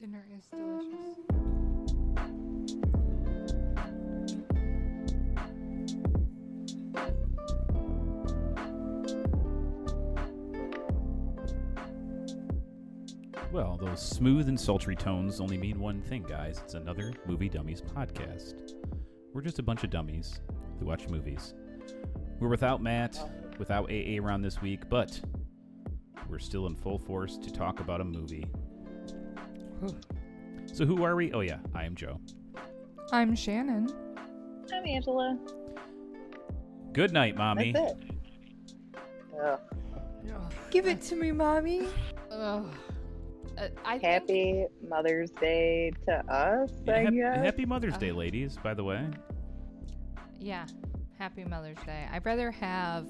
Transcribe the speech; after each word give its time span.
Dinner 0.00 0.24
is 0.34 0.46
delicious. 0.46 1.18
Well, 13.52 13.76
those 13.76 14.00
smooth 14.00 14.48
and 14.48 14.58
sultry 14.58 14.96
tones 14.96 15.38
only 15.38 15.58
mean 15.58 15.78
one 15.78 16.00
thing, 16.00 16.22
guys. 16.22 16.62
It's 16.64 16.72
another 16.72 17.12
Movie 17.26 17.50
Dummies 17.50 17.82
podcast. 17.82 18.72
We're 19.34 19.42
just 19.42 19.58
a 19.58 19.62
bunch 19.62 19.84
of 19.84 19.90
dummies 19.90 20.40
who 20.78 20.86
watch 20.86 21.10
movies. 21.10 21.52
We're 22.38 22.48
without 22.48 22.82
Matt, 22.82 23.18
without 23.58 23.90
AA 23.90 24.16
around 24.18 24.40
this 24.40 24.62
week, 24.62 24.88
but 24.88 25.20
we're 26.26 26.38
still 26.38 26.66
in 26.68 26.74
full 26.74 26.98
force 26.98 27.36
to 27.36 27.52
talk 27.52 27.80
about 27.80 28.00
a 28.00 28.04
movie. 28.04 28.46
So, 30.72 30.84
who 30.86 31.02
are 31.04 31.16
we? 31.16 31.32
Oh, 31.32 31.40
yeah, 31.40 31.58
I 31.74 31.84
am 31.84 31.94
Joe. 31.94 32.20
I'm 33.12 33.34
Shannon. 33.34 33.88
I'm 34.72 34.86
Angela. 34.86 35.38
Good 36.92 37.12
night, 37.12 37.36
Mommy. 37.36 37.72
That's 37.72 37.92
it. 37.92 37.98
Ugh. 39.42 39.60
Give 40.70 40.86
it 40.86 41.00
to 41.02 41.16
me, 41.16 41.32
mommy. 41.32 41.88
Ugh. 42.30 42.66
Uh, 43.58 43.68
I 43.84 43.98
think 43.98 44.04
Happy 44.04 44.66
Mother's 44.88 45.30
Day 45.32 45.92
to 46.06 46.12
us, 46.32 46.70
Yeah, 46.86 46.94
I 46.94 46.98
hap- 47.00 47.12
guess. 47.12 47.38
happy 47.44 47.64
Mother's 47.66 47.96
Day, 47.98 48.10
Uh, 48.10 48.14
ladies, 48.14 48.56
by 48.62 48.74
the 48.74 48.84
way. 48.84 49.08
Yeah. 50.38 50.66
Happy 51.18 51.44
Mother's 51.44 51.78
Day. 51.84 52.06
I'd 52.12 52.24
rather 52.24 52.50
have 52.52 53.06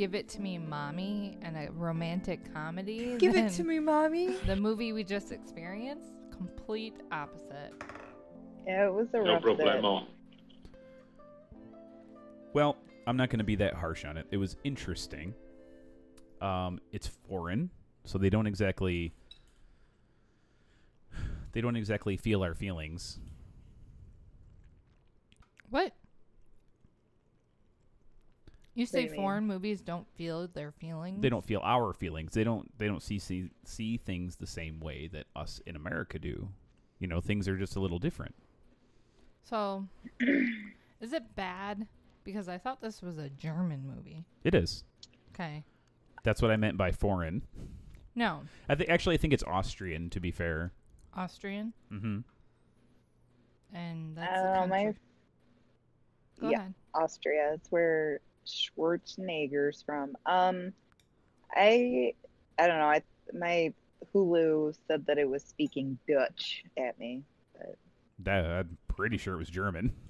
Give 0.00 0.14
It 0.14 0.30
to 0.30 0.40
Me 0.40 0.56
Mommy 0.56 1.36
and 1.42 1.58
a 1.58 1.70
romantic 1.72 2.54
comedy. 2.54 3.16
Give 3.18 3.36
it 3.36 3.52
to 3.52 3.64
me, 3.64 3.78
mommy. 3.80 4.28
The 4.46 4.56
movie 4.56 4.94
we 4.94 5.04
just 5.04 5.30
experienced. 5.30 6.08
Complete 6.30 6.94
opposite. 7.12 7.74
Yeah, 8.66 8.86
it 8.86 8.94
was 8.94 9.08
a 9.12 9.18
No 9.18 9.34
rough 9.34 9.42
day. 9.42 9.48
problemo. 9.62 10.06
Well, 12.54 12.78
I'm 13.06 13.18
not 13.18 13.28
going 13.28 13.40
to 13.40 13.44
be 13.44 13.56
that 13.56 13.74
harsh 13.74 14.06
on 14.06 14.16
it. 14.16 14.26
It 14.30 14.38
was 14.38 14.56
interesting. 14.64 15.34
Um, 16.40 16.80
it's 16.92 17.06
foreign, 17.28 17.68
so 18.06 18.16
they 18.16 18.30
don't 18.30 18.46
exactly 18.46 19.12
they 21.52 21.60
don't 21.60 21.76
exactly 21.76 22.16
feel 22.16 22.42
our 22.42 22.54
feelings. 22.54 23.18
What? 25.68 25.92
You 28.74 28.86
say 28.86 29.00
do 29.00 29.04
you 29.06 29.10
mean? 29.12 29.20
foreign 29.20 29.46
movies 29.46 29.80
don't 29.80 30.06
feel 30.14 30.46
their 30.48 30.70
feelings? 30.72 31.20
They 31.20 31.28
don't 31.28 31.44
feel 31.44 31.60
our 31.64 31.92
feelings. 31.92 32.32
They 32.34 32.44
don't 32.44 32.70
they 32.78 32.86
don't 32.86 33.02
see 33.02 33.18
see 33.18 33.50
see 33.64 33.96
things 33.96 34.36
the 34.36 34.46
same 34.46 34.80
way 34.80 35.08
that 35.08 35.26
us 35.34 35.60
in 35.66 35.76
America 35.76 36.18
do. 36.18 36.48
You 36.98 37.08
know, 37.08 37.20
things 37.20 37.48
are 37.48 37.56
just 37.56 37.76
a 37.76 37.80
little 37.80 37.98
different. 37.98 38.34
So, 39.42 39.86
is 41.00 41.12
it 41.12 41.34
bad? 41.34 41.86
Because 42.24 42.48
I 42.48 42.58
thought 42.58 42.80
this 42.80 43.00
was 43.02 43.18
a 43.18 43.28
German 43.30 43.86
movie. 43.86 44.24
It 44.44 44.54
is. 44.54 44.84
Okay. 45.34 45.64
That's 46.22 46.42
what 46.42 46.50
I 46.50 46.56
meant 46.56 46.76
by 46.76 46.92
foreign. 46.92 47.42
No, 48.14 48.42
I 48.68 48.74
think 48.74 48.90
actually 48.90 49.14
I 49.14 49.18
think 49.18 49.32
it's 49.32 49.44
Austrian 49.44 50.10
to 50.10 50.20
be 50.20 50.30
fair. 50.30 50.72
Austrian, 51.14 51.72
Mm 51.90 52.00
Mhm. 52.02 52.24
and 53.72 54.18
I 54.18 54.20
that's 54.22 54.36
don't 54.42 54.46
a 54.46 54.52
know, 54.52 54.60
country. 54.60 54.84
my 54.84 54.94
Go 56.40 56.50
yeah. 56.50 56.58
ahead. 56.60 56.74
Austria. 56.94 57.52
It's 57.54 57.70
where 57.70 58.20
Schwarzenegger's 58.50 59.82
from. 59.82 60.16
Um, 60.26 60.72
I 61.54 62.14
I 62.58 62.66
don't 62.66 62.78
know. 62.78 62.86
I 62.86 63.02
my 63.32 63.72
Hulu 64.14 64.74
said 64.88 65.06
that 65.06 65.18
it 65.18 65.28
was 65.28 65.42
speaking 65.42 65.98
Dutch 66.08 66.64
at 66.76 66.98
me. 66.98 67.22
That 68.20 68.44
I'm 68.44 68.78
pretty 68.88 69.16
sure 69.16 69.34
it 69.34 69.38
was 69.38 69.50
German. 69.50 69.92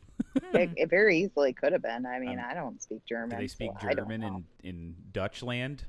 It, 0.53 0.71
it 0.77 0.91
very 0.91 1.19
easily 1.19 1.53
could 1.53 1.73
have 1.73 1.83
been. 1.83 2.05
I 2.07 2.19
mean, 2.21 2.39
Um, 2.39 2.45
I 2.49 2.55
don't 2.55 2.81
speak 2.81 3.05
German. 3.07 3.31
Do 3.31 3.37
they 3.37 3.49
speak 3.49 3.71
don't 3.81 3.97
German 3.97 4.23
in 4.23 4.45
in 4.63 4.95
Dutch 5.13 5.43
land? 5.43 5.85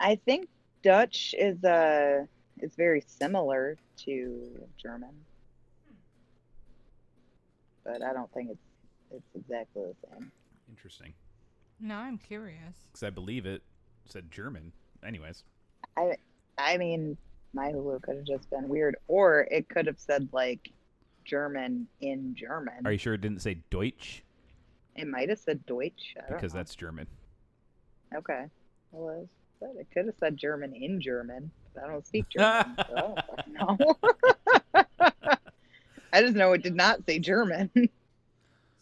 I 0.00 0.16
think 0.16 0.48
Dutch 0.82 1.34
is 1.38 1.62
uh 1.62 2.24
is 2.60 2.74
very 2.74 3.02
similar 3.06 3.76
to 4.06 4.66
German, 4.76 5.10
but 7.84 8.02
I 8.02 8.12
don't 8.12 8.32
think 8.32 8.50
it's 8.50 8.66
it's 9.12 9.36
exactly 9.36 9.82
the 9.82 10.08
same. 10.08 10.32
Interesting. 10.68 11.12
Now 11.80 12.00
I'm 12.00 12.18
curious. 12.18 12.76
Because 12.92 13.02
I 13.02 13.10
believe 13.10 13.46
it 13.46 13.62
said 14.06 14.30
German. 14.30 14.72
Anyways, 15.04 15.44
I 15.96 16.16
I 16.58 16.76
mean, 16.76 17.16
my 17.54 17.72
Hulu 17.72 18.02
could 18.02 18.16
have 18.16 18.26
just 18.26 18.50
been 18.50 18.68
weird, 18.68 18.96
or 19.08 19.48
it 19.50 19.68
could 19.68 19.86
have 19.86 19.98
said 19.98 20.28
like 20.32 20.70
German 21.24 21.86
in 22.00 22.34
German. 22.34 22.74
are 22.84 22.92
you 22.92 22.98
sure 22.98 23.14
it 23.14 23.20
didn't 23.20 23.42
say 23.42 23.58
Deutsch? 23.70 24.22
It 24.96 25.06
might 25.06 25.28
have 25.30 25.38
said 25.38 25.64
Deutsch. 25.66 26.14
I 26.16 26.28
don't 26.28 26.36
Because 26.38 26.52
know. 26.54 26.58
that's 26.60 26.74
German. 26.74 27.06
okay. 28.14 28.44
Well, 28.92 29.10
it, 29.14 29.28
was- 29.60 29.76
it 29.78 29.86
could 29.92 30.06
have 30.06 30.16
said 30.18 30.36
German 30.36 30.74
in 30.74 31.00
German. 31.00 31.50
But 31.74 31.84
I 31.84 31.88
don't 31.88 32.06
speak 32.06 32.26
German, 32.36 32.74
so 32.88 33.14
I 33.16 33.42
don't 33.42 33.78
know. 33.78 33.96
I 36.12 36.22
just 36.22 36.34
know 36.34 36.52
it 36.52 36.62
did 36.62 36.74
not 36.74 37.04
say 37.06 37.18
German. 37.18 37.70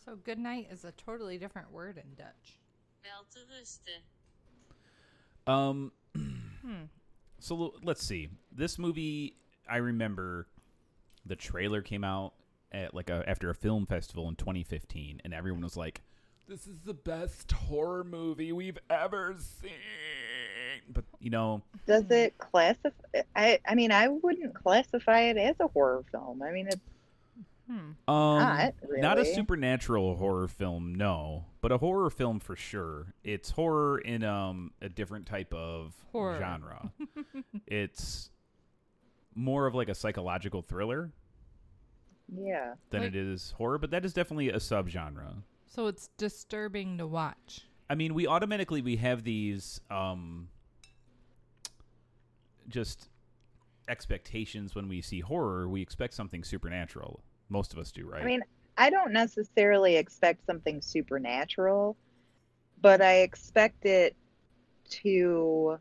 So 0.04 0.16
good 0.25 0.38
night 0.38 0.69
is 0.72 0.86
a 0.86 0.92
totally 0.92 1.36
different 1.36 1.70
word 1.70 1.98
in 1.98 2.15
Dutch. 2.16 2.56
Wel 3.09 3.25
te 3.31 3.41
rusten. 3.49 4.03
Um. 5.47 5.93
Hmm. 6.61 6.85
So 7.39 7.73
let's 7.83 8.05
see. 8.05 8.29
This 8.53 8.79
movie, 8.79 9.37
I 9.71 9.77
remember, 9.77 10.49
the 11.25 11.37
trailer 11.37 11.81
came 11.81 12.05
out 12.05 12.35
at 12.73 12.93
like 12.93 13.09
a 13.09 13.25
after 13.27 13.49
a 13.49 13.55
film 13.55 13.87
festival 13.87 14.29
in 14.29 14.35
2015, 14.35 15.23
and 15.25 15.33
everyone 15.33 15.63
was 15.63 15.77
like, 15.77 16.03
"This 16.47 16.67
is 16.67 16.81
the 16.85 16.93
best 16.93 17.53
horror 17.53 18.05
movie 18.05 18.53
we've 18.53 18.77
ever 18.91 19.37
seen." 19.39 19.71
But 20.93 21.05
you 21.21 21.31
know, 21.31 21.63
Does 21.87 22.11
it 22.11 22.37
classify? 22.37 23.23
I 23.35 23.61
I 23.65 23.75
mean, 23.75 23.93
I 23.93 24.09
wouldn't 24.09 24.55
classify 24.55 25.21
it 25.21 25.39
as 25.39 25.55
a 25.61 25.69
horror 25.69 26.05
film. 26.11 26.43
I 26.43 26.51
mean, 26.51 26.67
it's 26.67 26.77
Hmm. 27.69 28.11
Um, 28.11 28.39
Not 28.39 28.75
not 28.89 29.19
a 29.19 29.25
supernatural 29.27 30.17
horror 30.17 30.49
film, 30.49 30.95
no, 30.95 31.45
but 31.61 31.71
a 31.71 31.77
horror 31.79 32.09
film 32.09 32.41
for 32.41 32.56
sure. 32.56 33.12
It's 33.23 33.51
horror 33.51 33.99
in 33.99 34.25
um 34.25 34.73
a 34.81 34.89
different 34.89 35.27
type 35.27 35.53
of 35.53 35.95
Horror. 36.12 36.39
genre. 36.39 36.91
it's 37.67 38.31
more 39.34 39.67
of 39.67 39.75
like 39.75 39.89
a 39.91 39.95
psychological 39.95 40.62
thriller 40.62 41.12
yeah. 42.34 42.75
than 42.91 43.03
Like- 43.03 43.09
it 43.09 43.17
is 43.17 43.53
horror, 43.59 43.77
but 43.78 43.91
that 43.91 44.05
is 44.05 44.12
definitely 44.15 44.49
a 44.49 44.57
subgenre. 44.57 45.43
So 45.67 45.87
it's 45.89 46.09
disturbing 46.17 46.97
to 46.99 47.07
watch. 47.07 47.67
I 47.91 47.95
mean, 47.95 48.15
we 48.15 48.27
automatically 48.27 48.81
we 48.81 48.97
have 48.97 49.25
these 49.25 49.81
um 49.91 50.49
just 52.69 53.09
expectations 53.89 54.75
when 54.75 54.89
we 54.89 55.01
see 55.01 55.21
horror. 55.21 55.69
We 55.69 55.83
expect 55.83 56.15
something 56.15 56.45
supernatural. 56.45 57.23
Most 57.48 57.72
of 57.72 57.78
us 57.78 57.91
do, 57.92 58.06
right? 58.06 58.22
I 58.22 58.26
mean, 58.26 58.42
I 58.76 58.91
don't 58.91 59.12
necessarily 59.12 59.97
expect 59.97 60.44
something 60.47 60.81
supernatural, 60.81 61.97
but 62.81 63.00
I 63.00 63.20
expect 63.20 63.84
it 63.86 64.16
to 65.03 65.78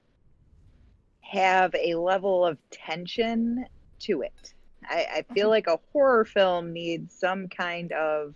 have 1.21 1.75
a 1.75 1.95
level 1.95 2.45
of 2.45 2.57
tension 2.71 3.65
to 3.99 4.21
it. 4.21 4.53
I, 4.85 5.07
I 5.17 5.33
feel 5.33 5.47
Mhm. 5.47 5.51
like 5.51 5.67
a 5.67 5.79
horror 5.91 6.25
film 6.25 6.71
needs 6.71 7.13
some 7.17 7.49
kind 7.49 7.91
of 7.91 8.35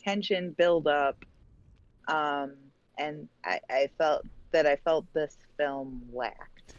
tension 0.00 0.52
build 0.52 0.88
up. 0.88 1.24
Um, 2.08 2.56
and 2.98 3.28
I, 3.44 3.60
I 3.70 3.90
felt 3.98 4.26
that 4.50 4.66
I 4.66 4.76
felt 4.76 5.06
this 5.14 5.36
film 5.56 6.02
lacked. 6.12 6.74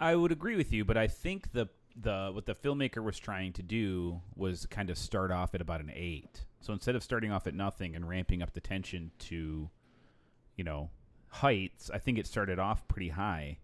I 0.00 0.14
would 0.16 0.32
agree 0.32 0.56
with 0.56 0.72
you, 0.72 0.84
but 0.84 0.96
I 0.96 1.06
think 1.06 1.52
the 1.52 1.68
the 2.00 2.30
what 2.32 2.46
the 2.46 2.54
filmmaker 2.54 3.02
was 3.02 3.18
trying 3.18 3.52
to 3.54 3.62
do 3.62 4.20
was 4.34 4.66
kind 4.66 4.90
of 4.90 4.98
start 4.98 5.30
off 5.30 5.54
at 5.54 5.60
about 5.60 5.80
an 5.80 5.90
eight. 5.94 6.44
So 6.60 6.72
instead 6.72 6.94
of 6.96 7.02
starting 7.02 7.30
off 7.32 7.46
at 7.46 7.54
nothing 7.54 7.94
and 7.94 8.08
ramping 8.08 8.42
up 8.42 8.52
the 8.52 8.60
tension 8.60 9.10
to, 9.20 9.70
you 10.56 10.64
know, 10.64 10.90
heights, 11.28 11.90
I 11.92 11.98
think 11.98 12.18
it 12.18 12.26
started 12.26 12.58
off 12.58 12.86
pretty 12.88 13.08
high, 13.10 13.58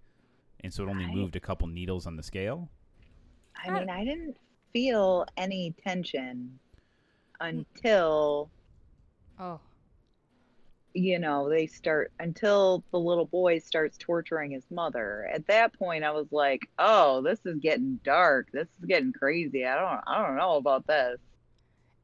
and 0.60 0.72
so 0.72 0.84
it 0.84 0.88
only 0.88 1.06
Right. 1.06 1.14
moved 1.16 1.36
a 1.36 1.40
couple 1.40 1.66
needles 1.68 2.06
on 2.06 2.16
the 2.16 2.22
scale. 2.22 2.68
I 3.56 3.70
mean, 3.70 3.90
I 3.90 4.04
didn't 4.04 4.36
feel 4.72 5.26
any 5.36 5.72
tension 5.84 6.58
until 7.40 8.50
Oh, 9.38 9.60
you 10.94 11.18
know, 11.18 11.48
they 11.48 11.66
start 11.66 12.12
until 12.20 12.84
the 12.90 12.98
little 12.98 13.24
boy 13.26 13.58
starts 13.58 13.96
torturing 13.98 14.50
his 14.50 14.64
mother. 14.70 15.28
At 15.32 15.46
that 15.46 15.72
point, 15.78 16.04
I 16.04 16.10
was 16.10 16.26
like, 16.32 16.68
"Oh, 16.78 17.22
this 17.22 17.40
is 17.44 17.58
getting 17.60 17.98
dark. 18.04 18.48
This 18.52 18.68
is 18.80 18.86
getting 18.86 19.12
crazy. 19.12 19.64
I 19.66 19.74
don't, 19.76 20.00
I 20.06 20.26
don't 20.26 20.36
know 20.36 20.56
about 20.56 20.86
this." 20.86 21.18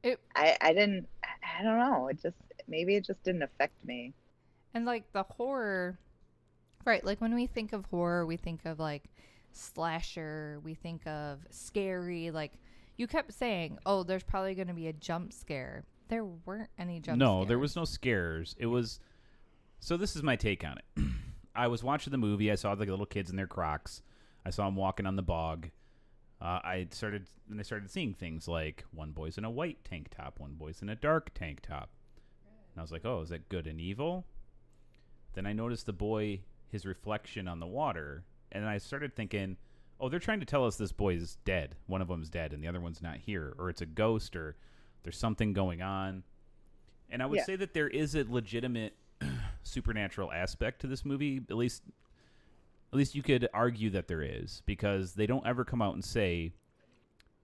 It- 0.02 0.20
I, 0.34 0.56
I 0.60 0.72
didn't, 0.72 1.06
I 1.24 1.62
don't 1.62 1.78
know. 1.78 2.08
It 2.08 2.20
just 2.22 2.36
maybe 2.68 2.96
it 2.96 3.04
just 3.04 3.22
didn't 3.24 3.42
affect 3.42 3.74
me. 3.84 4.12
and 4.74 4.84
like 4.86 5.12
the 5.12 5.22
horror, 5.24 5.98
right? 6.84 7.04
Like 7.04 7.20
when 7.20 7.34
we 7.34 7.46
think 7.46 7.72
of 7.72 7.84
horror, 7.86 8.24
we 8.26 8.36
think 8.36 8.64
of 8.64 8.78
like 8.78 9.04
slasher, 9.52 10.60
we 10.64 10.74
think 10.74 11.06
of 11.06 11.40
scary. 11.50 12.30
Like 12.30 12.52
you 12.96 13.06
kept 13.06 13.32
saying, 13.32 13.78
"Oh, 13.86 14.02
there's 14.02 14.22
probably 14.22 14.54
going 14.54 14.68
to 14.68 14.74
be 14.74 14.88
a 14.88 14.92
jump 14.92 15.32
scare." 15.32 15.84
There 16.08 16.24
weren't 16.24 16.70
any 16.78 17.00
jump. 17.00 17.18
no, 17.18 17.44
there 17.44 17.58
was 17.58 17.76
no 17.76 17.84
scares. 17.84 18.54
It 18.58 18.66
was. 18.66 19.00
So 19.80 19.96
this 19.96 20.16
is 20.16 20.22
my 20.22 20.36
take 20.36 20.64
on 20.64 20.78
it. 20.78 21.04
I 21.54 21.68
was 21.68 21.82
watching 21.84 22.10
the 22.10 22.18
movie. 22.18 22.50
I 22.50 22.54
saw 22.56 22.74
the 22.74 22.86
little 22.86 23.06
kids 23.06 23.30
in 23.30 23.36
their 23.36 23.46
Crocs. 23.46 24.02
I 24.44 24.50
saw 24.50 24.64
them 24.64 24.76
walking 24.76 25.06
on 25.06 25.16
the 25.16 25.22
bog. 25.22 25.70
Uh, 26.40 26.60
I 26.62 26.86
started, 26.90 27.26
and 27.50 27.58
I 27.58 27.62
started 27.62 27.90
seeing 27.90 28.14
things 28.14 28.46
like 28.46 28.84
one 28.92 29.10
boy's 29.10 29.38
in 29.38 29.44
a 29.44 29.50
white 29.50 29.84
tank 29.84 30.08
top, 30.16 30.38
one 30.38 30.52
boy's 30.54 30.82
in 30.82 30.88
a 30.88 30.94
dark 30.94 31.34
tank 31.34 31.60
top, 31.62 31.90
and 32.72 32.78
I 32.78 32.82
was 32.82 32.92
like, 32.92 33.04
"Oh, 33.04 33.22
is 33.22 33.30
that 33.30 33.48
good 33.48 33.66
and 33.66 33.80
evil?" 33.80 34.24
Then 35.34 35.46
I 35.46 35.52
noticed 35.52 35.86
the 35.86 35.92
boy, 35.92 36.40
his 36.68 36.86
reflection 36.86 37.48
on 37.48 37.58
the 37.58 37.66
water, 37.66 38.22
and 38.52 38.64
I 38.64 38.78
started 38.78 39.16
thinking, 39.16 39.56
"Oh, 39.98 40.08
they're 40.08 40.20
trying 40.20 40.40
to 40.40 40.46
tell 40.46 40.64
us 40.64 40.76
this 40.76 40.92
boy 40.92 41.14
is 41.14 41.38
dead. 41.44 41.74
One 41.88 42.00
of 42.00 42.08
them's 42.08 42.30
dead, 42.30 42.52
and 42.52 42.62
the 42.62 42.68
other 42.68 42.80
one's 42.80 43.02
not 43.02 43.16
here, 43.16 43.54
or 43.58 43.68
it's 43.68 43.82
a 43.82 43.86
ghost, 43.86 44.36
or 44.36 44.56
there's 45.02 45.18
something 45.18 45.52
going 45.52 45.82
on." 45.82 46.22
And 47.10 47.22
I 47.22 47.26
would 47.26 47.38
Yeah. 47.38 47.44
say 47.44 47.56
that 47.56 47.72
there 47.74 47.88
is 47.88 48.14
a 48.14 48.24
legitimate 48.24 48.94
supernatural 49.62 50.30
aspect 50.32 50.80
to 50.82 50.86
this 50.86 51.04
movie. 51.04 51.40
At 51.50 51.56
least, 51.56 51.82
at 52.92 52.96
least 52.98 53.14
you 53.14 53.22
could 53.22 53.48
argue 53.54 53.90
that 53.90 54.08
there 54.08 54.22
is 54.22 54.62
because 54.66 55.14
they 55.14 55.26
don't 55.26 55.46
ever 55.46 55.64
come 55.64 55.80
out 55.82 55.94
and 55.94 56.04
say 56.04 56.52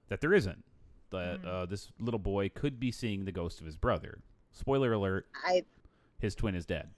that 0.08 0.20
there 0.20 0.34
isn't. 0.34 0.64
That 1.10 1.44
uh, 1.44 1.66
this 1.66 1.92
little 2.00 2.18
boy 2.18 2.48
could 2.48 2.80
be 2.80 2.90
seeing 2.90 3.24
the 3.24 3.30
ghost 3.32 3.60
of 3.60 3.66
his 3.66 3.76
brother. 3.76 4.18
Spoiler 4.52 4.92
alert: 4.92 5.28
I 5.46 5.64
his 6.18 6.34
twin 6.34 6.54
is 6.56 6.66
dead. 6.66 6.90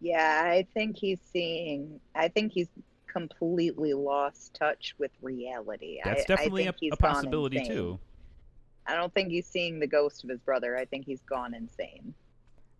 yeah, 0.00 0.42
I 0.44 0.66
think 0.74 0.96
he's 0.96 1.18
seeing. 1.32 2.00
I 2.14 2.28
think 2.28 2.52
he's 2.52 2.68
completely 3.06 3.92
lost 3.94 4.54
touch 4.54 4.94
with 4.98 5.10
reality. 5.22 6.00
That's 6.04 6.22
I, 6.22 6.26
definitely 6.26 6.62
I 6.62 6.68
a, 6.68 6.72
think 6.72 6.76
he's 6.80 6.92
a 6.92 6.96
possibility 6.96 7.60
too. 7.66 7.98
I 8.86 8.94
don't 8.94 9.12
think 9.12 9.30
he's 9.30 9.46
seeing 9.46 9.78
the 9.80 9.86
ghost 9.86 10.22
of 10.24 10.30
his 10.30 10.40
brother. 10.40 10.76
I 10.76 10.84
think 10.84 11.06
he's 11.06 11.22
gone 11.22 11.54
insane. 11.54 12.14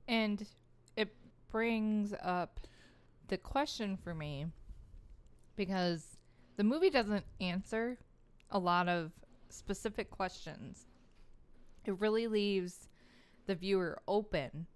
And 0.08 0.47
it 0.97 1.14
brings 1.50 2.14
up 2.23 2.61
the 3.29 3.37
question 3.37 3.97
for 3.97 4.14
me 4.14 4.47
because 5.56 6.17
the 6.56 6.64
movie 6.64 6.91
doesn't 6.91 7.25
answer 7.41 7.99
a 8.50 8.58
lot 8.58 8.88
of 8.88 9.11
specific 9.49 10.11
questions. 10.11 10.87
It 11.85 11.99
really 11.99 12.29
leaves 12.29 12.88
the 13.47 13.55
viewer 13.55 13.99
open. 14.06 14.67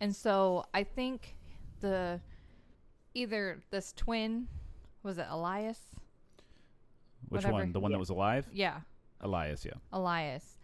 And 0.00 0.14
so 0.14 0.66
I 0.74 0.84
think 0.84 1.36
the 1.80 2.20
either 3.14 3.62
this 3.70 3.92
twin 3.92 4.46
was 5.02 5.18
it 5.18 5.26
Elias? 5.30 5.80
Which 7.28 7.38
Whatever. 7.44 7.52
one? 7.54 7.72
The 7.72 7.80
one 7.80 7.90
Yeah. 7.90 7.96
that 7.96 8.00
was 8.00 8.10
alive? 8.10 8.48
Yeah, 8.52 8.80
Elias. 9.20 9.64
Yeah. 9.64 9.72
Elias. 9.92 10.55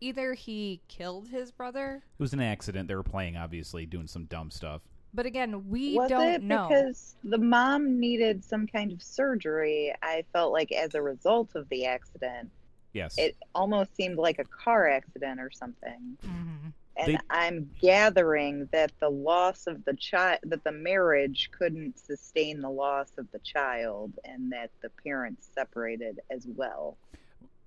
I 0.00 0.04
either 0.04 0.34
he 0.34 0.80
killed 0.88 1.28
his 1.28 1.50
brother, 1.50 2.02
It 2.18 2.22
was 2.22 2.32
an 2.32 2.40
accident. 2.40 2.88
They 2.88 2.94
were 2.94 3.02
playing, 3.02 3.36
obviously, 3.36 3.86
doing 3.86 4.06
some 4.06 4.24
dumb 4.24 4.50
stuff. 4.50 4.82
but 5.14 5.24
again, 5.26 5.68
we 5.68 5.94
Was 5.96 6.10
don't 6.10 6.28
it 6.28 6.42
know. 6.42 6.68
because 6.68 7.16
the 7.24 7.38
mom 7.38 7.98
needed 7.98 8.44
some 8.44 8.66
kind 8.66 8.92
of 8.92 9.02
surgery? 9.02 9.92
I 10.02 10.24
felt 10.32 10.52
like 10.52 10.70
as 10.70 10.94
a 10.94 11.02
result 11.02 11.54
of 11.54 11.68
the 11.70 11.86
accident, 11.86 12.50
Yes. 12.92 13.16
it 13.18 13.36
almost 13.54 13.94
seemed 13.96 14.18
like 14.18 14.38
a 14.38 14.44
car 14.44 14.86
accident 14.88 15.40
or 15.40 15.50
something. 15.50 16.16
Mhm. 16.22 16.72
And 16.96 17.14
They- 17.14 17.18
I'm 17.30 17.70
gathering 17.80 18.66
that 18.72 18.92
the 19.00 19.08
loss 19.10 19.66
of 19.66 19.84
the 19.84 19.94
child, 19.94 20.40
that 20.44 20.62
the 20.64 20.72
marriage 20.72 21.50
couldn't 21.52 21.98
sustain 21.98 22.60
the 22.60 22.70
loss 22.70 23.10
of 23.18 23.30
the 23.30 23.38
child, 23.40 24.12
and 24.24 24.52
that 24.52 24.70
the 24.82 24.90
parents 24.90 25.48
separated 25.54 26.20
as 26.30 26.46
well. 26.46 26.98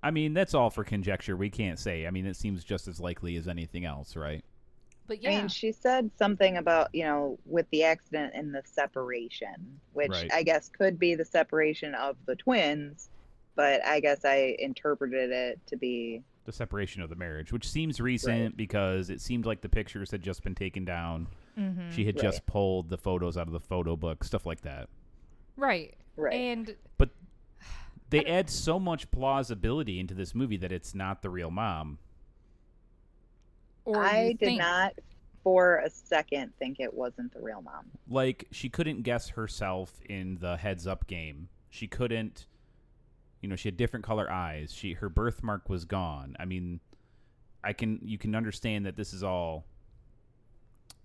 I 0.02 0.10
mean, 0.10 0.34
that's 0.34 0.54
all 0.54 0.70
for 0.70 0.84
conjecture. 0.84 1.36
We 1.36 1.50
can't 1.50 1.78
say. 1.78 2.06
I 2.06 2.10
mean, 2.10 2.26
it 2.26 2.36
seems 2.36 2.64
just 2.64 2.88
as 2.88 2.98
likely 3.00 3.36
as 3.36 3.46
anything 3.48 3.84
else, 3.84 4.16
right? 4.16 4.44
But 5.06 5.18
I 5.18 5.30
yeah, 5.30 5.38
mean, 5.40 5.48
she 5.48 5.72
said 5.72 6.10
something 6.16 6.56
about, 6.56 6.88
you 6.94 7.04
know, 7.04 7.38
with 7.46 7.66
the 7.70 7.84
accident 7.84 8.32
and 8.34 8.54
the 8.54 8.62
separation, 8.64 9.80
which 9.92 10.10
Right. 10.10 10.32
I 10.32 10.42
guess 10.42 10.68
could 10.68 10.98
be 10.98 11.14
the 11.14 11.24
separation 11.24 11.94
of 11.94 12.16
the 12.26 12.36
twins, 12.36 13.10
but 13.54 13.84
I 13.84 14.00
guess 14.00 14.24
I 14.24 14.56
interpreted 14.58 15.30
it 15.30 15.60
to 15.66 15.76
be 15.76 16.22
The 16.44 16.52
separation 16.52 17.02
of 17.02 17.08
the 17.08 17.14
marriage, 17.16 17.52
which 17.52 17.68
seems 17.68 18.00
recent 18.00 18.56
because 18.56 19.10
it 19.10 19.20
seemed 19.20 19.46
like 19.46 19.60
the 19.60 19.68
pictures 19.68 20.10
had 20.10 20.22
just 20.22 20.42
been 20.42 20.56
taken 20.56 20.84
down. 20.84 21.28
Mhm. 21.56 21.92
She 21.92 22.04
had 22.04 22.16
Right. 22.16 22.22
just 22.22 22.44
pulled 22.46 22.88
the 22.88 22.98
photos 22.98 23.36
out 23.36 23.46
of 23.46 23.52
the 23.52 23.60
photo 23.60 23.94
book, 23.96 24.24
stuff 24.24 24.44
like 24.46 24.62
that. 24.62 24.88
right. 25.56 25.94
right. 26.16 26.34
And 26.34 26.74
But 26.98 27.10
they 28.12 28.24
add 28.24 28.48
so 28.48 28.78
much 28.78 29.10
plausibility 29.10 29.98
into 29.98 30.14
this 30.14 30.34
movie 30.34 30.56
that 30.58 30.70
it's 30.70 30.94
not 30.94 31.22
the 31.22 31.30
real 31.30 31.50
mom. 31.50 31.98
or 33.84 34.04
I 34.04 34.28
did 34.28 34.38
think, 34.40 34.58
not 34.60 34.94
for 35.42 35.78
a 35.78 35.90
second 35.90 36.52
think 36.58 36.78
it 36.78 36.94
wasn't 36.94 37.32
the 37.34 37.40
real 37.40 37.62
mom. 37.62 37.90
Like 38.08 38.46
she 38.52 38.68
couldn't 38.68 39.02
guess 39.02 39.30
herself 39.30 40.00
in 40.08 40.36
the 40.40 40.56
heads 40.56 40.86
up 40.86 41.06
game. 41.08 41.48
She 41.70 41.88
couldn't 41.88 42.46
you 43.40 43.48
know, 43.48 43.56
she 43.56 43.66
had 43.66 43.76
different 43.76 44.04
color 44.04 44.30
eyes. 44.30 44.72
She 44.72 44.92
her 44.92 45.08
birthmark 45.08 45.68
was 45.68 45.84
gone. 45.84 46.36
I 46.38 46.44
mean, 46.44 46.78
I 47.64 47.72
can 47.72 47.98
you 48.04 48.18
can 48.18 48.36
understand 48.36 48.86
that 48.86 48.94
this 48.96 49.12
is 49.12 49.24
all 49.24 49.64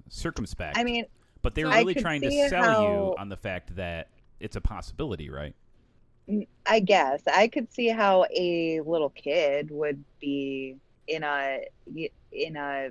circumspect. 0.09 0.77
I 0.77 0.83
mean, 0.83 1.05
but 1.41 1.55
they're 1.55 1.65
So- 1.71 1.77
really 1.77 1.95
trying 1.95 2.21
to 2.21 2.31
sell 2.49 2.63
how- 2.63 2.81
you 2.83 3.15
on 3.17 3.29
the 3.29 3.37
fact 3.37 3.75
that 3.75 4.09
it's 4.39 4.55
a 4.55 4.61
possibility, 4.61 5.29
right? 5.31 5.55
I 6.65 6.79
guess 6.81 7.21
I 7.33 7.47
could 7.47 7.71
see 7.71 7.87
how 7.87 8.25
a 8.35 8.81
little 8.81 9.09
kid 9.09 9.71
would 9.71 10.03
be 10.19 10.75
in 11.07 11.23
a 11.23 11.61
in 12.31 12.57
a 12.57 12.89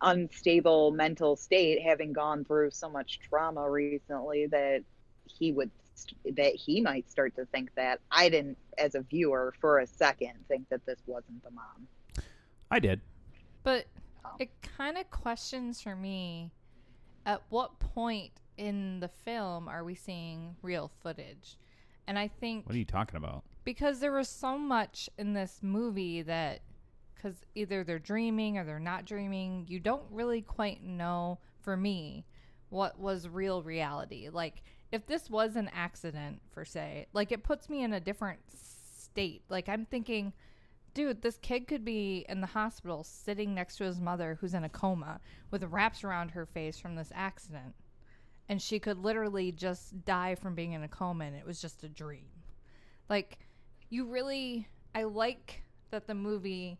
unstable 0.00 0.90
mental 0.90 1.36
state 1.36 1.82
having 1.82 2.12
gone 2.12 2.44
through 2.44 2.70
so 2.70 2.88
much 2.88 3.20
trauma 3.28 3.70
recently 3.70 4.46
that 4.46 4.82
he 5.26 5.52
would 5.52 5.70
st- 5.94 6.36
that 6.36 6.54
he 6.54 6.80
might 6.80 7.10
start 7.10 7.34
to 7.36 7.46
think 7.46 7.70
that 7.74 8.00
I 8.10 8.28
didn't 8.28 8.58
as 8.78 8.94
a 8.94 9.00
viewer 9.00 9.54
for 9.60 9.78
a 9.80 9.86
second 9.86 10.32
think 10.48 10.68
that 10.68 10.84
this 10.86 11.00
wasn't 11.06 11.42
the 11.42 11.50
mom. 11.50 11.88
I 12.70 12.78
did. 12.78 13.00
but 13.62 13.86
it 14.38 14.50
kind 14.62 14.96
of 14.96 15.10
questions 15.10 15.80
for 15.80 15.94
me 15.94 16.50
at 17.26 17.42
what 17.50 17.78
point 17.78 18.32
in 18.56 19.00
the 19.00 19.08
film 19.08 19.68
are 19.68 19.84
we 19.84 19.94
seeing 19.94 20.56
real 20.62 20.90
footage? 21.02 21.56
And 22.06 22.18
I 22.18 22.28
think 22.28 22.66
What 22.66 22.74
are 22.74 22.78
you 22.78 22.84
talking 22.84 23.16
about? 23.16 23.44
because 23.64 23.98
there 24.00 24.12
was 24.12 24.28
so 24.28 24.58
much 24.58 25.08
in 25.16 25.32
this 25.32 25.60
movie 25.62 26.20
that 26.22 26.60
because 27.14 27.36
either 27.54 27.82
they're 27.82 27.98
dreaming 27.98 28.58
or 28.58 28.64
they're 28.64 28.78
not 28.78 29.06
dreaming 29.06 29.64
you 29.68 29.80
don't 29.80 30.04
really 30.10 30.42
quite 30.42 30.82
know 30.84 31.38
for 31.60 31.74
me 31.76 32.26
what 32.68 32.98
was 33.00 33.26
real 33.26 33.62
reality 33.62 34.28
like 34.30 34.62
if 34.92 35.06
this 35.06 35.30
was 35.30 35.56
an 35.56 35.70
accident 35.74 36.40
for 36.52 36.64
say, 36.64 37.06
like 37.14 37.32
it 37.32 37.42
puts 37.42 37.68
me 37.70 37.82
in 37.82 37.94
a 37.94 38.00
different 38.00 38.38
state 38.52 39.42
like 39.48 39.66
i'm 39.68 39.86
thinking 39.86 40.32
dude 40.92 41.22
this 41.22 41.38
kid 41.38 41.66
could 41.66 41.84
be 41.84 42.26
in 42.28 42.42
the 42.42 42.46
hospital 42.46 43.02
sitting 43.02 43.54
next 43.54 43.76
to 43.76 43.84
his 43.84 43.98
mother 44.00 44.36
who's 44.40 44.52
in 44.52 44.64
a 44.64 44.68
coma 44.68 45.18
with 45.50 45.64
wraps 45.64 46.04
around 46.04 46.30
her 46.32 46.44
face 46.44 46.78
from 46.78 46.94
this 46.96 47.10
accident 47.14 47.74
and 48.48 48.60
she 48.60 48.78
could 48.78 48.98
literally 48.98 49.52
just 49.52 50.04
die 50.04 50.34
from 50.34 50.54
being 50.54 50.72
in 50.72 50.82
a 50.82 50.88
coma 50.88 51.24
and 51.24 51.36
it 51.36 51.46
was 51.46 51.60
just 51.60 51.82
a 51.84 51.88
dream 51.88 52.28
like 53.08 53.38
you 53.90 54.04
really 54.06 54.68
i 54.94 55.02
like 55.02 55.62
that 55.90 56.06
the 56.06 56.14
movie 56.14 56.78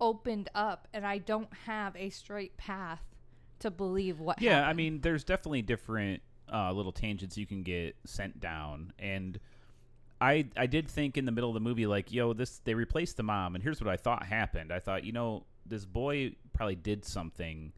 opened 0.00 0.48
up 0.54 0.88
and 0.92 1.06
i 1.06 1.18
don't 1.18 1.52
have 1.66 1.94
a 1.96 2.10
straight 2.10 2.56
path 2.56 3.02
to 3.64 3.70
believe 3.70 4.20
what 4.20 4.40
Yeah, 4.42 4.66
I 4.66 4.72
mean, 4.74 5.00
there's 5.00 5.24
definitely 5.24 5.62
different 5.62 6.22
uh, 6.52 6.72
little 6.72 6.92
tangents 6.92 7.38
you 7.38 7.46
can 7.46 7.62
get 7.62 7.96
sent 8.04 8.38
down, 8.40 8.92
and 8.98 9.38
I 10.20 10.46
I 10.56 10.66
did 10.66 10.88
think 10.88 11.16
in 11.16 11.24
the 11.24 11.32
middle 11.32 11.50
of 11.50 11.54
the 11.54 11.60
movie, 11.60 11.86
like, 11.86 12.12
yo, 12.12 12.32
this 12.34 12.58
they 12.64 12.74
replaced 12.74 13.16
the 13.16 13.22
mom, 13.22 13.54
and 13.54 13.64
here's 13.64 13.80
what 13.80 13.90
I 13.90 13.96
thought 13.96 14.24
happened. 14.24 14.72
I 14.72 14.80
thought, 14.80 15.04
you 15.04 15.12
know, 15.12 15.44
this 15.64 15.84
boy 15.86 16.36
probably 16.52 16.76
did 16.76 17.04
something 17.04 17.72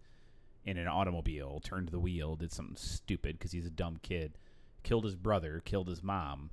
in 0.66 0.76
an 0.76 0.88
automobile, 0.88 1.60
turned 1.62 1.88
the 1.88 2.00
wheel, 2.00 2.36
did 2.36 2.52
something 2.52 2.76
stupid 2.76 3.38
because 3.38 3.52
he's 3.52 3.66
a 3.66 3.70
dumb 3.70 3.98
kid, 4.02 4.36
killed 4.82 5.04
his 5.04 5.14
brother, 5.14 5.62
killed 5.64 5.88
his 5.88 6.02
mom, 6.02 6.50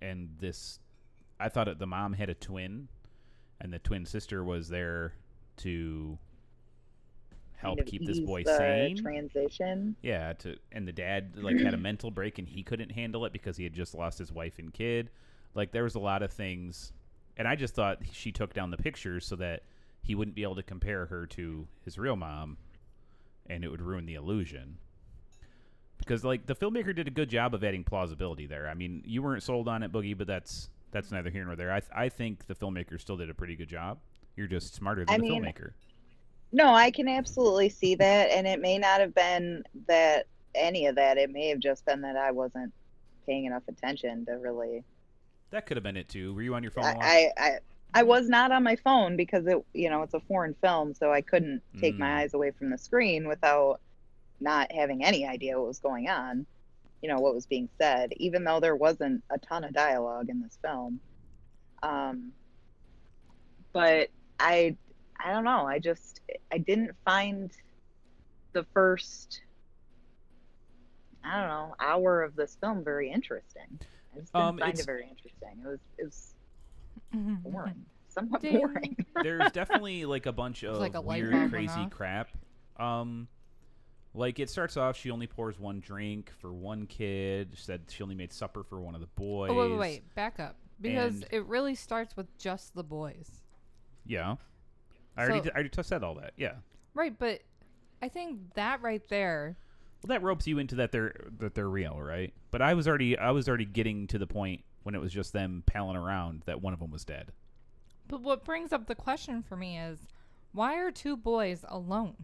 and 0.00 0.36
this. 0.38 0.78
I 1.40 1.48
thought 1.48 1.68
it, 1.68 1.78
the 1.78 1.86
mom 1.86 2.12
had 2.12 2.28
a 2.28 2.34
twin, 2.34 2.88
and 3.60 3.72
the 3.72 3.78
twin 3.78 4.04
sister 4.04 4.44
was 4.44 4.68
there 4.68 5.14
to 5.58 6.18
help 7.56 7.78
kind 7.78 7.88
of 7.88 7.90
keep 7.90 8.06
this 8.06 8.20
boy 8.20 8.42
sane. 8.44 8.98
Transition. 8.98 9.96
Yeah, 10.02 10.34
to 10.34 10.56
and 10.70 10.86
the 10.86 10.92
dad 10.92 11.32
like 11.36 11.58
had 11.58 11.74
a 11.74 11.76
mental 11.78 12.10
break 12.10 12.38
and 12.38 12.46
he 12.46 12.62
couldn't 12.62 12.90
handle 12.90 13.24
it 13.24 13.32
because 13.32 13.56
he 13.56 13.64
had 13.64 13.72
just 13.72 13.94
lost 13.94 14.18
his 14.18 14.30
wife 14.30 14.58
and 14.58 14.72
kid. 14.72 15.10
Like 15.54 15.72
there 15.72 15.84
was 15.84 15.94
a 15.94 16.00
lot 16.00 16.22
of 16.22 16.30
things, 16.30 16.92
and 17.38 17.48
I 17.48 17.56
just 17.56 17.74
thought 17.74 18.00
she 18.12 18.32
took 18.32 18.52
down 18.52 18.70
the 18.70 18.76
pictures 18.76 19.26
so 19.26 19.36
that 19.36 19.62
he 20.02 20.14
wouldn't 20.14 20.34
be 20.34 20.42
able 20.42 20.56
to 20.56 20.62
compare 20.62 21.06
her 21.06 21.26
to 21.26 21.66
his 21.84 21.98
real 21.98 22.16
mom, 22.16 22.56
and 23.50 23.64
it 23.64 23.68
would 23.68 23.82
ruin 23.82 24.06
the 24.06 24.14
illusion. 24.14 24.78
because 25.98 26.24
like 26.24 26.46
the 26.46 26.54
filmmaker 26.54 26.94
did 26.94 27.06
a 27.06 27.10
good 27.10 27.28
job 27.28 27.54
of 27.54 27.62
adding 27.62 27.84
plausibility 27.84 28.46
there. 28.46 28.68
I 28.68 28.74
mean, 28.74 29.02
you 29.04 29.22
weren't 29.22 29.42
sold 29.42 29.68
on 29.68 29.82
it, 29.82 29.92
Boogie, 29.92 30.16
but 30.16 30.26
that's 30.26 30.70
that's 30.92 31.10
neither 31.12 31.30
here 31.30 31.44
nor 31.44 31.56
there. 31.56 31.72
I 31.72 31.80
th- 31.80 31.92
I 31.94 32.08
think 32.08 32.46
the 32.46 32.54
filmmaker 32.54 32.98
still 33.00 33.16
did 33.16 33.28
a 33.30 33.34
pretty 33.34 33.56
good 33.56 33.68
job. 33.68 33.98
You're 34.36 34.46
just 34.46 34.74
smarter 34.74 35.04
than 35.04 35.14
I 35.14 35.18
the 35.18 35.22
mean, 35.22 35.44
filmmaker. 35.44 35.72
No, 36.52 36.72
I 36.74 36.90
can 36.90 37.06
absolutely 37.08 37.68
see 37.68 37.94
that, 37.96 38.30
and 38.30 38.46
it 38.46 38.60
may 38.60 38.78
not 38.78 39.00
have 39.00 39.14
been 39.14 39.62
that 39.86 40.26
any 40.54 40.86
of 40.86 40.96
that. 40.96 41.16
It 41.18 41.30
may 41.30 41.48
have 41.48 41.60
just 41.60 41.84
been 41.84 42.00
that 42.02 42.16
I 42.16 42.30
wasn't 42.32 42.72
paying 43.26 43.44
enough 43.44 43.62
attention 43.68 44.24
to 44.26 44.32
really. 44.32 44.82
That 45.50 45.66
could 45.66 45.76
have 45.76 45.84
been 45.84 45.96
it 45.96 46.08
too. 46.08 46.34
Were 46.34 46.42
you 46.42 46.54
on 46.54 46.62
your 46.62 46.72
phone? 46.72 46.88
a 46.88 46.94
lot? 46.94 47.04
I, 47.04 47.30
I, 47.36 47.42
I, 47.44 47.58
I 47.94 48.02
was 48.04 48.28
not 48.28 48.52
on 48.52 48.62
my 48.62 48.76
phone 48.76 49.16
because 49.16 49.46
it, 49.46 49.58
you 49.74 49.90
know, 49.90 50.02
it's 50.02 50.14
a 50.14 50.20
foreign 50.20 50.54
film, 50.62 50.94
so 50.94 51.12
I 51.12 51.20
couldn't 51.22 51.62
take 51.80 51.96
Mm. 51.96 51.98
my 52.00 52.20
eyes 52.22 52.34
away 52.34 52.50
from 52.52 52.70
the 52.70 52.78
screen 52.78 53.26
without 53.28 53.80
not 54.40 54.70
having 54.72 55.04
any 55.04 55.26
idea 55.26 55.58
what 55.58 55.68
was 55.68 55.80
going 55.80 56.08
on. 56.08 56.46
You 57.02 57.08
know 57.08 57.18
what 57.20 57.34
was 57.34 57.46
being 57.46 57.68
said, 57.80 58.12
even 58.16 58.44
though 58.44 58.60
there 58.60 58.76
wasn't 58.76 59.24
a 59.30 59.38
ton 59.38 59.64
of 59.64 59.72
dialogue 59.72 60.28
in 60.28 60.40
this 60.42 60.58
film. 60.62 61.00
Um, 61.82 62.32
but 63.72 64.08
I, 64.38 64.76
I 65.18 65.32
don't 65.32 65.44
know. 65.44 65.66
I 65.66 65.78
just 65.78 66.20
I 66.52 66.58
didn't 66.58 66.92
find 67.04 67.50
the 68.52 68.64
first, 68.74 69.40
I 71.24 71.40
don't 71.40 71.48
know, 71.48 71.74
hour 71.80 72.22
of 72.22 72.36
this 72.36 72.56
film 72.60 72.84
very 72.84 73.10
interesting. 73.10 73.80
I 74.14 74.20
just 74.20 74.32
didn't 74.32 74.46
Um, 74.46 74.58
find 74.58 74.78
it 74.78 74.86
very 74.86 75.08
interesting. 75.08 75.62
It 75.64 75.66
was 75.68 75.80
it 75.98 76.04
was 76.04 76.34
Mhm. 77.14 77.42
boring, 77.42 77.84
somewhat 78.08 78.40
Ding. 78.40 78.56
boring. 78.58 79.06
There's 79.22 79.50
definitely 79.52 80.04
like 80.04 80.26
a 80.26 80.32
bunch 80.32 80.62
of 80.62 80.76
like 80.78 80.94
a 80.94 81.00
weird, 81.00 81.50
crazy 81.50 81.86
crap. 81.90 82.28
Um, 82.78 83.28
like 84.14 84.38
it 84.38 84.50
starts 84.50 84.76
off, 84.76 84.96
she 84.96 85.10
only 85.10 85.26
pours 85.26 85.58
one 85.58 85.80
drink 85.80 86.32
for 86.40 86.52
one 86.52 86.86
kid. 86.86 87.50
Said 87.56 87.82
she 87.88 88.02
only 88.02 88.14
made 88.14 88.32
supper 88.32 88.62
for 88.64 88.80
one 88.80 88.94
of 88.94 89.00
the 89.00 89.06
boys. 89.08 89.50
Oh, 89.52 89.54
wait, 89.54 89.70
wait, 89.70 89.78
wait. 89.78 90.14
Back 90.14 90.40
up. 90.40 90.56
Because 90.80 91.14
And- 91.22 91.26
it 91.30 91.44
really 91.46 91.74
starts 91.74 92.16
with 92.16 92.26
just 92.38 92.74
the 92.74 92.82
boys. 92.82 93.42
Yeah, 94.06 94.36
I 95.16 95.22
already 95.24 95.38
So- 95.40 95.44
did, 95.44 95.52
I 95.52 95.54
already 95.56 95.68
just 95.68 95.88
said 95.88 96.02
all 96.02 96.14
that. 96.16 96.32
Yeah. 96.36 96.54
Right, 96.94 97.16
but 97.16 97.42
I 98.02 98.08
think 98.08 98.54
that 98.54 98.80
right 98.82 99.06
there. 99.08 99.56
Well, 100.02 100.08
that 100.08 100.22
ropes 100.22 100.46
you 100.46 100.58
into 100.58 100.76
that 100.76 100.90
they're 100.92 101.14
that 101.38 101.54
they're 101.54 101.68
real, 101.68 102.00
right? 102.00 102.32
But 102.50 102.62
I 102.62 102.72
was 102.74 102.88
already 102.88 103.18
I 103.18 103.30
was 103.32 103.46
already 103.48 103.66
getting 103.66 104.06
to 104.08 104.18
the 104.18 104.26
point 104.26 104.64
when 104.82 104.94
it 104.94 105.00
was 105.00 105.12
just 105.12 105.32
them 105.32 105.62
palling 105.66 105.96
around 105.96 106.42
that 106.46 106.62
one 106.62 106.72
of 106.72 106.80
them 106.80 106.90
was 106.90 107.04
dead. 107.04 107.32
But 108.08 108.22
what 108.22 108.44
brings 108.44 108.72
up 108.72 108.86
the 108.86 108.94
question 108.94 109.42
for 109.42 109.56
me 109.56 109.78
is 109.78 109.98
why 110.52 110.76
are 110.78 110.90
two 110.90 111.16
boys 111.16 111.64
alone? 111.68 112.16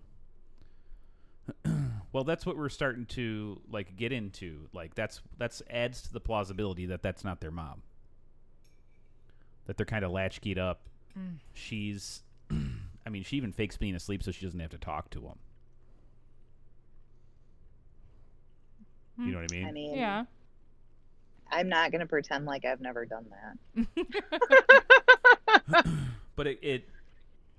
Well, 2.13 2.25
that's 2.25 2.47
what 2.47 2.57
we're 2.57 2.71
starting 2.71 3.05
to 3.07 3.61
like 3.71 3.95
get 3.95 4.11
into. 4.11 4.71
Like 4.73 4.95
that's 4.95 5.21
that's 5.37 5.61
adds 5.69 6.01
to 6.03 6.13
the 6.15 6.21
plausibility 6.21 6.87
that 6.87 7.03
that's 7.03 7.25
not 7.25 7.43
their 7.43 7.51
mom. 7.51 7.83
That 9.67 9.77
they're 9.77 9.85
kind 9.85 10.03
of 10.03 10.13
latchkeyed 10.13 10.57
up. 10.57 10.81
Mm. 11.19 11.35
She's, 11.53 12.23
I 12.51 13.11
mean, 13.11 13.23
she 13.23 13.37
even 13.37 13.53
fakes 13.53 13.77
being 13.77 13.95
asleep 13.95 14.23
so 14.23 14.31
she 14.31 14.47
doesn't 14.47 14.59
have 14.61 14.71
to 14.71 14.79
talk 14.79 15.11
to 15.11 15.21
him. 15.21 15.35
You 19.19 19.33
know 19.33 19.41
what 19.41 19.53
I 19.53 19.55
mean? 19.55 19.67
I 19.67 19.73
mean, 19.73 19.95
Yeah. 19.95 20.25
I'm 21.50 21.69
not 21.69 21.93
gonna 21.93 22.07
pretend 22.07 22.45
like 22.47 22.65
I've 22.65 22.81
never 22.81 23.05
done 23.07 23.26
that. 23.76 23.87
but 26.37 26.47
it, 26.47 26.59
it 26.62 26.88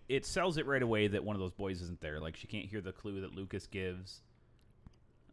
it 0.09 0.25
sells 0.25 0.57
it 0.57 0.65
right 0.65 0.81
away 0.81 1.07
that 1.07 1.23
one 1.23 1.35
of 1.35 1.39
those 1.39 1.51
boys 1.53 1.81
isn't 1.81 2.01
there. 2.01 2.19
Like 2.19 2.35
she 2.35 2.47
can't 2.47 2.65
hear 2.65 2.81
the 2.81 2.91
clue 2.91 3.21
that 3.21 3.33
Lucas 3.35 3.67
gives. 3.67 4.21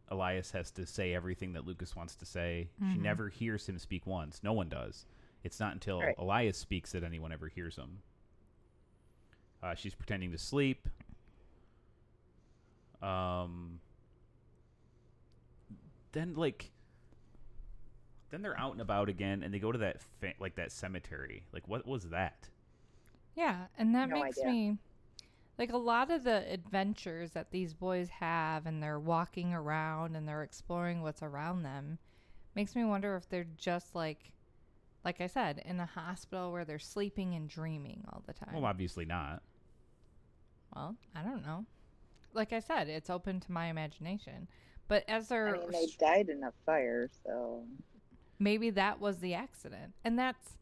Elias 0.09 0.51
has 0.51 0.69
to 0.71 0.85
say 0.85 1.13
everything 1.15 1.53
that 1.53 1.65
Lucas 1.65 1.95
wants 1.95 2.15
to 2.15 2.25
say. 2.25 2.69
She 2.79 2.97
Mhm. 2.99 3.01
never 3.01 3.27
hears 3.29 3.67
him 3.67 3.79
speak 3.79 4.05
once. 4.05 4.41
No 4.43 4.53
one 4.53 4.69
does. 4.69 5.05
It's 5.43 5.59
not 5.59 5.73
until 5.73 5.99
Right. 6.01 6.15
Elias 6.17 6.57
speaks 6.57 6.91
that 6.91 7.03
anyone 7.03 7.31
ever 7.31 7.47
hears 7.47 7.75
him. 7.75 8.01
Uh, 9.63 9.73
she's 9.75 9.95
pretending 9.95 10.31
to 10.31 10.37
sleep. 10.37 10.87
Um. 13.01 13.79
Then 16.11 16.33
like. 16.35 16.71
Then 18.35 18.41
they're 18.41 18.59
out 18.59 18.73
and 18.73 18.81
about 18.81 19.07
again, 19.07 19.43
and 19.43 19.53
they 19.53 19.59
go 19.59 19.71
to 19.71 19.77
that 19.77 20.01
fa- 20.19 20.33
like 20.41 20.55
that 20.55 20.69
cemetery. 20.69 21.45
Like, 21.53 21.69
what 21.69 21.87
was 21.87 22.09
that? 22.09 22.49
Yeah, 23.33 23.67
and 23.77 23.95
that 23.95 24.09
No 24.09 24.21
makes 24.21 24.37
idea. 24.39 24.51
me 24.51 24.77
like 25.57 25.71
a 25.71 25.77
lot 25.77 26.11
of 26.11 26.25
the 26.25 26.43
adventures 26.51 27.31
that 27.31 27.51
these 27.51 27.73
boys 27.73 28.09
have 28.09 28.65
and 28.65 28.83
they're 28.83 28.99
walking 28.99 29.53
around 29.53 30.17
and 30.17 30.27
they're 30.27 30.43
exploring 30.43 31.01
what's 31.01 31.23
around 31.23 31.63
them 31.63 31.97
makes 32.55 32.75
me 32.75 32.83
wonder 32.83 33.15
if 33.15 33.29
they're 33.29 33.47
just 33.55 33.95
like 33.95 34.33
like 35.05 35.21
I 35.21 35.27
said, 35.27 35.61
in 35.63 35.79
a 35.79 35.85
hospital 35.85 36.51
where 36.51 36.65
they're 36.65 36.77
sleeping 36.77 37.35
and 37.35 37.47
dreaming 37.47 38.03
all 38.11 38.21
the 38.27 38.33
time. 38.33 38.53
Well, 38.53 38.65
obviously 38.65 39.05
not. 39.05 39.43
Well, 40.75 40.97
I 41.15 41.23
don't 41.23 41.45
know. 41.45 41.65
Like 42.33 42.51
I 42.51 42.59
said, 42.59 42.89
it's 42.89 43.09
open 43.09 43.39
to 43.39 43.51
my 43.53 43.67
imagination. 43.67 44.49
But 44.87 45.03
as 45.07 45.29
they're 45.29 45.57
mean, 45.57 45.71
they 45.71 45.87
died 45.99 46.29
in 46.29 46.43
a 46.43 46.51
fire, 46.65 47.09
so 47.23 47.63
maybe 48.39 48.69
that 48.71 48.99
was 48.99 49.19
the 49.19 49.33
accident. 49.33 49.93
And 50.03 50.17
that's 50.19 50.57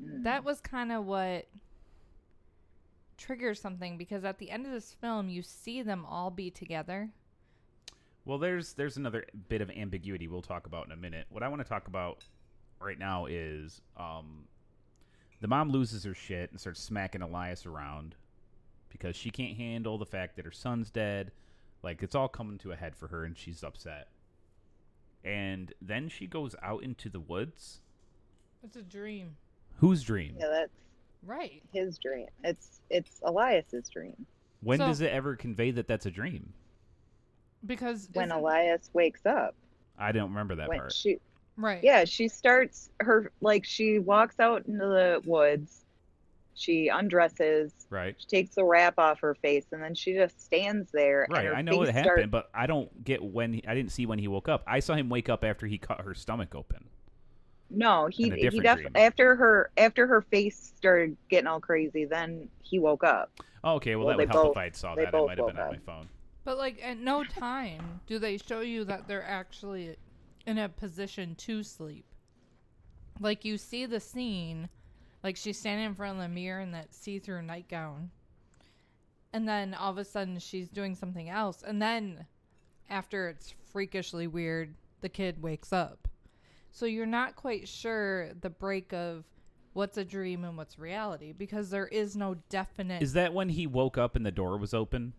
mm. 0.00 0.24
that 0.24 0.44
was 0.44 0.60
kind 0.60 0.92
of 0.92 1.04
what 1.06 1.46
triggers 3.18 3.60
something 3.60 3.96
because 3.98 4.24
at 4.24 4.38
the 4.38 4.50
end 4.50 4.66
of 4.66 4.72
this 4.72 4.94
film 5.00 5.28
you 5.28 5.42
see 5.42 5.82
them 5.82 6.04
all 6.06 6.30
be 6.30 6.50
together 6.50 7.10
Well, 8.24 8.38
there's 8.38 8.74
there's 8.74 8.96
another 8.96 9.26
bit 9.48 9.60
of 9.60 9.70
ambiguity 9.70 10.28
we'll 10.28 10.42
talk 10.42 10.66
about 10.66 10.86
in 10.86 10.92
a 10.92 10.96
minute. 10.96 11.26
What 11.30 11.42
I 11.42 11.48
want 11.48 11.62
to 11.62 11.68
talk 11.68 11.88
about 11.88 12.24
right 12.80 12.98
now 12.98 13.26
is 13.26 13.80
um, 13.96 14.44
the 15.40 15.48
mom 15.48 15.70
loses 15.70 16.04
her 16.04 16.14
shit 16.14 16.50
and 16.50 16.60
starts 16.60 16.80
smacking 16.80 17.22
Elias 17.22 17.66
around 17.66 18.14
because 18.88 19.16
she 19.16 19.30
can't 19.30 19.56
handle 19.56 19.98
the 19.98 20.06
fact 20.06 20.36
that 20.36 20.44
her 20.44 20.52
son's 20.52 20.90
dead. 20.90 21.32
Like 21.82 22.02
it's 22.02 22.14
all 22.14 22.28
coming 22.28 22.58
to 22.58 22.72
a 22.72 22.76
head 22.76 22.94
for 22.94 23.08
her, 23.08 23.24
and 23.24 23.36
she's 23.36 23.64
upset. 23.64 24.08
And 25.24 25.72
then 25.80 26.08
she 26.08 26.26
goes 26.26 26.54
out 26.62 26.82
into 26.82 27.08
the 27.08 27.20
woods. 27.20 27.80
it's 28.64 28.76
a 28.76 28.82
dream 28.82 29.36
Whose 29.76 30.02
dream? 30.02 30.36
yeah, 30.38 30.48
that's 30.48 30.72
right 31.24 31.62
his 31.72 31.98
dream. 31.98 32.26
It's 32.44 32.80
it's 32.90 33.20
Elias's 33.24 33.88
dream. 33.88 34.26
When 34.60 34.78
So- 34.78 34.86
does 34.86 35.00
it 35.00 35.10
ever 35.12 35.36
convey 35.36 35.70
that 35.72 35.86
that's 35.88 36.06
a 36.06 36.10
dream? 36.10 36.52
because 37.64 38.08
When 38.12 38.28
isn't- 38.28 38.38
Elias 38.38 38.90
wakes 38.92 39.24
up, 39.26 39.54
I 39.98 40.10
don't 40.12 40.30
remember 40.30 40.56
that 40.56 40.68
when 40.68 40.78
part. 40.78 40.92
she 40.92 41.18
right 41.56 41.82
yeah, 41.84 42.04
she 42.04 42.26
starts 42.28 42.90
her 43.00 43.30
like 43.40 43.64
she 43.64 43.98
walks 44.00 44.40
out 44.40 44.66
into 44.66 44.84
the 44.86 45.22
woods. 45.24 45.81
She 46.54 46.88
undresses. 46.88 47.72
Right. 47.88 48.14
She 48.18 48.26
takes 48.26 48.54
the 48.54 48.64
wrap 48.64 48.98
off 48.98 49.20
her 49.20 49.34
face, 49.34 49.64
and 49.72 49.82
then 49.82 49.94
she 49.94 50.12
just 50.12 50.38
stands 50.44 50.90
there. 50.92 51.24
and 51.24 51.32
Right, 51.32 51.46
her 51.46 51.54
I 51.54 51.62
know 51.62 51.76
what 51.78 51.88
happened, 51.88 52.04
starts- 52.04 52.26
but 52.30 52.50
I 52.54 52.66
don't 52.66 53.04
get 53.04 53.22
when 53.22 53.54
he, 53.54 53.64
I 53.66 53.74
didn't 53.74 53.92
see 53.92 54.04
when 54.06 54.18
he 54.18 54.28
woke 54.28 54.48
up. 54.48 54.62
I 54.66 54.80
saw 54.80 54.94
him 54.94 55.08
wake 55.08 55.28
up 55.28 55.44
after 55.44 55.66
he 55.66 55.78
cut 55.78 56.02
her 56.02 56.14
stomach 56.14 56.54
open. 56.54 56.88
No, 57.70 58.06
he 58.06 58.24
he 58.24 58.30
different 58.30 58.62
def- 58.64 58.76
dream. 58.80 58.90
after 58.96 59.34
her 59.34 59.70
after 59.78 60.06
her 60.06 60.20
face 60.20 60.74
started 60.76 61.16
getting 61.30 61.46
all 61.46 61.58
crazy, 61.60 62.04
then 62.04 62.50
he 62.62 62.78
woke 62.78 63.02
up. 63.02 63.30
Oh, 63.64 63.76
okay, 63.76 63.96
well, 63.96 64.06
Well, 64.06 64.18
that 64.18 64.26
would 64.26 64.34
help 64.34 64.48
both- 64.48 64.52
if 64.52 64.58
I 64.58 64.64
had 64.64 64.76
saw 64.76 64.94
that. 64.94 65.08
It 65.08 65.12
might 65.12 65.38
have 65.38 65.46
been 65.46 65.56
woke 65.56 65.64
on 65.64 65.70
my 65.72 65.78
phone. 65.78 66.08
but 66.44 66.58
like 66.58 66.78
at 66.84 66.98
no 66.98 67.24
time 67.24 68.00
do 68.06 68.18
they 68.18 68.36
show 68.36 68.60
you 68.60 68.84
that 68.84 69.08
they're 69.08 69.24
actually 69.24 69.96
in 70.44 70.58
a 70.58 70.68
position 70.68 71.34
to 71.36 71.62
sleep 71.62 72.04
like 73.20 73.44
you 73.44 73.56
see 73.56 73.86
the 73.86 74.00
scene 74.00 74.68
like 75.22 75.36
she's 75.36 75.58
standing 75.58 75.86
in 75.86 75.94
front 75.94 76.16
of 76.16 76.22
the 76.22 76.28
mirror 76.28 76.60
in 76.60 76.72
that 76.72 76.92
see-through 76.94 77.42
nightgown 77.42 78.10
and 79.32 79.48
then 79.48 79.72
all 79.74 79.90
of 79.90 79.98
a 79.98 80.04
sudden 80.04 80.38
she's 80.38 80.68
doing 80.68 80.94
something 80.94 81.28
else 81.28 81.62
and 81.66 81.80
then 81.80 82.26
after 82.90 83.28
it's 83.28 83.54
freakishly 83.72 84.26
weird 84.26 84.74
the 85.00 85.08
kid 85.08 85.42
wakes 85.42 85.72
up 85.72 86.08
so 86.70 86.86
you're 86.86 87.06
not 87.06 87.36
quite 87.36 87.66
sure 87.68 88.32
the 88.40 88.50
break 88.50 88.92
of 88.92 89.24
what's 89.74 89.96
a 89.96 90.04
dream 90.04 90.44
and 90.44 90.56
what's 90.56 90.78
reality 90.78 91.32
because 91.32 91.70
there 91.70 91.86
is 91.88 92.14
no 92.16 92.36
definite 92.50 93.02
Is 93.02 93.14
that 93.14 93.32
when 93.32 93.48
he 93.48 93.66
woke 93.66 93.96
up 93.96 94.16
and 94.16 94.24
the 94.26 94.30
door 94.30 94.58
was 94.58 94.74
open? 94.74 95.14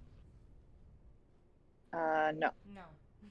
Uh, 1.92 2.32
no, 2.36 2.50
no 2.74 2.82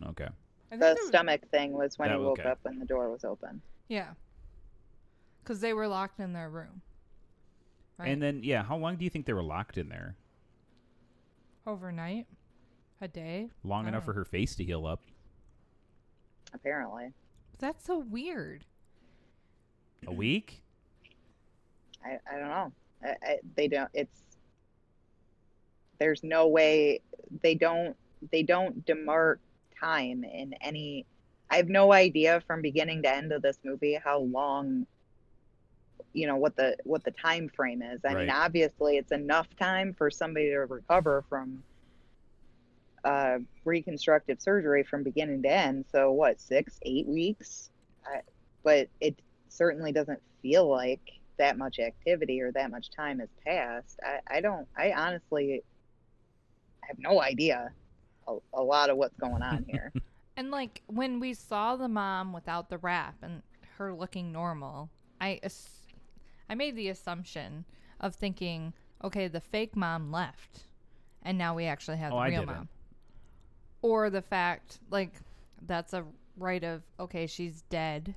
Okay. 0.09 0.29
The 0.71 0.77
there 0.79 0.95
was- 0.95 1.07
stomach 1.09 1.47
thing 1.51 1.73
was 1.73 1.99
when 1.99 2.09
That- 2.09 2.19
he 2.19 2.25
woke 2.25 2.41
okay. 2.41 2.49
up 2.49 2.59
and 2.65 2.81
the 2.81 2.87
door 2.87 3.11
was 3.11 3.25
open. 3.25 3.61
yeah 3.89 4.15
because 5.43 5.61
they 5.61 5.73
were 5.73 5.89
locked 5.89 6.21
in 6.21 6.33
their 6.33 6.49
room 6.51 6.83
right 7.99 8.09
And 8.09 8.23
then, 8.23 8.41
yeah, 8.43 8.63
how 8.63 8.77
long 8.77 8.97
do 8.97 9.05
you 9.05 9.11
think 9.11 9.27
they 9.27 9.33
were 9.33 9.43
locked 9.43 9.77
in 9.79 9.89
there? 9.89 10.17
overnight 11.67 12.27
a 13.01 13.07
day 13.09 13.49
Long 13.63 13.87
enough 13.87 14.01
don't 14.01 14.07
for 14.07 14.13
her 14.15 14.25
face 14.25 14.55
to 14.57 14.65
heal 14.65 14.87
up? 14.87 15.01
Apparently, 16.55 17.13
that's 17.59 17.85
so 17.87 17.99
weird 17.99 18.65
A 20.07 20.13
week? 20.13 20.63
I 22.05 22.19
I 22.31 22.39
don't 22.39 22.49
know. 22.49 22.73
I, 23.05 23.09
I, 23.23 23.39
they 23.57 23.69
don't. 23.69 23.91
It's 23.95 24.21
there's 25.99 26.23
no 26.25 26.49
way 26.49 27.01
they 27.43 27.55
don't 27.55 27.97
they 28.33 28.43
don't 28.43 28.85
demark 28.85 29.37
time 29.81 30.25
in 30.25 30.53
any 30.61 31.07
I 31.51 31.57
have 31.57 31.69
no 31.69 31.93
idea 31.93 32.41
from 32.47 32.61
beginning 32.63 33.03
to 33.03 33.11
end 33.15 33.31
of 33.33 33.43
this 33.43 33.59
movie 33.65 33.99
how 34.03 34.19
long 34.21 34.87
you 36.13 36.27
know 36.27 36.37
what 36.37 36.57
the 36.57 36.77
what 36.85 37.05
the 37.05 37.11
time 37.11 37.49
frame 37.49 37.83
is. 37.83 38.01
I 38.05 38.15
mean, 38.15 38.31
obviously 38.31 38.97
it's 38.99 39.13
enough 39.13 39.49
time 39.57 39.95
for 39.95 40.11
somebody 40.11 40.51
to 40.51 40.59
recover 40.59 41.25
from 41.29 41.63
uh 43.05 43.39
reconstructive 43.65 44.41
surgery 44.41 44.83
from 44.85 45.03
beginning 45.03 45.43
to 45.43 45.51
end. 45.51 45.85
So 45.91 46.13
what, 46.13 46.41
6, 46.41 46.79
8 46.83 47.07
weeks? 47.09 47.71
I, 48.07 48.21
but 48.63 48.89
it 49.01 49.19
certainly 49.49 49.93
doesn't 49.93 50.21
feel 50.41 50.69
like 50.69 51.01
that 51.39 51.59
much 51.59 51.79
activity 51.79 52.41
or 52.41 52.53
that 52.53 52.71
much 52.71 52.91
time 52.91 53.19
has 53.19 53.29
passed. 53.45 53.99
I, 54.05 54.37
I 54.37 54.41
don't 54.41 54.67
I 54.77 54.93
honestly 54.93 55.63
have 56.83 56.99
no 56.99 57.21
idea 57.21 57.73
a, 58.29 58.37
a 58.55 58.63
lot 58.63 58.91
of 58.91 58.97
what's 58.97 59.17
going 59.17 59.43
on 59.43 59.65
here. 59.69 59.93
And 60.35 60.51
like 60.51 60.83
when 60.87 61.21
we 61.21 61.35
saw 61.35 61.77
the 61.77 61.89
mom 61.89 62.33
without 62.33 62.71
the 62.71 62.79
wrap 62.79 63.17
and 63.23 63.43
her 63.77 63.93
looking 63.93 64.33
normal, 64.33 64.89
I 65.21 65.41
ass- 65.43 65.82
I 66.53 66.55
made 66.55 66.77
the 66.77 66.91
assumption 66.91 67.65
of 67.99 68.15
thinking, 68.15 68.75
okay, 69.03 69.27
the 69.27 69.41
fake 69.41 69.75
mom 69.75 70.13
left, 70.13 70.65
and 71.23 71.39
now 71.39 71.55
we 71.55 71.65
actually 71.65 71.97
have 71.97 72.13
Oh, 72.13 72.17
the 72.17 72.21
I 72.21 72.29
real 72.29 72.41
didn't. 72.41 72.55
mom. 72.55 72.69
Or 73.81 74.11
the 74.11 74.21
fact, 74.21 74.79
like, 74.91 75.15
that's 75.67 75.95
a 75.95 76.05
right 76.37 76.63
of 76.63 76.83
okay, 77.01 77.27
she's 77.27 77.63
dead. 77.71 78.15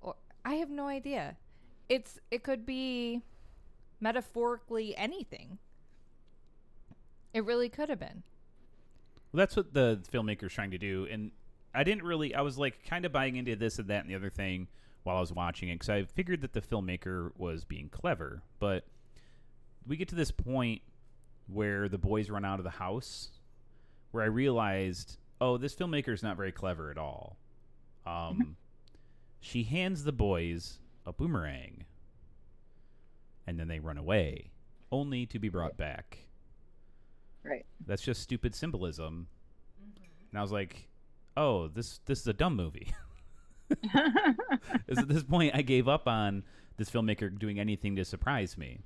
Or 0.00 0.16
I 0.44 0.54
have 0.54 0.70
no 0.70 0.88
idea. 0.88 1.36
It's 1.88 2.18
it 2.32 2.42
could 2.42 2.66
be 2.66 3.22
metaphorically 4.00 4.96
anything. 4.96 5.58
It 7.32 7.44
really 7.44 7.68
could 7.68 7.90
have 7.90 8.00
been. 8.00 8.24
Well, 9.32 9.38
that's 9.38 9.54
what 9.54 9.72
the 9.72 10.00
filmmaker's 10.12 10.52
trying 10.52 10.72
to 10.72 10.78
do, 10.78 11.06
and 11.08 11.30
I 11.72 11.84
didn't 11.84 12.02
really. 12.02 12.34
I 12.34 12.40
was 12.40 12.58
like 12.58 12.84
kind 12.84 13.04
of 13.04 13.12
buying 13.12 13.36
into 13.36 13.54
this 13.54 13.78
and 13.78 13.86
that 13.86 14.00
and 14.00 14.10
the 14.10 14.16
other 14.16 14.30
thing 14.30 14.66
while 15.04 15.18
I 15.18 15.20
was 15.20 15.32
watching 15.32 15.68
it 15.68 15.74
because 15.74 15.90
I 15.90 16.04
figured 16.04 16.40
that 16.40 16.52
the 16.52 16.60
filmmaker 16.60 17.30
was 17.36 17.64
being 17.64 17.88
clever. 17.88 18.42
But 18.58 18.84
we 19.86 19.96
get 19.96 20.08
to 20.08 20.14
this 20.14 20.30
point 20.30 20.82
where 21.46 21.88
the 21.88 21.98
boys 21.98 22.30
run 22.30 22.44
out 22.44 22.58
of 22.58 22.64
the 22.64 22.70
house, 22.70 23.30
where 24.10 24.24
I 24.24 24.26
realized, 24.26 25.18
oh, 25.40 25.58
this 25.58 25.74
filmmaker 25.74 26.12
is 26.12 26.22
not 26.22 26.36
very 26.36 26.52
clever 26.52 26.90
at 26.90 26.98
all. 26.98 27.36
Um, 28.06 28.56
she 29.40 29.62
hands 29.62 30.04
the 30.04 30.12
boys 30.12 30.78
a 31.06 31.12
boomerang, 31.12 31.84
and 33.46 33.60
then 33.60 33.68
they 33.68 33.78
run 33.78 33.98
away, 33.98 34.50
only 34.90 35.26
to 35.26 35.38
be 35.38 35.48
brought 35.50 35.76
back. 35.76 36.18
right. 37.42 37.64
That's 37.86 38.02
just 38.02 38.22
stupid 38.22 38.54
symbolism. 38.54 39.26
And 40.30 40.38
I 40.38 40.42
was 40.42 40.52
like, 40.52 40.88
"Oh, 41.36 41.68
this 41.68 42.00
this 42.06 42.20
is 42.20 42.26
a 42.26 42.32
dumb 42.32 42.56
movie." 42.56 42.94
at 43.94 45.08
this 45.08 45.22
point, 45.22 45.54
I 45.54 45.62
gave 45.62 45.88
up 45.88 46.06
on 46.06 46.44
this 46.76 46.90
filmmaker 46.90 47.36
doing 47.36 47.58
anything 47.58 47.96
to 47.96 48.04
surprise 48.04 48.58
me. 48.58 48.80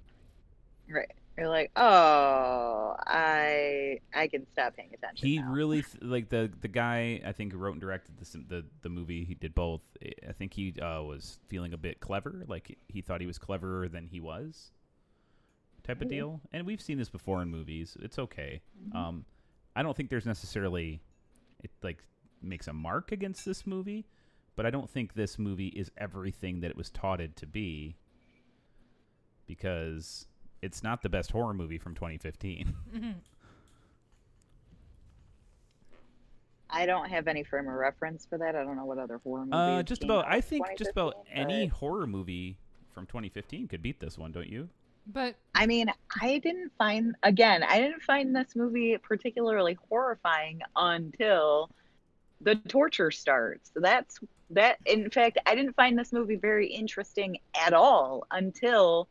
Right. 0.88 1.10
You're 1.38 1.48
like, 1.48 1.70
oh, 1.76 2.96
I 3.06 4.00
I 4.12 4.26
can 4.26 4.44
stop 4.52 4.74
paying 4.74 4.90
attention. 4.92 5.28
He 5.28 5.38
now." 5.38 5.52
really 5.52 5.84
like 6.02 6.28
the 6.30 6.50
the 6.60 6.66
guy 6.66 7.20
I 7.24 7.30
think 7.30 7.52
who 7.52 7.58
wrote 7.58 7.72
and 7.72 7.80
directed 7.80 8.18
this, 8.18 8.32
the 8.32 8.64
the 8.82 8.88
movie. 8.88 9.24
He 9.24 9.34
did 9.34 9.54
both. 9.54 9.80
I 10.28 10.32
think 10.32 10.52
he 10.52 10.74
uh, 10.80 11.02
was 11.02 11.38
feeling 11.46 11.74
a 11.74 11.76
bit 11.76 12.00
clever, 12.00 12.44
like 12.48 12.76
he 12.88 13.02
thought 13.02 13.20
he 13.20 13.28
was 13.28 13.38
cleverer 13.38 13.88
than 13.88 14.08
he 14.08 14.18
was, 14.18 14.72
type 15.84 16.02
of 16.02 16.08
deal. 16.08 16.40
And 16.52 16.66
we've 16.66 16.80
seen 16.80 16.98
this 16.98 17.08
before 17.08 17.40
in 17.40 17.48
movies. 17.50 17.96
It's 18.00 18.18
okay. 18.18 18.60
Mm-hmm. 18.88 18.96
Um, 18.96 19.24
I 19.76 19.84
don't 19.84 19.96
think 19.96 20.10
there's 20.10 20.26
necessarily 20.26 21.00
it 21.62 21.70
like 21.84 22.02
makes 22.42 22.66
a 22.66 22.72
mark 22.72 23.12
against 23.12 23.44
this 23.44 23.64
movie, 23.64 24.06
but 24.58 24.66
I 24.66 24.70
don't 24.70 24.90
think 24.90 25.14
this 25.14 25.38
movie 25.38 25.68
is 25.68 25.88
everything 25.96 26.58
that 26.62 26.70
it 26.72 26.76
was 26.76 26.90
touted 26.90 27.36
to 27.36 27.46
be 27.46 27.94
because 29.46 30.26
it's 30.62 30.82
not 30.82 31.00
the 31.00 31.08
best 31.08 31.30
horror 31.30 31.54
movie 31.54 31.78
from 31.78 31.94
2015. 31.94 32.74
I 36.70 36.86
don't 36.86 37.08
have 37.08 37.28
any 37.28 37.44
frame 37.44 37.68
of 37.68 37.74
reference 37.74 38.26
for 38.28 38.36
that. 38.38 38.56
I 38.56 38.64
don't 38.64 38.74
know 38.74 38.84
what 38.84 38.98
other 38.98 39.20
horror 39.22 39.44
movies. 39.46 39.54
Uh, 39.54 39.84
just 39.84 40.00
came 40.00 40.10
about. 40.10 40.24
out 40.24 40.32
I 40.32 40.40
think 40.40 40.66
just 40.76 40.90
about 40.90 41.24
2015, 41.28 41.56
any 41.56 41.66
horror 41.68 42.08
movie 42.08 42.58
from 42.92 43.06
2015 43.06 43.68
could 43.68 43.80
beat 43.80 44.00
this 44.00 44.18
one, 44.18 44.32
don't 44.32 44.48
you? 44.48 44.68
But 45.06 45.36
I 45.54 45.66
mean, 45.66 45.86
I 46.20 46.38
didn't 46.38 46.72
find 46.76 47.14
again. 47.22 47.62
I 47.62 47.78
didn't 47.80 48.02
find 48.02 48.34
this 48.34 48.56
movie 48.56 48.98
particularly 48.98 49.78
horrifying 49.88 50.62
until 50.74 51.70
the 52.40 52.54
torture 52.56 53.10
starts. 53.10 53.70
That's 53.74 54.18
that. 54.50 54.78
In 54.86 55.10
fact, 55.10 55.38
I 55.46 55.54
didn't 55.54 55.74
find 55.74 55.98
this 55.98 56.12
movie 56.12 56.36
very 56.36 56.66
interesting 56.68 57.38
at 57.60 57.72
all 57.72 58.26
until 58.30 59.08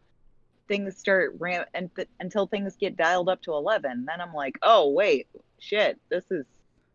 things 0.67 0.97
start 0.97 1.35
ram 1.39 1.65
and 1.73 1.93
th- 1.95 2.07
until 2.19 2.45
things 2.47 2.75
get 2.75 2.97
dialed 2.97 3.29
up 3.29 3.41
to 3.43 3.53
eleven. 3.53 4.05
Then 4.05 4.21
I'm 4.21 4.33
like, 4.33 4.57
oh 4.63 4.89
wait, 4.89 5.27
shit, 5.59 5.99
this 6.09 6.29
is 6.31 6.45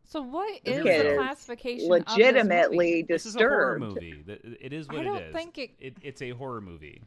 So 0.05 0.21
what 0.23 0.51
is 0.64 0.64
This 0.64 0.77
is 0.79 0.85
the 0.85 1.11
is 1.12 1.18
classification? 1.18 1.92
of 1.92 2.05
this 2.07 2.16
legitimately 2.16 2.77
movie? 2.87 3.03
This 3.03 3.27
is 3.27 3.37
a 3.37 3.38
horror 3.38 3.79
disturbed. 3.79 3.95
movie. 4.03 4.23
Th- 4.27 4.59
It 4.61 4.73
is 4.73 4.87
I 4.90 4.95
what 4.95 5.05
don't 5.05 5.16
it 5.18 5.27
is. 5.29 5.35
think 5.35 5.59
it- 5.59 5.97
It's 6.03 6.23
a 6.23 6.31
horror 6.31 6.61
movie. 6.61 7.03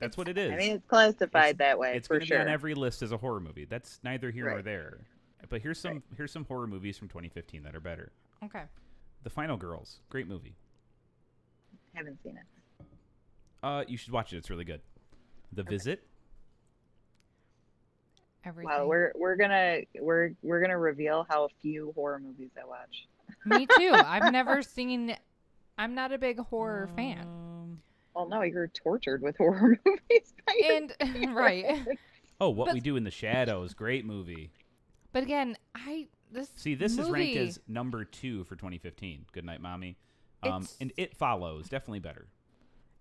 That's 0.00 0.16
what 0.16 0.26
it 0.28 0.36
is. 0.36 0.50
I 0.50 0.56
mean, 0.56 0.72
it's 0.76 0.86
classified 0.88 1.50
It's- 1.54 1.58
that 1.58 1.78
way 1.78 1.94
it's 1.96 2.08
for 2.08 2.14
going 2.14 2.20
to 2.22 2.26
sure. 2.26 2.38
be 2.38 2.42
on 2.42 2.48
every 2.48 2.74
list 2.74 3.02
as 3.02 3.12
a 3.12 3.16
horror 3.16 3.38
movie. 3.40 3.64
That's 3.66 4.00
neither 4.02 4.30
here 4.32 4.48
nor 4.50 4.62
there. 4.62 4.98
But 5.48 5.60
here's 5.62 5.78
some 5.78 6.02
here's 6.16 6.32
some 6.32 6.44
horror 6.44 6.66
movies 6.66 6.98
from 6.98 7.08
2015 7.08 7.62
that 7.64 7.76
are 7.76 7.80
better. 7.80 8.10
Okay. 8.44 8.62
The 9.22 9.30
Final 9.30 9.56
Girls, 9.56 10.00
great 10.10 10.26
movie. 10.26 10.56
Haven't 11.94 12.18
seen 12.24 12.36
it. 12.36 12.86
Uh, 13.62 13.84
you 13.86 13.96
should 13.96 14.12
watch 14.12 14.32
it. 14.32 14.38
It's 14.38 14.50
really 14.50 14.64
good. 14.64 14.80
The 15.52 15.62
Visit. 15.62 16.02
Everything. 18.44 18.70
Wow, 18.70 18.86
we're 18.86 19.12
we're 19.14 19.36
gonna 19.36 19.80
we're 20.00 20.32
we're 20.42 20.60
gonna 20.60 20.78
reveal 20.78 21.24
how 21.28 21.48
few 21.60 21.92
horror 21.94 22.18
movies 22.18 22.50
I 22.60 22.66
watch. 22.66 23.06
Me 23.44 23.66
too. 23.78 23.92
I've 23.94 24.32
never 24.32 24.62
seen. 24.62 25.14
I'm 25.78 25.94
not 25.94 26.12
a 26.12 26.18
big 26.18 26.38
horror 26.40 26.88
fan. 26.96 27.20
Um, 27.20 27.78
Well, 28.14 28.28
no, 28.28 28.42
you're 28.42 28.68
tortured 28.68 29.22
with 29.22 29.36
horror 29.36 29.78
movies. 29.86 30.34
by 30.46 30.54
your 30.58 30.74
And 31.10 31.34
right. 31.36 31.86
Oh, 32.40 32.50
What 32.50 32.66
But- 32.66 32.74
We 32.74 32.80
Do 32.80 32.96
in 32.96 33.04
the 33.04 33.10
Shadows, 33.12 33.74
great 33.74 34.04
movie. 34.04 34.50
But 35.12 35.22
again, 35.22 35.56
I 35.76 36.08
this 36.32 36.50
See, 36.56 36.74
this 36.74 36.98
is 36.98 37.08
ranked 37.10 37.36
as 37.36 37.60
number 37.68 38.04
two 38.04 38.44
for 38.44 38.56
2015. 38.56 39.26
Good 39.32 39.44
night, 39.44 39.60
mommy. 39.60 39.96
Um, 40.42 40.62
It's- 40.62 40.76
and 40.80 40.92
it 40.96 41.14
follows 41.16 41.68
definitely 41.68 42.00
better. 42.00 42.28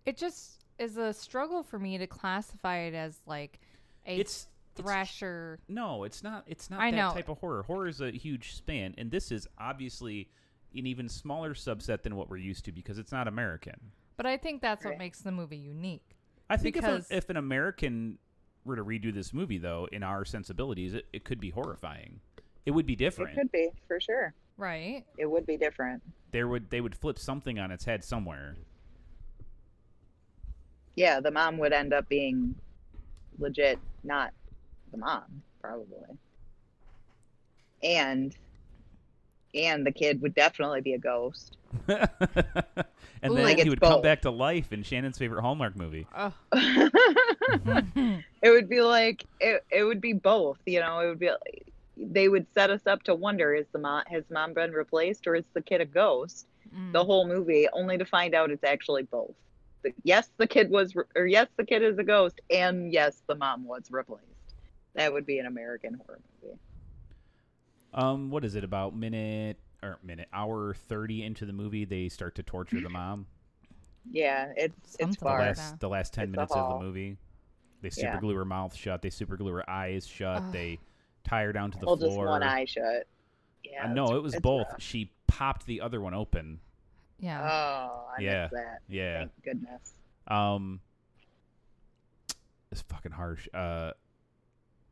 it 0.05 0.17
just 0.17 0.63
is 0.79 0.97
a 0.97 1.13
struggle 1.13 1.61
for 1.63 1.77
me 1.77 1.97
to 1.97 2.07
classify 2.07 2.77
it 2.79 2.93
as 2.95 3.19
like 3.25 3.59
a 4.05 4.17
It's 4.19 4.43
it's- 4.43 4.47
thrasher. 4.75 5.59
No, 5.67 6.03
it's 6.05 6.23
not. 6.23 6.43
It's 6.47 6.69
not 6.69 6.79
I 6.79 6.91
that 6.91 6.97
know. 6.97 7.13
type 7.13 7.29
of 7.29 7.37
horror. 7.39 7.63
Horror 7.63 7.87
is 7.87 8.01
a 8.01 8.09
huge 8.11 8.53
span, 8.55 8.95
and 8.97 9.11
this 9.11 9.31
is 9.31 9.47
obviously 9.57 10.29
an 10.75 10.87
even 10.87 11.09
smaller 11.09 11.53
subset 11.53 12.01
than 12.03 12.15
what 12.15 12.29
we're 12.29 12.37
used 12.37 12.63
to 12.65 12.71
because 12.71 12.97
it's 12.97 13.11
not 13.11 13.27
American. 13.27 13.91
But 14.17 14.25
I 14.25 14.37
think 14.37 14.61
that's 14.61 14.83
what 14.85 14.91
Right. 14.91 14.99
makes 14.99 15.21
the 15.21 15.31
movie 15.31 15.57
unique. 15.57 16.15
I 16.49 16.57
think 16.57 16.75
if, 16.77 16.83
Because- 16.83 17.11
a, 17.11 17.15
if 17.17 17.29
an 17.29 17.37
American 17.37 18.17
were 18.63 18.75
to 18.75 18.83
redo 18.85 19.13
this 19.13 19.33
movie, 19.33 19.57
though, 19.57 19.85
in 19.91 20.03
our 20.03 20.23
sensibilities, 20.25 20.93
it, 20.93 21.07
it 21.11 21.23
could 21.25 21.39
be 21.39 21.49
horrifying. 21.49 22.21
It 22.65 22.71
would 22.71 22.85
be 22.85 22.95
different. 22.95 23.31
It 23.31 23.41
could 23.41 23.51
be 23.51 23.69
for 23.87 23.99
sure. 23.99 24.33
Right. 24.57 25.03
It 25.17 25.25
would 25.25 25.45
be 25.45 25.57
different. 25.57 26.03
There 26.31 26.47
would 26.47 26.69
they 26.69 26.81
would 26.81 26.95
flip 26.95 27.17
something 27.17 27.59
on 27.59 27.71
its 27.71 27.85
head 27.85 28.03
somewhere. 28.03 28.55
Yeah, 30.95 31.19
the 31.19 31.31
mom 31.31 31.57
would 31.57 31.73
end 31.73 31.93
up 31.93 32.07
being 32.09 32.55
legit, 33.39 33.79
not 34.03 34.31
the 34.91 34.97
mom, 34.97 35.41
probably. 35.61 35.97
And 37.83 38.35
and 39.53 39.85
the 39.85 39.91
kid 39.91 40.21
would 40.21 40.35
definitely 40.35 40.81
be 40.81 40.93
a 40.93 40.99
ghost. 40.99 41.57
and 41.87 41.99
Ooh. 43.25 43.35
then 43.35 43.43
Like 43.43 43.55
he 43.55 43.61
it's 43.61 43.69
would 43.69 43.81
come 43.81 44.01
back 44.01 44.21
to 44.21 44.31
life 44.31 44.71
in 44.71 44.83
Shannon's 44.83 45.17
favorite 45.17 45.41
Hallmark 45.41 45.75
movie. 45.75 46.07
Oh. 46.15 46.33
it 46.53 48.49
would 48.49 48.69
be 48.69 48.81
like 48.81 49.25
it, 49.39 49.65
it 49.71 49.83
would 49.83 50.01
be 50.01 50.13
both 50.13 50.59
you 50.65 50.79
know 50.79 50.99
it 50.99 51.07
would 51.07 51.19
be 51.19 51.29
they 51.97 52.29
would 52.29 52.45
set 52.53 52.69
us 52.69 52.81
up 52.87 53.03
to 53.03 53.13
wonder 53.15 53.53
is 53.53 53.65
the 53.73 53.79
mom 53.79 54.03
has 54.07 54.23
mom 54.29 54.53
been 54.53 54.71
replaced 54.71 55.27
or 55.27 55.35
is 55.35 55.45
the 55.53 55.61
kid 55.61 55.81
a 55.81 55.85
ghost 55.85 56.47
Mm. 56.73 56.93
the 56.93 57.03
whole 57.03 57.27
movie 57.27 57.67
only 57.73 57.97
to 57.97 58.05
find 58.05 58.33
out 58.35 58.49
it's 58.51 58.63
actually 58.63 59.03
both 59.03 59.33
The- 59.83 59.93
yes 60.03 60.29
the 60.37 60.47
kid 60.47 60.69
was 60.69 60.95
re- 60.95 61.03
or 61.15 61.25
yes 61.25 61.47
the 61.57 61.65
kid 61.65 61.81
is 61.83 61.97
a 61.97 62.03
ghost 62.03 62.39
and 62.49 62.93
yes 62.93 63.23
the 63.27 63.35
mom 63.35 63.65
was 63.65 63.89
replaced 63.91 64.23
that 64.93 65.11
would 65.11 65.25
be 65.25 65.39
an 65.39 65.47
american 65.47 65.95
horror 65.95 66.21
movie 66.43 66.57
Um, 67.93 68.29
what 68.29 68.45
is 68.45 68.55
it 68.55 68.63
about 68.63 68.95
minute 68.95 69.57
or 69.83 69.97
minute 70.03 70.29
hour 70.31 70.73
thirty 70.75 71.23
into 71.23 71.45
the 71.45 71.51
movie? 71.53 71.83
They 71.83 72.07
start 72.09 72.35
to 72.35 72.43
torture 72.43 72.79
the 72.79 72.89
mom. 73.01 73.25
yeah 74.09 74.53
it's 74.55 74.95
it's 74.97 74.97
Something 74.99 75.09
The 75.11 75.19
far 75.19 75.39
like 75.39 75.47
last 75.57 75.71
that. 75.71 75.79
the 75.79 75.89
last 75.89 76.13
ten 76.13 76.23
It's 76.25 76.33
a 76.33 76.37
minutes 76.37 76.55
of 76.55 76.79
the 76.79 76.85
movie. 76.85 77.17
They 77.81 77.87
Yeah. 77.97 78.11
super 78.13 78.21
glue 78.21 78.35
her 78.35 78.45
mouth 78.45 78.75
shut. 78.75 79.01
They 79.01 79.09
super 79.09 79.35
glue 79.35 79.51
her 79.53 79.69
eyes 79.69 80.05
shut. 80.07 80.43
Ugh. 80.43 80.53
They 80.53 80.79
tie 81.23 81.43
her 81.43 81.53
down 81.53 81.71
to 81.71 81.79
the 81.79 81.85
well 81.85 81.97
floor. 81.97 82.09
just 82.09 82.17
one 82.17 82.43
eye 82.43 82.65
shut 82.65 83.07
Yeah. 83.63 83.85
Uh, 83.85 83.93
no, 83.93 84.15
it 84.15 84.23
was 84.23 84.35
both. 84.37 84.67
rough. 84.71 84.81
She 84.81 85.11
popped 85.27 85.65
the 85.65 85.81
other 85.81 86.01
one 86.01 86.13
open. 86.13 86.59
Yeah. 87.19 87.39
Oh, 87.41 88.07
I 88.17 88.21
Yeah. 88.21 88.47
that. 88.51 88.79
Yeah. 88.87 89.17
Thank 89.19 89.43
goodness. 89.43 89.93
Um, 90.27 90.79
it's 92.71 92.81
fucking 92.81 93.11
harsh. 93.11 93.47
Uh, 93.53 93.91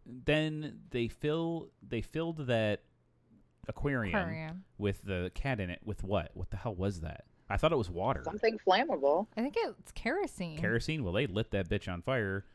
then 0.05 0.81
they 0.91 1.07
fill 1.07 1.69
they 1.87 2.01
filled 2.01 2.47
that 2.47 2.81
aquarium, 3.67 4.15
Aquarium. 4.15 4.63
with 4.77 5.03
the 5.03 5.31
cat 5.35 5.59
in 5.59 5.69
it 5.69 5.79
with 5.85 6.03
what? 6.03 6.31
What 6.33 6.49
the 6.49 6.57
hell 6.57 6.75
was 6.75 7.01
that? 7.01 7.25
I 7.49 7.57
thought 7.57 7.71
it 7.71 7.77
was 7.77 7.89
water. 7.89 8.21
Something 8.23 8.59
flammable. 8.65 9.27
I 9.35 9.41
think 9.41 9.55
it's 9.57 9.91
kerosene. 9.93 10.57
Kerosene. 10.59 11.03
Well, 11.03 11.13
they 11.13 11.25
lit 11.27 11.51
that 11.51 11.67
bitch 11.69 11.91
on 11.91 12.01
fire, 12.01 12.45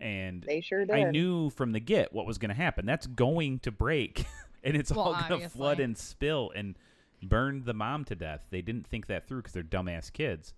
and 0.00 0.42
They 0.42 0.60
sure 0.60 0.84
did. 0.84 0.90
I 0.94 1.10
knew 1.10 1.50
from 1.50 1.72
the 1.72 1.80
get 1.80 2.12
what 2.12 2.26
was 2.26 2.38
going 2.38 2.48
to 2.50 2.54
happen. 2.54 2.86
That's 2.86 3.06
going 3.06 3.58
to 3.60 3.70
break, 3.72 4.24
and 4.64 4.76
it's 4.76 4.90
Well, 4.90 5.00
all 5.14 5.28
going 5.28 5.42
to 5.42 5.48
flood 5.48 5.80
and 5.80 5.96
spill 5.96 6.50
and 6.54 6.76
burn 7.22 7.64
the 7.64 7.74
mom 7.74 8.04
to 8.06 8.14
death. 8.14 8.42
They 8.50 8.62
didn't 8.62 8.86
think 8.86 9.06
that 9.08 9.28
through 9.28 9.38
because 9.42 9.52
they're 9.52 9.62
dumbass 9.62 10.12
kids. 10.12 10.54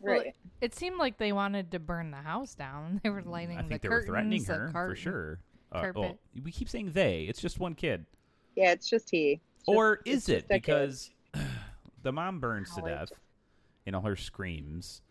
Well, 0.00 0.14
Right. 0.16 0.34
It 0.60 0.74
seemed 0.74 0.96
like 0.98 1.18
they 1.18 1.32
wanted 1.32 1.70
to 1.70 1.78
burn 1.78 2.10
the 2.10 2.16
house 2.16 2.54
down. 2.54 3.00
They 3.04 3.10
were 3.10 3.22
lighting 3.22 3.58
I 3.58 3.62
think 3.62 3.82
the 3.82 3.88
they 3.88 3.94
were 3.94 4.02
threatening 4.04 4.44
curtains, 4.44 4.72
the 4.72 4.78
her 4.78 4.88
for 4.88 4.96
sure. 4.96 5.38
Uh, 5.70 5.92
well, 5.94 6.18
we 6.42 6.50
keep 6.50 6.68
saying 6.68 6.90
they. 6.92 7.22
It's 7.22 7.40
just 7.40 7.58
one 7.60 7.74
kid. 7.74 8.04
Yeah, 8.56 8.72
it's 8.72 8.90
just 8.90 9.08
he. 9.10 9.40
It's 9.60 9.68
or 9.68 9.98
just- 10.04 10.06
is 10.08 10.28
it 10.28 10.32
just 10.40 10.44
a 10.46 10.48
kid. 10.54 10.60
because 10.60 11.10
the 12.02 12.12
mom 12.12 12.40
burns 12.40 12.74
to 12.74 12.82
death 12.82 13.12
in 13.86 13.94
all 13.94 14.02
her 14.02 14.16
screams? 14.16 15.02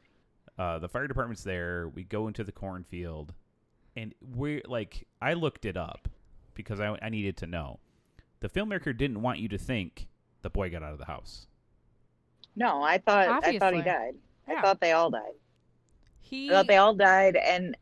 Uh, 0.60 0.78
the 0.78 0.90
fire 0.90 1.08
department's 1.08 1.44
there. 1.44 1.88
We 1.88 2.04
go 2.04 2.28
into 2.28 2.44
the 2.44 2.52
cornfield, 2.52 3.34
and 3.96 4.14
we're 4.36 4.62
like, 4.68 5.08
I 5.22 5.34
looked 5.34 5.66
it 5.66 5.78
up 5.78 6.08
because 6.54 6.80
I, 6.80 6.98
I 7.02 7.10
needed 7.10 7.38
to 7.38 7.48
know. 7.48 7.80
The 8.40 8.50
filmmaker 8.50 8.96
didn't 8.96 9.22
want 9.22 9.40
you 9.40 9.48
to 9.50 9.58
think 9.58 10.08
the 10.42 10.50
boy 10.50 10.70
got 10.70 10.84
out 10.84 10.94
of 10.94 11.00
the 11.00 11.06
house. 11.06 11.48
No, 12.56 12.82
I 12.82 12.98
thought 12.98 13.28
I 13.44 13.58
thought 13.58 13.74
he 13.74 13.82
died. 13.82 14.16
Yeah. 14.48 14.60
I 14.60 14.62
thought 14.62 14.82
they 14.82 14.92
all 14.92 15.10
died. 15.10 15.34
He 16.22 16.50
I 16.50 16.54
thought 16.54 16.68
they 16.68 16.78
all 16.78 16.96
died, 16.96 17.36
and 17.36 17.78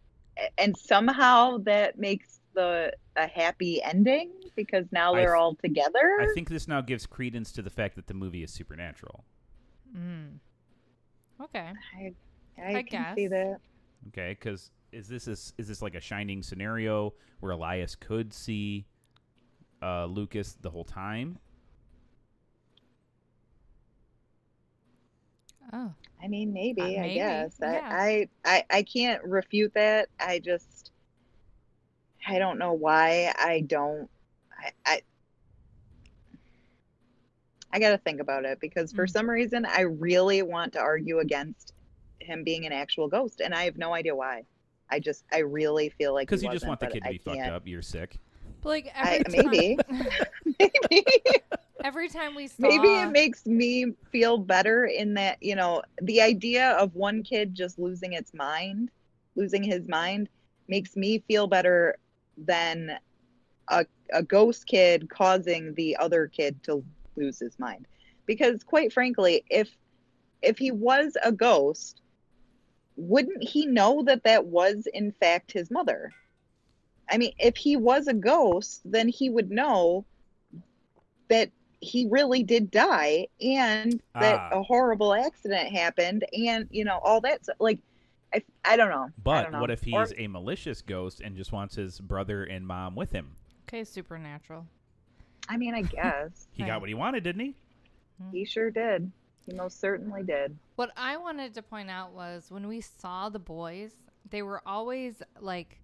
and 0.57 0.77
somehow 0.77 1.57
that 1.59 1.97
makes 1.97 2.39
the 2.53 2.93
a 3.15 3.27
happy 3.27 3.81
ending 3.81 4.31
because 4.55 4.85
now 4.91 5.13
they're 5.13 5.33
th- 5.33 5.39
all 5.39 5.55
together. 5.55 6.19
I 6.21 6.27
think 6.33 6.49
this 6.49 6.67
now 6.67 6.81
gives 6.81 7.05
credence 7.05 7.51
to 7.53 7.61
the 7.61 7.69
fact 7.69 7.95
that 7.95 8.07
the 8.07 8.13
movie 8.13 8.43
is 8.43 8.51
supernatural. 8.51 9.23
Mm. 9.95 10.37
Okay. 11.41 11.71
I, 11.97 12.13
I, 12.61 12.75
I 12.77 12.83
can 12.83 13.15
see 13.15 13.27
that. 13.27 13.59
Okay, 14.09 14.37
because 14.39 14.71
is 14.91 15.07
this 15.07 15.27
is, 15.27 15.53
is 15.57 15.67
this 15.67 15.81
like 15.81 15.95
a 15.95 16.01
shining 16.01 16.41
scenario 16.43 17.13
where 17.39 17.51
Elias 17.51 17.95
could 17.95 18.33
see 18.33 18.85
uh, 19.81 20.05
Lucas 20.05 20.57
the 20.61 20.69
whole 20.69 20.83
time? 20.85 21.37
Oh. 25.71 25.93
I 26.21 26.27
mean, 26.27 26.51
maybe, 26.51 26.99
Uh, 26.99 27.03
I 27.03 27.09
guess. 27.09 27.55
yeah. 27.61 27.79
I, 27.91 28.27
I, 28.45 28.63
I, 28.69 28.77
I 28.79 28.83
can't 28.83 29.23
refute 29.23 29.73
that. 29.75 30.09
I 30.19 30.39
just, 30.39 30.91
I 32.27 32.39
don't 32.39 32.57
know 32.59 32.73
why 32.73 33.33
I 33.37 33.61
don't. 33.61 34.09
I, 34.57 34.71
I, 34.85 35.01
I 37.71 37.79
got 37.79 37.91
to 37.91 37.97
think 37.99 38.19
about 38.19 38.45
it 38.45 38.59
because 38.59 38.91
for 38.91 39.05
Mm. 39.05 39.09
some 39.11 39.29
reason 39.29 39.65
I 39.65 39.81
really 39.81 40.41
want 40.41 40.73
to 40.73 40.79
argue 40.79 41.19
against 41.19 41.73
him 42.19 42.43
being 42.43 42.65
an 42.65 42.73
actual 42.73 43.07
ghost, 43.07 43.41
and 43.41 43.53
I 43.53 43.63
have 43.65 43.77
no 43.77 43.93
idea 43.93 44.15
why. 44.15 44.43
I 44.91 44.99
just, 44.99 45.23
I 45.31 45.39
really 45.39 45.89
feel 45.89 46.13
like 46.13 46.27
Because 46.27 46.43
you 46.43 46.51
just 46.51 46.67
want 46.67 46.79
the 46.79 46.87
kid 46.87 47.03
to 47.03 47.09
I 47.09 47.11
be 47.13 47.17
fucked 47.19 47.37
can't- 47.37 47.53
up. 47.53 47.67
You're 47.67 47.81
sick. 47.81 48.17
But 48.61 48.69
like 48.69 48.91
I- 48.95 49.21
every 49.25 49.43
maybe. 49.43 49.77
Maybe. 50.59 51.05
every 51.83 52.09
time 52.09 52.35
we 52.35 52.47
saw 52.47 52.55
Maybe 52.67 52.87
it 52.87 53.11
makes 53.11 53.45
me 53.45 53.93
feel 54.11 54.37
better 54.37 54.85
in 54.85 55.13
that, 55.13 55.41
you 55.41 55.55
know, 55.55 55.81
the 56.01 56.21
idea 56.21 56.71
of 56.71 56.93
one 56.95 57.23
kid 57.23 57.55
just 57.55 57.79
losing 57.79 58.13
its 58.13 58.33
mind, 58.33 58.91
losing 59.35 59.63
his 59.63 59.87
mind, 59.87 60.27
makes 60.67 60.95
me 60.95 61.23
feel 61.27 61.47
better 61.47 61.97
than 62.37 62.97
a, 63.69 63.85
a 64.11 64.23
ghost 64.23 64.65
kid 64.67 65.09
causing 65.09 65.73
the 65.75 65.95
other 65.97 66.27
kid 66.27 66.61
to 66.63 66.83
lose 67.15 67.39
his 67.39 67.57
mind. 67.59 67.87
Because 68.25 68.63
quite 68.63 68.91
frankly, 68.93 69.43
if 69.49 69.69
if 70.41 70.57
he 70.57 70.71
was 70.71 71.17
a 71.23 71.31
ghost, 71.31 72.01
wouldn't 72.99 73.41
he 73.43 73.65
know 73.65 74.03
that 74.03 74.23
that 74.25 74.45
was 74.45 74.87
in 74.93 75.11
fact 75.13 75.51
his 75.51 75.71
mother? 75.71 76.11
I 77.09 77.17
mean, 77.17 77.33
if 77.39 77.55
he 77.57 77.75
was 77.77 78.07
a 78.07 78.13
ghost, 78.13 78.81
then 78.85 79.07
he 79.07 79.29
would 79.29 79.49
know 79.49 80.05
that 81.29 81.49
he 81.81 82.07
really 82.11 82.43
did 82.43 82.69
die 82.71 83.27
and 83.41 84.01
that 84.13 84.39
Ah. 84.51 84.59
a 84.59 84.63
horrible 84.63 85.13
accident 85.13 85.69
happened 85.71 86.25
and 86.33 86.67
you 86.71 86.83
know 86.83 86.99
all 87.01 87.21
that 87.21 87.45
so, 87.45 87.53
like 87.59 87.79
I, 88.33 88.43
I 88.65 88.75
don't 88.75 88.89
know 88.89 89.09
But 89.23 89.43
don't 89.43 89.51
know. 89.53 89.61
what 89.61 89.71
if 89.71 89.81
he's 89.83 89.93
Or- 90.11 90.13
a 90.17 90.27
malicious 90.27 90.81
ghost 90.81 91.21
and 91.21 91.37
just 91.37 91.51
wants 91.53 91.75
his 91.75 91.99
brother 92.01 92.43
and 92.43 92.67
mom 92.67 92.95
with 92.95 93.11
him? 93.13 93.35
Okay, 93.67 93.85
supernatural. 93.85 94.67
I 95.47 95.55
mean 95.57 95.73
I 95.73 95.83
guess 95.83 96.47
He 96.51 96.63
Right. 96.63 96.67
got 96.69 96.81
what 96.81 96.89
he 96.89 96.95
wanted, 96.95 97.23
didn't 97.23 97.41
he? 97.41 97.55
he 98.33 98.43
sure 98.43 98.69
did 98.71 99.09
he 99.49 99.57
most 99.57 99.79
certainly 99.79 100.23
did 100.23 100.57
What 100.75 100.91
I 100.95 101.17
wanted 101.17 101.53
to 101.55 101.61
point 101.61 101.89
out 101.89 102.13
was 102.13 102.49
when 102.49 102.67
we 102.67 102.81
saw 102.81 103.29
the 103.29 103.39
boys, 103.39 103.91
they 104.29 104.41
were 104.41 104.61
always 104.65 105.21
like 105.39 105.79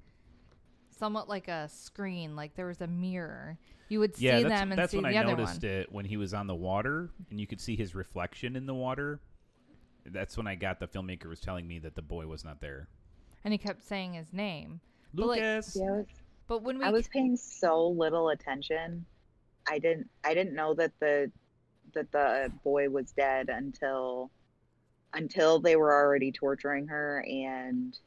somewhat 0.98 1.28
like 1.28 1.48
a 1.48 1.68
screen, 1.70 2.36
like 2.36 2.56
there 2.56 2.68
was 2.68 2.82
a 2.82 2.88
mirror. 2.88 3.58
You 3.90 4.00
would 4.00 4.16
see 4.16 4.26
yeah, 4.26 4.42
that's, 4.42 4.50
them 4.50 4.72
and 4.72 4.80
that's 4.80 4.92
see 4.92 4.98
when 4.98 5.12
the 5.12 5.18
I 5.18 5.24
other 5.24 5.36
noticed 5.36 5.64
one. 5.64 5.72
it 5.72 5.92
when 5.92 6.06
he 6.06 6.18
was 6.18 6.34
on 6.34 6.48
the 6.48 6.56
water 6.56 7.10
and 7.30 7.40
you 7.40 7.48
could 7.48 7.62
see 7.62 7.76
his 7.76 7.94
reflection 7.94 8.56
in 8.56 8.66
the 8.66 8.74
water. 8.74 9.20
That's 10.06 10.38
when 10.38 10.48
I 10.48 10.56
got 10.56 10.80
the 10.80 10.88
filmmaker 10.88 11.26
was 11.26 11.40
telling 11.40 11.68
me 11.68 11.80
that 11.80 11.96
the 11.96 12.02
boy 12.02 12.28
was 12.28 12.44
not 12.44 12.62
there. 12.62 12.88
And 13.44 13.52
he 13.52 13.58
kept 13.58 13.84
saying 13.84 14.14
his 14.14 14.34
name. 14.34 14.80
But, 15.14 15.28
like, 15.28 15.42
Lucas. 15.42 15.76
yeah 15.80 15.92
was, 15.92 16.06
But 16.48 16.64
when 16.64 16.80
we 16.80 16.86
I 16.86 16.90
was 16.92 17.08
paying 17.08 17.38
so 17.38 17.88
little 17.88 18.30
attention 18.30 19.06
I 19.68 19.80
didn't 19.80 20.10
I 20.24 20.34
didn't 20.34 20.54
know 20.56 20.74
that 20.76 20.92
the 21.00 21.32
that 21.94 22.12
the 22.12 22.52
boy 22.64 22.90
was 22.90 23.12
dead 23.12 23.50
until 23.50 24.32
until 25.14 25.60
they 25.60 25.76
were 25.78 25.94
already 25.94 26.32
torturing 26.32 26.88
her 26.88 27.24
and 27.28 27.98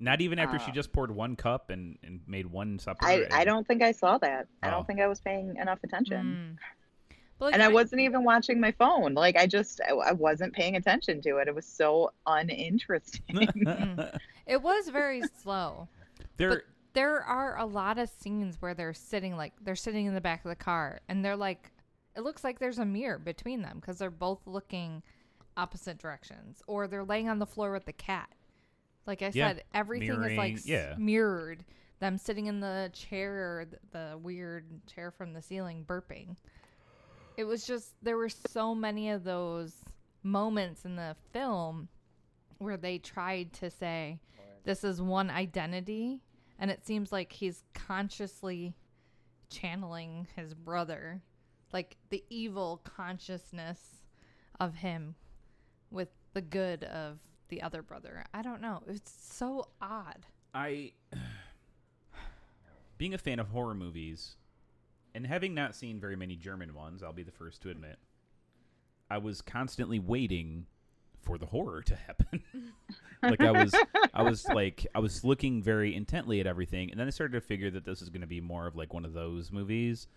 Not 0.00 0.20
even 0.20 0.38
after 0.38 0.58
she 0.58 0.70
Uh, 0.72 0.74
just 0.74 0.92
poured 0.92 1.10
one 1.10 1.36
cup 1.36 1.70
and, 1.70 1.98
and 2.02 2.20
made 2.26 2.46
one 2.46 2.78
supper. 2.78 3.06
I, 3.06 3.12
and- 3.22 3.32
I 3.32 3.44
don't 3.44 3.66
think 3.66 3.80
I 3.82 3.92
saw 3.92 4.18
that. 4.18 4.46
I 4.62 4.68
Oh. 4.68 4.70
don't 4.72 4.86
think 4.86 5.00
I 5.00 5.06
was 5.06 5.20
paying 5.20 5.56
enough 5.56 5.78
attention. 5.84 6.58
Mm. 6.58 7.16
But, 7.38 7.44
like, 7.46 7.54
and 7.54 7.62
I 7.62 7.68
wasn't 7.68 8.00
even 8.00 8.24
watching 8.24 8.58
my 8.60 8.72
phone. 8.72 9.14
Like 9.14 9.36
I 9.36 9.46
just 9.46 9.80
I, 9.88 9.92
I 9.92 10.12
wasn't 10.12 10.52
paying 10.54 10.76
attention 10.76 11.20
to 11.22 11.36
it. 11.36 11.48
It 11.48 11.54
was 11.54 11.66
so 11.66 12.12
uninteresting. 12.26 13.48
It 14.46 14.62
was 14.62 14.88
very 14.90 15.22
slow. 15.42 15.88
there, 16.36 16.50
But 16.50 16.62
there 16.92 17.20
are 17.20 17.58
a 17.58 17.66
lot 17.66 17.98
of 17.98 18.08
scenes 18.08 18.56
where 18.62 18.74
they're 18.74 18.94
sitting 18.94 19.36
like 19.36 19.52
they're 19.60 19.74
sitting 19.76 20.06
in 20.06 20.14
the 20.14 20.20
back 20.20 20.44
of 20.44 20.48
the 20.50 20.54
car 20.56 21.00
and 21.08 21.24
they're 21.24 21.34
like 21.36 21.72
it 22.16 22.22
looks 22.22 22.42
like 22.44 22.58
there's 22.58 22.78
a 22.78 22.84
mirror 22.84 23.18
between 23.18 23.62
them 23.62 23.78
because 23.80 23.98
they're 23.98 24.10
both 24.10 24.40
looking 24.46 25.02
opposite 25.56 25.98
directions 25.98 26.62
or 26.66 26.86
they're 26.86 27.04
laying 27.04 27.28
on 27.28 27.38
the 27.38 27.46
floor 27.46 27.72
with 27.72 27.84
the 27.84 27.92
cat. 27.92 28.28
Like 29.06 29.22
I 29.22 29.30
Yeah, 29.34 29.48
said, 29.50 29.64
everything 29.74 30.22
is 30.22 30.36
like 30.38 30.58
yeah. 30.64 30.94
mirrored. 30.98 31.64
Them 31.98 32.18
sitting 32.18 32.46
in 32.46 32.60
the 32.60 32.90
chair, 32.92 33.66
the 33.92 34.18
weird 34.22 34.64
chair 34.86 35.10
from 35.10 35.32
the 35.32 35.40
ceiling, 35.40 35.84
burping. 35.86 36.36
It 37.36 37.44
was 37.44 37.66
just 37.66 37.92
there 38.02 38.16
were 38.16 38.28
so 38.28 38.74
many 38.74 39.10
of 39.10 39.24
those 39.24 39.72
moments 40.22 40.84
in 40.84 40.96
the 40.96 41.16
film 41.32 41.88
where 42.58 42.76
they 42.76 42.98
tried 42.98 43.52
to 43.54 43.70
say 43.70 44.18
this 44.64 44.82
is 44.82 45.00
one 45.00 45.30
identity 45.30 46.22
and 46.58 46.70
it 46.70 46.84
seems 46.84 47.12
like 47.12 47.32
he's 47.32 47.62
consciously 47.74 48.74
channeling 49.50 50.26
his 50.34 50.54
brother 50.54 51.22
like 51.72 51.96
the 52.10 52.24
evil 52.30 52.80
consciousness 52.84 53.78
of 54.58 54.76
him 54.76 55.14
with 55.90 56.08
the 56.32 56.40
good 56.40 56.84
of 56.84 57.18
the 57.48 57.62
other 57.62 57.82
brother 57.82 58.24
i 58.34 58.42
don't 58.42 58.60
know 58.60 58.82
it's 58.88 59.12
so 59.32 59.68
odd 59.80 60.26
I, 60.56 60.92
being 62.98 63.12
a 63.12 63.18
fan 63.18 63.38
of 63.38 63.48
horror 63.48 63.74
movies, 63.74 64.36
and 65.14 65.26
having 65.26 65.52
not 65.54 65.74
seen 65.74 66.00
very 66.00 66.16
many 66.16 66.34
German 66.34 66.72
ones, 66.74 67.02
I'll 67.02 67.12
be 67.12 67.22
the 67.22 67.30
first 67.30 67.60
to 67.62 67.70
admit, 67.70 67.98
I 69.10 69.18
was 69.18 69.42
constantly 69.42 69.98
waiting 69.98 70.66
for 71.20 71.36
the 71.36 71.46
horror 71.46 71.82
to 71.82 71.94
happen. 71.94 72.42
like 73.22 73.42
I 73.42 73.50
was, 73.50 73.74
I 74.14 74.22
was 74.22 74.46
like, 74.48 74.86
I 74.94 74.98
was 74.98 75.24
looking 75.24 75.62
very 75.62 75.94
intently 75.94 76.40
at 76.40 76.46
everything, 76.46 76.90
and 76.90 76.98
then 76.98 77.06
I 77.06 77.10
started 77.10 77.34
to 77.34 77.46
figure 77.46 77.70
that 77.72 77.84
this 77.84 78.00
was 78.00 78.08
going 78.08 78.22
to 78.22 78.26
be 78.26 78.40
more 78.40 78.66
of 78.66 78.76
like 78.76 78.94
one 78.94 79.04
of 79.04 79.12
those 79.12 79.52
movies. 79.52 80.08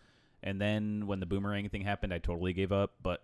And 0.42 0.60
then 0.60 1.08
when 1.08 1.20
the 1.20 1.26
boomerang 1.26 1.68
thing 1.70 1.82
happened, 1.82 2.14
I 2.14 2.20
totally 2.20 2.54
gave 2.54 2.72
up. 2.72 2.94
But 3.02 3.24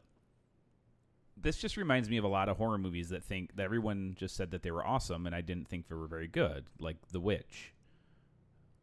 this 1.38 1.58
just 1.58 1.78
reminds 1.78 2.10
me 2.10 2.18
of 2.18 2.24
a 2.24 2.30
lot 2.30 2.50
of 2.50 2.58
horror 2.58 2.78
movies 2.78 3.10
that 3.10 3.24
think 3.24 3.56
that 3.56 3.64
everyone 3.64 4.16
just 4.18 4.36
said 4.36 4.52
that 4.52 4.64
they 4.64 4.72
were 4.72 4.86
awesome, 4.86 5.26
and 5.26 5.36
I 5.36 5.42
didn't 5.42 5.68
think 5.68 5.88
they 5.88 5.96
were 5.96 6.08
very 6.08 6.28
good, 6.28 6.66
like 6.80 6.98
The 7.12 7.20
Witch. 7.20 7.74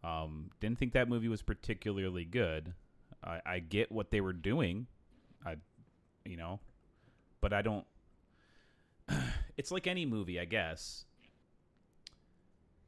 Um, 0.04 0.50
didn't 0.60 0.78
think 0.78 0.92
that 0.92 1.08
movie 1.08 1.28
was 1.28 1.42
particularly 1.42 2.24
good. 2.24 2.74
I, 3.24 3.40
I 3.46 3.58
get 3.60 3.92
what 3.92 4.10
they 4.10 4.20
were 4.20 4.32
doing. 4.32 4.86
I, 5.46 5.56
you 6.24 6.36
know, 6.36 6.60
but 7.40 7.52
I 7.52 7.62
don't. 7.62 7.86
it's 9.56 9.70
like 9.70 9.86
any 9.86 10.04
movie, 10.04 10.40
I 10.40 10.44
guess. 10.44 11.04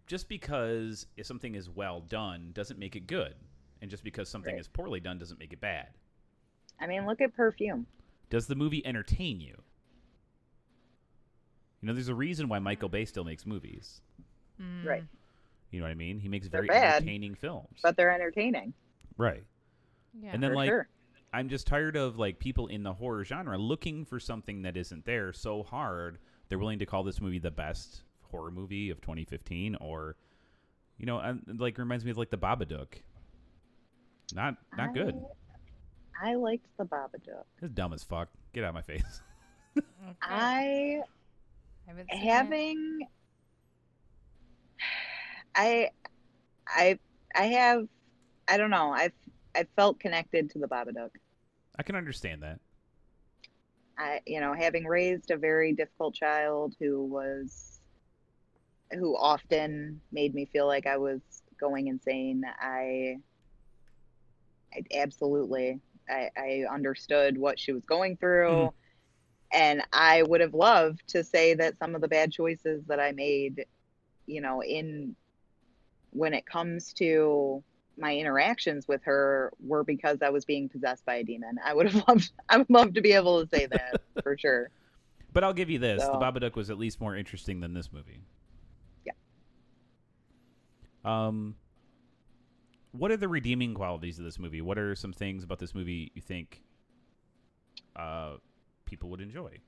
Just 0.07 0.29
because 0.29 1.07
if 1.17 1.25
something 1.25 1.55
is 1.55 1.71
well 1.71 2.01
done 2.01 2.51
doesn't 2.53 2.79
make 2.79 2.97
it 2.97 3.07
good, 3.07 3.35
and 3.83 3.91
just 3.91 4.05
because 4.05 4.29
something 4.29 4.55
Right. 4.55 4.61
is 4.61 4.69
poorly 4.69 5.01
done 5.01 5.19
doesn't 5.19 5.39
make 5.39 5.53
it 5.53 5.61
bad. 5.61 5.89
I 6.81 6.87
mean, 6.87 7.07
look 7.07 7.21
at 7.21 7.35
perfume. 7.35 7.87
Does 8.31 8.47
the 8.47 8.55
movie 8.55 8.85
entertain 8.87 9.41
you? 9.41 9.63
You 11.81 11.89
know, 11.89 11.93
there's 11.95 12.09
a 12.09 12.15
reason 12.15 12.49
why 12.49 12.59
Michael 12.59 12.89
Bay 12.89 13.05
still 13.05 13.25
makes 13.25 13.45
movies. 13.47 14.01
Mm. 14.61 14.85
Right. 14.87 15.05
You 15.71 15.81
know 15.81 15.85
what 15.87 15.91
I 15.91 15.95
mean? 15.95 16.19
He 16.19 16.29
makes 16.29 16.49
They're 16.49 16.63
very 16.63 16.69
bad, 16.69 16.97
entertaining 16.97 17.35
films. 17.35 17.79
But 17.83 17.97
they're 17.97 18.11
entertaining. 18.13 18.73
right. 19.17 19.45
Yeah. 20.17 20.31
And 20.33 20.41
then 20.43 20.51
for 20.53 20.57
like 20.57 20.69
sure. 20.69 20.89
I'm 21.33 21.49
just 21.49 21.67
tired 21.67 21.97
of 21.97 22.17
like 22.19 22.39
people 22.39 22.69
in 22.69 22.85
the 22.85 22.93
horror 22.93 23.25
genre 23.25 23.59
looking 23.59 24.05
for 24.05 24.21
something 24.21 24.63
that 24.63 24.77
isn't 24.77 25.05
there 25.05 25.33
so 25.33 25.65
hard. 25.65 26.19
They're 26.49 26.59
willing 26.61 26.79
to 26.79 26.87
call 26.87 27.03
this 27.03 27.21
movie 27.21 27.41
the 27.41 27.51
best 27.51 28.03
horror 28.31 28.53
movie 28.53 28.91
of 28.91 29.01
2015 29.01 29.75
or 29.81 30.15
you 30.99 31.07
know, 31.07 31.19
and, 31.19 31.59
like 31.59 31.77
reminds 31.79 32.05
me 32.05 32.13
of 32.13 32.17
like 32.17 32.31
the 32.31 32.39
Babadook. 32.39 33.03
Not 34.33 34.57
not 34.77 34.95
good. 34.95 35.15
I, 36.21 36.31
I 36.31 36.35
liked 36.37 36.67
the 36.79 36.85
Babadook. 36.85 37.45
It's 37.61 37.73
dumb 37.73 37.93
as 37.93 38.03
fuck. 38.05 38.29
Get 38.53 38.65
out 38.65 38.69
of 38.69 38.75
my 38.75 38.83
face. 38.83 39.21
Okay. 39.77 40.17
I 40.23 41.01
haven't 41.89 42.09
seen 42.09 42.21
it. 42.21 42.25
having 42.29 43.09
I 45.57 45.91
I 46.69 46.99
I 47.35 47.45
have 47.47 47.89
I 48.47 48.57
don't 48.57 48.71
know. 48.71 48.93
I've 48.93 49.13
I 49.57 49.67
felt 49.77 49.99
connected 49.99 50.51
to 50.51 50.59
the 50.59 50.69
Babadook. 50.69 51.11
I 51.77 51.83
can 51.83 51.97
understand 51.97 52.43
that. 52.43 52.61
I 53.99 54.21
you 54.27 54.41
know, 54.41 54.55
having 54.55 54.85
raised 54.85 55.31
a 55.31 55.37
very 55.37 55.73
difficult 55.73 56.15
child 56.15 56.75
who 56.79 57.05
was 57.05 57.81
who 58.93 59.17
often 59.17 60.01
made 60.13 60.35
me 60.35 60.45
feel 60.45 60.67
like 60.67 60.87
I 60.87 60.99
was 60.99 61.21
going 61.59 61.89
insane, 61.89 62.43
I 62.61 63.17
I 63.17 63.17
absolutely 64.95 65.81
I, 66.09 66.31
I 66.37 66.65
understood 66.71 67.39
what 67.39 67.59
she 67.59 67.73
was 67.73 67.85
going 67.85 68.17
through. 68.19 68.49
Mhm. 68.51 68.73
And 69.53 69.83
I 69.93 70.23
would 70.23 70.41
have 70.41 70.53
loved 70.53 71.03
to 71.09 71.23
say 71.25 71.55
that 71.55 71.79
some 71.79 71.95
of 71.95 72.01
the 72.01 72.09
bad 72.09 72.33
choices 72.33 72.85
that 72.87 72.99
I 73.01 73.13
made, 73.13 73.67
you 74.27 74.41
know, 74.41 74.63
in 74.63 75.15
when 76.11 76.35
it 76.35 76.45
comes 76.45 76.93
to 76.95 77.63
my 77.97 78.17
interactions 78.17 78.87
with 78.89 79.01
her 79.05 79.53
were 79.65 79.85
because 79.85 80.19
I 80.23 80.31
was 80.31 80.45
being 80.45 80.69
possessed 80.69 81.07
by 81.07 81.17
a 81.17 81.25
demon. 81.25 81.57
I 81.65 81.73
would 81.73 81.91
have 81.91 82.05
loved 82.09 82.33
I 82.49 82.59
would 82.59 82.71
love 82.71 82.95
to 82.95 83.01
be 83.01 83.13
able 83.13 83.43
to 83.47 83.49
say 83.57 83.67
that 83.67 84.01
for 84.23 84.37
sure. 84.39 84.71
But 85.33 85.43
I'll 85.45 85.53
give 85.55 85.71
you 85.71 85.79
this: 85.79 86.03
So- 86.03 86.13
the 86.13 86.19
Babadook 86.19 86.55
was 86.57 86.69
at 86.71 86.79
least 86.79 87.01
more 87.01 87.17
interesting 87.17 87.61
than 87.61 87.75
this 87.75 87.93
movie. 87.93 88.21
Yeah. 89.07 89.13
Um, 91.05 91.57
what 92.97 93.11
are 93.11 93.17
the 93.17 93.29
redeeming 93.29 93.75
qualities 93.75 94.19
of 94.19 94.25
this 94.25 94.39
movie? 94.39 94.61
What 94.61 94.79
are 94.79 94.95
some 94.95 95.13
things 95.13 95.43
about 95.43 95.59
this 95.59 95.75
movie 95.75 96.13
you 96.15 96.23
think 96.23 96.63
uh, 97.97 98.35
people 98.85 99.11
would 99.11 99.21
enjoy? 99.21 99.59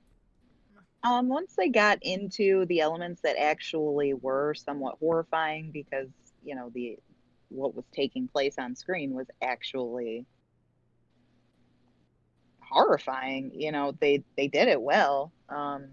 Um, 1.03 1.29
once 1.29 1.55
they 1.57 1.69
got 1.69 1.99
into 2.03 2.67
the 2.67 2.81
elements 2.81 3.21
that 3.23 3.37
actually 3.39 4.15
were 4.15 4.55
somewhat 4.55 4.97
horrifying, 5.01 5.71
because 5.73 6.09
you 6.45 6.55
know 6.55 6.71
the 6.73 6.99
what 7.49 7.75
was 7.75 7.85
taking 7.95 8.29
place 8.29 8.55
on 8.59 8.75
screen 8.77 9.13
was 9.13 9.27
actually 9.43 10.25
horrifying. 12.61 13.53
You 13.55 13.73
know, 13.73 13.93
they 14.01 14.23
they 14.37 14.47
did 14.49 14.69
it 14.69 14.81
well. 14.81 15.33
Um. 15.49 15.87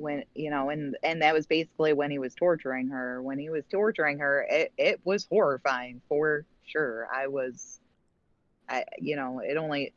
When 0.00 0.24
you 0.34 0.50
know, 0.50 0.70
and 0.70 0.96
and 1.02 1.22
that 1.22 1.34
was 1.34 1.46
basically 1.46 1.92
when 1.92 2.10
he 2.10 2.18
was 2.18 2.34
torturing 2.34 2.88
her. 2.88 3.22
When 3.22 3.38
he 3.38 3.50
was 3.50 3.64
torturing 3.70 4.18
her, 4.18 4.46
it 4.48 4.72
it 4.78 5.00
was 5.04 5.26
horrifying 5.30 6.00
for 6.08 6.44
sure. 6.64 7.08
I 7.12 7.26
was, 7.26 7.80
I 8.68 8.84
you 8.98 9.16
know, 9.16 9.40
it 9.40 9.56
only 9.56 9.92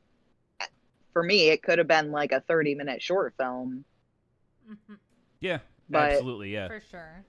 for 1.13 1.23
me 1.23 1.49
it 1.49 1.61
could 1.63 1.77
have 1.77 1.87
been 1.87 2.11
like 2.11 2.31
a 2.31 2.41
thirty 2.41 2.75
minute 2.75 3.01
short 3.01 3.33
film. 3.37 3.83
mm-hmm. 4.69 4.93
Yeah, 5.39 5.59
But- 5.89 6.11
absolutely. 6.13 6.53
Yeah, 6.53 6.67
For 6.67 6.81
sure. 6.89 7.25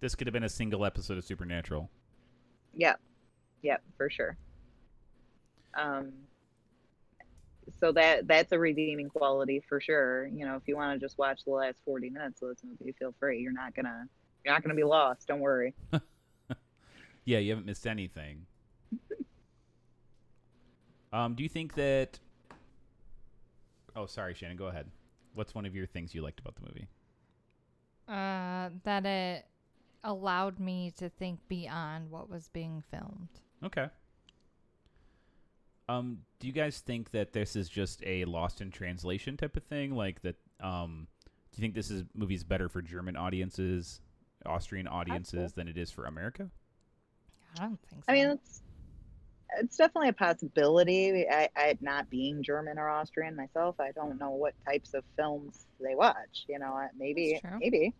this 0.00 0.14
could 0.14 0.26
have 0.26 0.32
been 0.34 0.44
a 0.44 0.48
single 0.48 0.84
episode 0.84 1.16
of 1.18 1.24
Supernatural. 1.24 1.88
Yep. 2.74 3.00
Yep, 3.62 3.82
for 3.96 4.10
sure. 4.10 4.36
Um 5.74 6.12
so 7.80 7.92
that 7.92 8.26
that's 8.26 8.52
a 8.52 8.58
redeeming 8.58 9.08
quality 9.08 9.62
for 9.68 9.80
sure. 9.80 10.26
You 10.26 10.46
know, 10.46 10.56
if 10.56 10.62
you 10.66 10.76
want 10.76 10.98
to 10.98 11.04
just 11.04 11.18
watch 11.18 11.44
the 11.44 11.52
last 11.52 11.78
40 11.84 12.10
minutes 12.10 12.42
of 12.42 12.48
this 12.48 12.58
movie, 12.64 12.94
feel 12.98 13.14
free. 13.18 13.40
You're 13.40 13.52
not 13.52 13.74
going 13.74 13.86
to 13.86 14.04
you're 14.44 14.54
not 14.54 14.62
going 14.62 14.74
to 14.74 14.76
be 14.76 14.84
lost, 14.84 15.26
don't 15.26 15.40
worry. 15.40 15.74
Yeah, 17.24 17.38
you 17.38 17.50
haven't 17.50 17.66
missed 17.66 17.86
anything. 17.86 18.46
um, 21.12 21.34
do 21.34 21.42
you 21.42 21.48
think 21.48 21.74
that? 21.74 22.18
Oh, 23.96 24.06
sorry, 24.06 24.34
Shannon. 24.34 24.56
Go 24.56 24.66
ahead. 24.66 24.86
What's 25.34 25.54
one 25.54 25.66
of 25.66 25.74
your 25.74 25.86
things 25.86 26.14
you 26.14 26.22
liked 26.22 26.40
about 26.40 26.56
the 26.56 26.62
movie? 26.62 26.88
Uh, 28.06 28.70
that 28.84 29.06
it 29.06 29.46
allowed 30.02 30.60
me 30.60 30.92
to 30.98 31.08
think 31.08 31.40
beyond 31.48 32.10
what 32.10 32.28
was 32.28 32.48
being 32.48 32.82
filmed. 32.90 33.28
Okay. 33.64 33.86
Um, 35.88 36.18
do 36.40 36.46
you 36.46 36.52
guys 36.52 36.78
think 36.80 37.10
that 37.10 37.32
this 37.32 37.56
is 37.56 37.68
just 37.68 38.02
a 38.06 38.24
lost 38.24 38.60
in 38.60 38.70
translation 38.70 39.36
type 39.36 39.56
of 39.56 39.64
thing? 39.64 39.94
Like 39.94 40.22
that? 40.22 40.36
Um, 40.60 41.06
do 41.52 41.60
you 41.60 41.62
think 41.62 41.74
this 41.74 41.90
is 41.90 42.04
movie's 42.14 42.44
better 42.44 42.68
for 42.68 42.82
German 42.82 43.16
audiences, 43.16 44.00
Austrian 44.46 44.88
audiences 44.88 45.52
than 45.52 45.68
it 45.68 45.76
is 45.76 45.90
for 45.90 46.06
America? 46.06 46.50
I 47.58 47.62
don't 47.64 47.80
think 47.88 48.04
so. 48.04 48.12
I 48.12 48.14
mean, 48.14 48.26
it's 48.28 48.62
it's 49.58 49.76
definitely 49.76 50.08
a 50.08 50.14
possibility. 50.14 51.26
I, 51.28 51.48
I 51.56 51.78
not 51.80 52.10
being 52.10 52.42
German 52.42 52.78
or 52.78 52.88
Austrian 52.88 53.36
myself, 53.36 53.76
I 53.78 53.92
don't 53.92 54.18
know 54.18 54.30
what 54.30 54.54
types 54.66 54.94
of 54.94 55.04
films 55.16 55.66
they 55.80 55.94
watch. 55.94 56.46
You 56.48 56.58
know, 56.58 56.80
maybe 56.98 57.40
maybe 57.60 57.94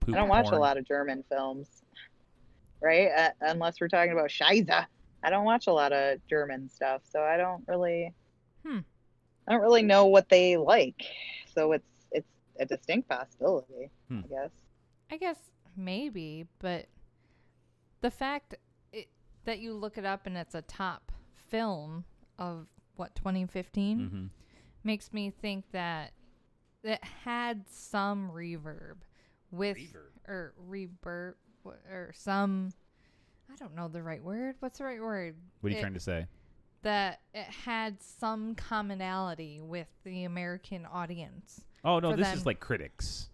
Poop 0.00 0.14
I 0.14 0.18
don't 0.18 0.28
watch 0.28 0.50
a 0.50 0.58
lot 0.58 0.76
of 0.76 0.86
German 0.86 1.24
films, 1.30 1.68
right? 2.80 3.08
Uh, 3.16 3.30
unless 3.40 3.80
we're 3.80 3.88
talking 3.88 4.12
about 4.12 4.28
Scheiße. 4.28 4.86
I 5.22 5.30
don't 5.30 5.44
watch 5.44 5.66
a 5.66 5.72
lot 5.72 5.92
of 5.92 6.18
German 6.28 6.68
stuff, 6.68 7.02
so 7.10 7.20
I 7.22 7.36
don't 7.36 7.62
really, 7.68 8.12
Hmm. 8.66 8.78
I 9.46 9.52
don't 9.52 9.60
really 9.62 9.82
know 9.82 10.06
what 10.06 10.28
they 10.28 10.56
like. 10.56 11.02
So 11.54 11.72
it's 11.72 11.84
it's 12.12 12.28
a 12.58 12.64
distinct 12.66 13.08
possibility, 13.08 13.90
Hmm. 14.08 14.20
I 14.24 14.28
guess. 14.28 14.50
I 15.10 15.16
guess 15.16 15.38
maybe, 15.76 16.46
but 16.60 16.86
the 18.00 18.10
fact 18.10 18.54
it, 18.92 19.08
that 19.44 19.58
you 19.58 19.74
look 19.74 19.98
it 19.98 20.04
up 20.04 20.26
and 20.26 20.36
it's 20.36 20.54
a 20.54 20.62
top 20.62 21.12
film 21.34 22.04
of 22.38 22.68
what 22.96 23.14
2015 23.16 23.98
Mm-hmm. 23.98 24.26
makes 24.84 25.12
me 25.12 25.30
think 25.30 25.64
that 25.72 26.12
it 26.82 27.02
had 27.24 27.64
some 27.68 28.30
reverb 28.32 28.98
with 29.50 29.76
Reverb. 29.76 30.28
or 30.28 30.54
reverb 30.70 31.34
or 31.64 32.12
some 32.14 32.70
I 33.52 33.56
don't 33.56 33.74
know 33.74 33.88
the 33.88 34.02
right 34.02 34.22
word. 34.22 34.56
What's 34.60 34.78
the 34.78 34.84
right 34.84 35.00
word? 35.00 35.34
What 35.60 35.68
are 35.68 35.72
you 35.72 35.78
It- 35.78 35.80
trying 35.80 35.94
to 35.94 36.00
say? 36.00 36.26
That 36.82 37.20
it 37.34 37.44
had 37.44 38.00
some 38.02 38.54
commonality 38.54 39.60
with 39.60 39.88
the 40.04 40.24
American 40.24 40.86
audience. 40.86 41.66
Oh 41.84 41.98
no, 41.98 42.16
this 42.16 42.28
them. 42.28 42.38
is 42.38 42.46
like 42.46 42.58
critics. 42.60 43.28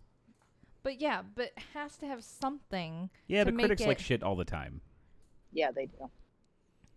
But 0.82 1.00
yeah, 1.00 1.22
but 1.22 1.46
it 1.56 1.58
has 1.74 1.96
to 1.98 2.06
have 2.06 2.24
something 2.24 3.08
Yeah, 3.28 3.44
to 3.44 3.46
but 3.46 3.54
make 3.54 3.66
critics 3.66 3.86
like 3.86 3.98
shit 4.00 4.22
all 4.24 4.34
the 4.36 4.44
time. 4.44 4.80
Yeah, 5.52 5.70
they 5.70 5.86
do. 5.86 6.10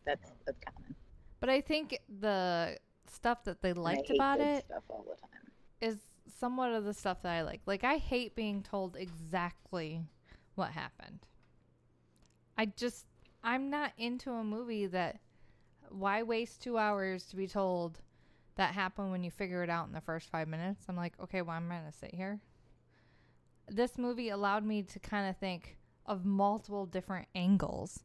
That's 0.05 0.31
that's 0.45 0.57
common. 0.65 0.95
But 1.39 1.49
I 1.49 1.61
think 1.61 1.99
the 2.19 2.77
stuff 3.07 3.43
that 3.43 3.61
they 3.61 3.69
And 3.71 3.79
I 3.79 3.81
liked 3.83 4.07
hate 4.07 4.15
about 4.17 4.39
good 4.39 4.47
it 4.47 4.65
stuff 4.65 4.83
all 4.89 5.05
the 5.07 5.15
time. 5.21 5.51
is 5.81 5.97
somewhat 6.39 6.71
of 6.73 6.83
the 6.83 6.93
stuff 6.95 7.21
that 7.21 7.31
I 7.31 7.41
like. 7.43 7.61
Like 7.67 7.83
I 7.83 7.97
hate 7.97 8.35
being 8.35 8.63
told 8.63 8.95
exactly 8.95 10.01
what 10.55 10.71
happened. 10.71 11.19
I 12.57 12.65
just 12.65 13.05
I'm 13.43 13.69
not 13.69 13.93
into 13.97 14.31
a 14.31 14.43
movie 14.43 14.85
that 14.87 15.19
why 15.89 16.23
waste 16.23 16.61
2 16.63 16.77
hours 16.77 17.25
to 17.27 17.35
be 17.35 17.47
told 17.47 17.99
that 18.55 18.73
happened 18.73 19.11
when 19.11 19.23
you 19.23 19.31
figure 19.31 19.63
it 19.63 19.69
out 19.69 19.87
in 19.87 19.93
the 19.93 20.01
first 20.01 20.29
5 20.29 20.47
minutes. 20.47 20.85
I'm 20.89 20.95
like, 20.95 21.13
okay, 21.21 21.41
well 21.41 21.55
I'm 21.55 21.69
to 21.69 21.97
sit 21.97 22.13
here. 22.13 22.39
This 23.67 23.97
movie 23.97 24.29
allowed 24.29 24.65
me 24.65 24.83
to 24.83 24.99
kind 24.99 25.29
of 25.29 25.37
think 25.37 25.77
of 26.05 26.25
multiple 26.25 26.85
different 26.85 27.27
angles 27.35 28.03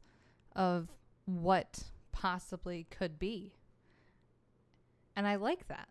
of 0.54 0.88
what 1.24 1.84
possibly 2.12 2.86
could 2.90 3.18
be. 3.18 3.54
And 5.16 5.26
I 5.26 5.36
like 5.36 5.68
that. 5.68 5.88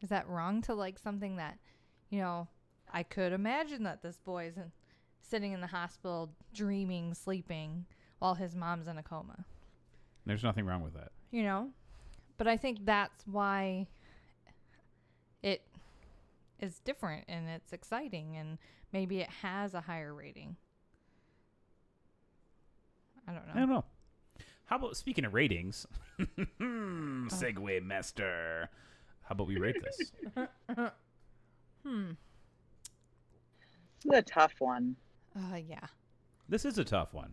Is 0.00 0.08
that 0.08 0.28
wrong 0.28 0.62
to 0.62 0.74
like 0.74 0.98
something 0.98 1.36
that, 1.36 1.58
you 2.08 2.20
know, 2.20 2.48
I 2.92 3.02
could 3.02 3.32
imagine 3.32 3.82
that 3.82 4.02
this 4.02 4.18
boy 4.18 4.46
is 4.46 4.56
in, 4.56 4.72
sitting 5.20 5.52
in 5.52 5.60
the 5.60 5.66
hospital 5.66 6.30
dreaming, 6.54 7.14
sleeping 7.14 7.86
while 8.20 8.34
his 8.34 8.54
mom's 8.54 8.86
in 8.86 8.96
a 8.96 9.02
coma. 9.02 9.44
There's 10.24 10.44
nothing 10.44 10.64
wrong 10.66 10.82
with 10.82 10.94
that. 10.94 11.10
you 11.32 11.42
know? 11.42 11.70
But 12.38 12.46
I 12.46 12.56
think 12.56 12.84
that's 12.86 13.26
why 13.26 13.86
it 15.42 15.62
is 16.60 16.78
different 16.80 17.24
and 17.28 17.48
it's 17.48 17.72
exciting 17.72 18.36
and 18.36 18.56
maybe 18.92 19.20
it 19.20 19.28
has 19.42 19.74
a 19.74 19.80
higher 19.80 20.14
rating. 20.14 20.56
I 23.28 23.32
don't 23.32 23.46
know. 23.46 23.52
I 23.54 23.58
don't 23.58 23.68
know. 23.70 23.84
How 24.66 24.76
about 24.76 24.96
speaking 24.96 25.24
of 25.24 25.34
ratings? 25.34 25.86
Segue 26.60 27.82
master. 27.82 28.68
How 29.22 29.32
about 29.32 29.46
we 29.48 29.58
rate 29.58 29.76
this? 29.82 30.12
Hmm. 31.82 32.10
This 34.04 34.12
is 34.12 34.18
a 34.18 34.22
tough 34.22 34.54
one. 34.58 34.96
Uh, 35.34 35.56
yeah. 35.56 35.86
This 36.46 36.66
is 36.66 36.76
a 36.76 36.84
tough 36.84 37.14
one, 37.14 37.30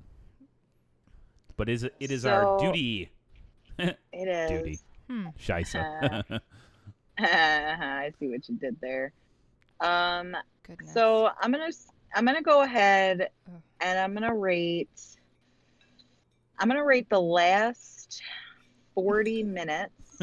but 1.58 1.68
is 1.70 1.84
it, 1.84 1.94
it 2.00 2.12
is 2.12 2.26
our 2.26 2.58
duty. 2.60 3.12
It 3.80 3.98
is. 4.28 4.50
Duty. 4.50 4.80
Hmm. 5.08 5.28
Shisa. 5.40 6.24
I 7.20 8.12
see 8.20 8.28
what 8.28 8.48
you 8.50 8.56
did 8.56 8.76
there. 8.82 9.12
Um, 9.80 10.36
Goodness. 10.64 10.92
so 10.94 11.30
I'm 11.40 11.52
gonna 11.52 11.66
s- 11.66 11.92
I'm 12.16 12.26
gonna 12.26 12.42
go 12.42 12.64
ahead 12.64 13.30
Ugh. 13.48 13.62
and 13.82 14.00
I'm 14.00 14.14
gonna 14.16 14.34
rate. 14.34 14.90
I'm 16.58 16.68
gonna 16.68 16.84
rate 16.84 17.08
the 17.10 17.22
last 17.22 18.24
40 18.96 19.44
minutes 19.44 20.20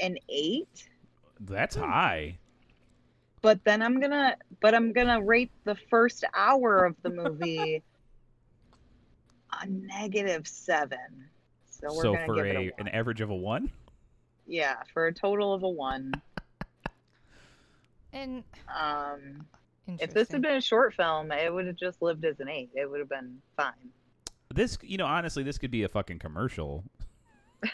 an 0.00 0.16
eight, 0.28 0.88
That's 1.40 1.74
high. 1.74 2.38
but 3.42 3.64
then 3.64 3.82
I'm 3.82 4.00
gonna 4.00 4.36
but 4.60 4.74
I'm 4.76 4.92
gonna 4.92 5.20
rate 5.20 5.50
the 5.64 5.74
first 5.90 6.22
hour 6.34 6.84
of 6.84 6.94
the 7.02 7.10
movie 7.10 7.82
a 9.62 9.66
negative 9.66 10.46
seven. 10.46 10.98
So 11.70 11.88
we're 11.94 12.02
So 12.02 12.12
gonna 12.14 12.26
for 12.26 12.34
give 12.36 12.46
a, 12.46 12.60
it 12.60 12.74
a 12.76 12.80
an 12.80 12.88
average 12.88 13.20
of 13.20 13.30
a 13.30 13.34
one. 13.36 13.70
yeah 14.46 14.76
for 14.92 15.06
a 15.06 15.12
total 15.14 15.52
of 15.54 15.62
a 15.62 15.68
one. 15.68 16.12
and 18.12 18.42
Um, 18.74 19.46
if 20.00 20.12
this 20.12 20.30
had 20.30 20.42
been 20.42 20.56
a 20.56 20.60
short 20.60 20.94
film, 20.94 21.30
it 21.32 21.52
would 21.52 21.66
have 21.66 21.76
just 21.76 22.02
lived 22.02 22.24
as 22.24 22.40
an 22.40 22.48
eight. 22.48 22.70
It 22.74 22.90
would 22.90 23.00
have 23.00 23.08
been 23.08 23.40
fine. 23.56 23.72
This, 24.54 24.78
you 24.82 24.96
know, 24.96 25.06
honestly, 25.06 25.42
this 25.42 25.58
could 25.58 25.70
be 25.70 25.82
a 25.84 25.88
fucking 25.88 26.18
commercial. 26.18 26.84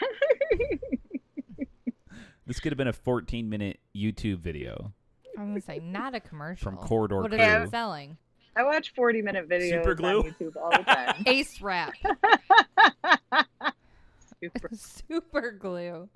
This 2.47 2.59
could 2.59 2.71
have 2.71 2.77
been 2.77 2.87
a 2.87 2.93
14 2.93 3.49
minute 3.49 3.79
YouTube 3.95 4.37
video. 4.37 4.93
I'm 5.37 5.47
gonna 5.49 5.61
say 5.61 5.79
not 5.79 6.13
a 6.13 6.19
commercial 6.19 6.63
from 6.71 6.77
Corridor 6.77 7.21
What 7.21 7.29
Crew. 7.31 7.39
they 7.39 7.65
selling? 7.71 8.17
I 8.55 8.63
watch 8.63 8.93
40 8.93 9.21
minute 9.21 9.49
videos 9.49 9.69
Super 9.83 9.95
glue? 9.95 10.19
on 10.19 10.23
YouTube 10.31 10.55
all 10.55 10.71
the 10.71 10.77
time. 10.83 11.23
Ace 11.25 11.61
wrap, 11.61 11.93
Super. 14.41 14.69
super 14.75 15.51
glue. 15.51 16.07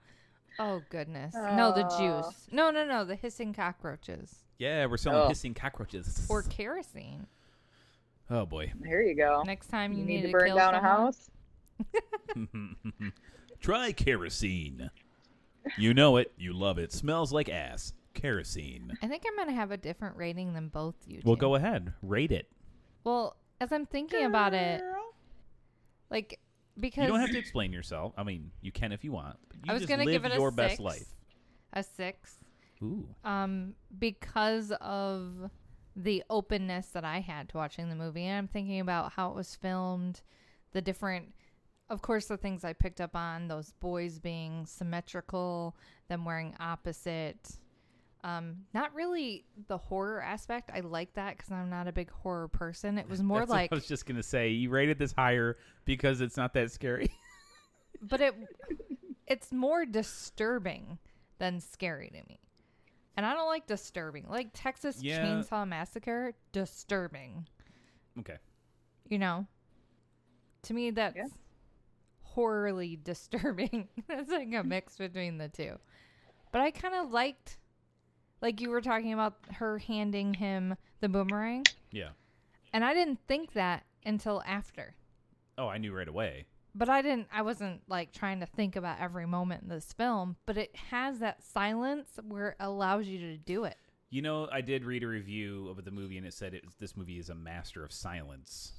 Oh 0.59 0.81
goodness! 0.89 1.33
no, 1.35 1.71
the 1.73 1.83
juice. 1.97 2.47
No, 2.51 2.69
no, 2.71 2.85
no, 2.85 3.05
the 3.05 3.15
hissing 3.15 3.53
cockroaches 3.53 4.43
Yeah, 4.57 4.85
we're 4.87 4.97
selling 4.97 5.21
Oh. 5.21 5.27
hissing 5.29 5.53
cockroaches. 5.53 6.25
or 6.29 6.43
kerosene. 6.43 7.27
oh 8.29 8.45
boy. 8.45 8.71
There 8.81 9.01
you 9.01 9.15
go. 9.15 9.41
Next 9.45 9.67
time 9.67 9.93
you, 9.93 9.99
You 9.99 10.05
need 10.05 10.21
to 10.21 10.27
to 10.27 10.31
burn 10.33 10.47
kill 10.47 10.57
down 10.57 10.75
a 10.75 10.81
house. 10.81 11.29
Try 13.61 13.91
kerosene. 13.91 14.89
You 15.77 15.93
know 15.93 16.17
it. 16.17 16.31
You 16.37 16.53
love 16.53 16.77
it. 16.77 16.91
Smells 16.93 17.31
like 17.31 17.49
ass. 17.49 17.93
Kerosene. 18.21 18.97
I 19.01 19.07
think 19.07 19.23
I'm 19.27 19.35
gonna 19.37 19.53
have 19.55 19.71
a 19.71 19.77
different 19.77 20.17
rating 20.17 20.53
than 20.53 20.67
both 20.67 20.95
you. 21.07 21.21
Well, 21.23 21.35
two. 21.35 21.41
go 21.41 21.55
ahead. 21.55 21.93
Rate 22.01 22.31
it. 22.31 22.49
Well, 23.03 23.35
as 23.61 23.71
I'm 23.71 23.85
thinking 23.85 24.25
about 24.25 24.53
it, 24.53 24.81
like 26.09 26.39
because 26.79 27.03
You 27.03 27.09
don't 27.09 27.19
have 27.19 27.31
to 27.31 27.37
explain 27.39 27.71
yourself. 27.73 28.13
I 28.17 28.23
mean, 28.23 28.51
you 28.61 28.71
can 28.71 28.91
if 28.91 29.03
you 29.03 29.11
want. 29.11 29.37
But 29.49 29.57
you 29.57 29.63
I 29.69 29.73
was 29.73 29.81
just 29.81 29.89
gonna 29.89 30.05
live 30.05 30.23
give 30.23 30.25
it 30.25 30.35
a 30.35 30.39
your 30.39 30.51
best 30.51 30.77
six. 30.77 30.79
life. 30.79 31.07
a 31.73 31.83
six, 31.83 32.37
Ooh. 32.81 33.07
um, 33.23 33.75
because 33.97 34.71
of 34.81 35.49
the 35.95 36.23
openness 36.29 36.87
that 36.87 37.03
I 37.03 37.19
had 37.19 37.49
to 37.49 37.57
watching 37.57 37.89
the 37.89 37.95
movie, 37.95 38.23
and 38.23 38.37
I'm 38.37 38.47
thinking 38.47 38.79
about 38.79 39.13
how 39.13 39.29
it 39.29 39.35
was 39.35 39.55
filmed, 39.55 40.21
the 40.71 40.81
different, 40.81 41.33
of 41.89 42.01
course, 42.01 42.27
the 42.27 42.37
things 42.37 42.63
I 42.63 42.73
picked 42.73 43.01
up 43.01 43.15
on, 43.15 43.47
those 43.49 43.73
boys 43.79 44.19
being 44.19 44.65
symmetrical, 44.65 45.75
them 46.07 46.23
wearing 46.23 46.55
opposite. 46.59 47.57
Um, 48.23 48.65
not 48.73 48.93
really 48.93 49.45
the 49.67 49.77
horror 49.77 50.21
aspect. 50.21 50.71
I 50.73 50.81
like 50.81 51.13
that 51.13 51.37
because 51.37 51.51
I'm 51.51 51.69
not 51.69 51.87
a 51.87 51.91
big 51.93 52.11
horror 52.11 52.49
person. 52.49 52.97
It 52.97 53.07
was 53.09 53.23
more 53.23 53.39
That's 53.39 53.49
like 53.51 53.71
I 53.71 53.75
was 53.75 53.87
just 53.87 54.05
gonna 54.05 54.23
say. 54.23 54.49
You 54.49 54.69
rated 54.69 54.99
this 54.99 55.13
higher 55.13 55.57
because 55.85 56.19
it's 56.19 56.35
not 56.35 56.53
that 56.55 56.71
scary. 56.71 57.09
but 58.01 58.19
it 58.19 58.35
it's 59.25 59.51
more 59.53 59.85
disturbing 59.85 60.97
than 61.37 61.61
scary 61.61 62.09
to 62.09 62.21
me. 62.27 62.39
And 63.15 63.25
I 63.25 63.33
don't 63.33 63.47
like 63.47 63.67
disturbing. 63.67 64.25
Like 64.29 64.49
Texas 64.53 65.01
Yeah. 65.01 65.23
Chainsaw 65.23 65.65
Massacre, 65.67 66.33
disturbing. 66.51 67.47
okay. 68.19 68.37
You 69.07 69.17
know? 69.19 69.45
To 70.63 70.73
me 70.73 70.91
that's 70.91 71.15
Yeah. 71.15 71.27
horribly 72.21 72.97
disturbing. 73.03 73.87
it's 74.09 74.29
like 74.29 74.53
a 74.53 74.63
mix 74.63 74.97
between 74.97 75.37
the 75.37 75.47
two. 75.47 75.77
But 76.51 76.61
I 76.61 76.71
kind 76.71 76.95
of 76.95 77.11
liked 77.11 77.57
like 78.41 78.61
you 78.61 78.69
were 78.69 78.81
talking 78.81 79.13
about 79.13 79.35
her 79.55 79.77
handing 79.79 80.33
him 80.35 80.75
the 81.01 81.09
boomerang, 81.09 81.65
Yeah. 81.91 82.09
and 82.73 82.83
I 82.83 82.93
didn't 82.93 83.19
think 83.27 83.53
that 83.53 83.83
until 84.05 84.41
after. 84.45 84.95
Oh, 85.57 85.67
I 85.67 85.77
knew 85.77 85.93
right 85.95 86.07
away. 86.07 86.45
but 86.75 86.87
I 86.87 87.01
didn't 87.01 87.27
I 87.33 87.41
wasn't 87.41 87.81
like 87.89 88.11
trying 88.13 88.39
to 88.41 88.45
think 88.45 88.75
about 88.75 88.99
every 88.99 89.25
moment 89.25 89.63
in 89.63 89.69
this 89.69 89.91
film, 89.93 90.37
but 90.45 90.57
it 90.57 90.75
has 90.91 91.19
that 91.19 91.43
silence 91.43 92.19
where 92.23 92.49
it 92.49 92.57
allows 92.59 93.07
you 93.07 93.19
to 93.19 93.37
do 93.37 93.63
it. 93.65 93.75
You 94.11 94.21
know, 94.21 94.47
I 94.51 94.61
did 94.61 94.85
read 94.85 95.03
a 95.03 95.07
review 95.07 95.67
of 95.69 95.83
the 95.83 95.91
movie, 95.91 96.17
and 96.17 96.25
it 96.25 96.33
said 96.33 96.53
it, 96.53 96.63
this 96.79 96.95
movie 96.97 97.19
is 97.19 97.29
a 97.29 97.35
master 97.35 97.83
of 97.83 97.91
silence. 97.91 98.73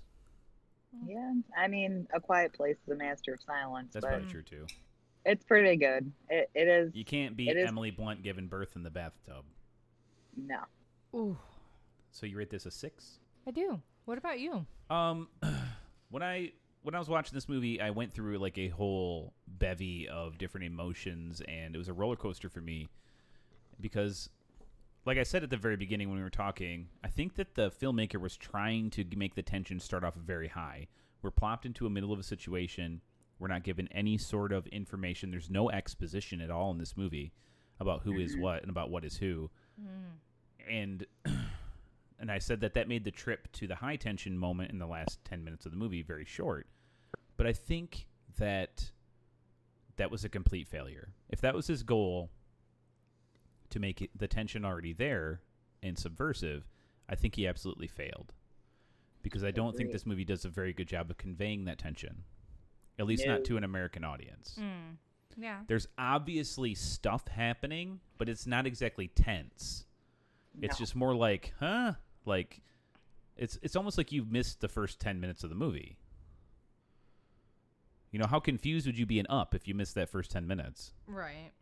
Yeah, 1.07 1.33
I 1.57 1.69
mean, 1.69 2.09
A 2.13 2.21
Quiet 2.21 2.53
Place 2.53 2.77
is 2.85 2.93
a 2.93 2.97
master 2.97 3.35
of 3.35 3.41
silence, 3.43 3.93
That's 3.93 4.05
but 4.05 4.11
probably 4.11 4.29
true 4.31 4.43
too. 4.43 4.67
It's 5.25 5.45
pretty 5.45 5.77
good. 5.77 6.11
It, 6.29 6.51
it 6.55 6.69
is. 6.69 6.95
You 6.95 7.05
can't 7.05 7.37
beat 7.37 7.49
It 7.51 7.57
is- 7.57 7.69
Emily 7.69 7.91
Blunt 7.91 8.23
giving 8.23 8.47
birth 8.47 8.77
in 8.77 8.83
the 8.83 8.91
bathtub. 8.91 9.45
No. 10.37 10.61
Ooh, 11.15 11.37
So 12.13 12.25
you 12.27 12.37
rate 12.39 12.51
this 12.51 12.67
a 12.67 12.71
six? 12.71 13.19
I 13.47 13.51
do. 13.51 13.81
What 14.05 14.17
about 14.19 14.39
you? 14.41 14.65
Um, 14.89 15.29
when 16.11 16.23
I 16.23 16.53
when 16.83 16.95
I 16.95 16.99
was 16.99 17.09
watching 17.09 17.35
this 17.35 17.49
movie, 17.49 17.81
I 17.81 17.91
went 17.91 18.13
through 18.15 18.39
like 18.39 18.57
a 18.57 18.69
whole 18.69 19.35
bevy 19.47 20.09
of 20.09 20.39
different 20.39 20.67
emotions, 20.67 21.43
and 21.47 21.75
it 21.75 21.79
was 21.79 21.89
a 21.89 21.93
roller 21.93 22.17
coaster 22.17 22.49
for 22.49 22.61
me 22.61 22.89
because, 23.81 24.31
like 25.05 25.19
I 25.19 25.23
said 25.25 25.43
at 25.43 25.51
the 25.51 25.57
very 25.57 25.77
beginning 25.77 26.09
when 26.09 26.17
we 26.19 26.23
were 26.25 26.31
talking, 26.31 26.89
I 27.05 27.09
think 27.09 27.35
that 27.35 27.55
the 27.55 27.71
filmmaker 27.71 28.21
was 28.21 28.37
trying 28.37 28.91
to 28.91 29.05
make 29.17 29.35
the 29.35 29.43
tension 29.43 29.79
start 29.81 30.05
off 30.05 30.15
very 30.15 30.49
high. 30.49 30.87
We're 31.23 31.31
plopped 31.31 31.67
into 31.67 31.87
a 31.87 31.91
middle 31.91 32.13
of 32.13 32.19
a 32.19 32.23
situation. 32.23 33.01
We're 33.41 33.49
not 33.49 33.65
given 33.65 33.89
any 33.91 34.19
sort 34.19 34.53
of 34.53 34.67
information. 34.69 35.31
There's 35.31 35.51
no 35.51 35.71
exposition 35.71 36.41
at 36.41 36.51
all 36.51 36.71
in 36.71 36.79
this 36.79 36.97
movie 36.97 37.33
about 37.81 38.03
who 38.03 38.19
is 38.19 38.33
mm-hmm. 38.33 38.43
what 38.43 38.63
and 38.63 38.71
about 38.71 38.91
what 38.91 39.05
is 39.05 39.17
who 39.17 39.51
mm-hmm. 39.81 40.71
and 40.71 41.07
and 42.21 42.31
I 42.31 42.39
said 42.39 42.61
that 42.61 42.75
that 42.75 42.87
made 42.87 43.05
the 43.05 43.11
trip 43.11 43.51
to 43.53 43.67
the 43.67 43.75
high 43.75 43.97
tension 43.97 44.37
moment 44.37 44.71
in 44.71 44.79
the 44.79 44.87
last 44.87 45.25
10 45.25 45.43
minutes 45.43 45.65
of 45.65 45.73
the 45.73 45.79
movie 45.79 46.03
very 46.03 46.27
short. 46.27 46.67
But 47.39 47.47
I 47.47 47.55
think 47.55 48.07
that 48.39 48.91
that 49.97 50.11
was 50.11 50.25
a 50.25 50.29
complete 50.29 50.69
failure. 50.69 51.15
If 51.31 51.41
that 51.41 51.55
was 51.55 51.67
his 51.67 51.83
goal 51.83 52.31
to 53.71 53.81
make 53.81 54.03
it, 54.03 54.11
the 54.15 54.29
tension 54.29 54.67
already 54.67 54.93
there 54.93 55.41
and 55.83 55.99
subversive, 55.99 56.69
I 57.09 57.15
think 57.15 57.37
he 57.37 57.47
absolutely 57.47 57.87
failed. 57.87 58.35
Because 59.23 59.45
I 59.45 59.51
don't 59.51 59.77
think 59.77 59.93
this 59.93 60.07
movie 60.07 60.25
does 60.25 60.45
a 60.45 60.51
very 60.51 60.73
good 60.73 60.89
job 60.89 61.11
of 61.11 61.19
conveying 61.19 61.65
that 61.65 61.79
tension. 61.79 62.25
At 63.01 63.07
least 63.07 63.25
No. 63.27 63.33
not 63.37 63.45
to 63.47 63.57
an 63.57 63.65
American 63.65 64.05
audience. 64.05 64.57
Mm. 64.61 64.97
Yeah. 65.37 65.63
There's 65.67 65.89
obviously 65.99 66.75
stuff 66.75 67.27
happening, 67.29 68.01
but 68.19 68.29
it's 68.29 68.47
not 68.47 68.67
exactly 68.67 69.09
tense. 69.09 69.87
It's 70.61 70.77
just 70.77 70.95
more 70.95 71.15
like, 71.15 71.55
huh? 71.59 71.95
Like 72.27 72.61
it's 73.37 73.59
it's 73.63 73.75
almost 73.75 73.97
like 73.97 74.13
you've 74.13 74.31
missed 74.31 74.61
the 74.61 74.69
first 74.69 75.01
10 75.01 75.19
minutes 75.19 75.43
of 75.43 75.49
the 75.51 75.57
movie. 75.57 75.97
You 78.11 78.19
know, 78.19 78.27
how 78.27 78.41
confused 78.41 78.87
would 78.87 78.99
you 78.99 79.07
be 79.07 79.19
in 79.19 79.27
Up 79.31 79.55
if 79.55 79.67
you 79.69 79.75
missed 79.75 79.95
that 79.95 80.09
first 80.11 80.31
10 80.31 80.47
minutes? 80.47 80.93
Right. 81.07 81.53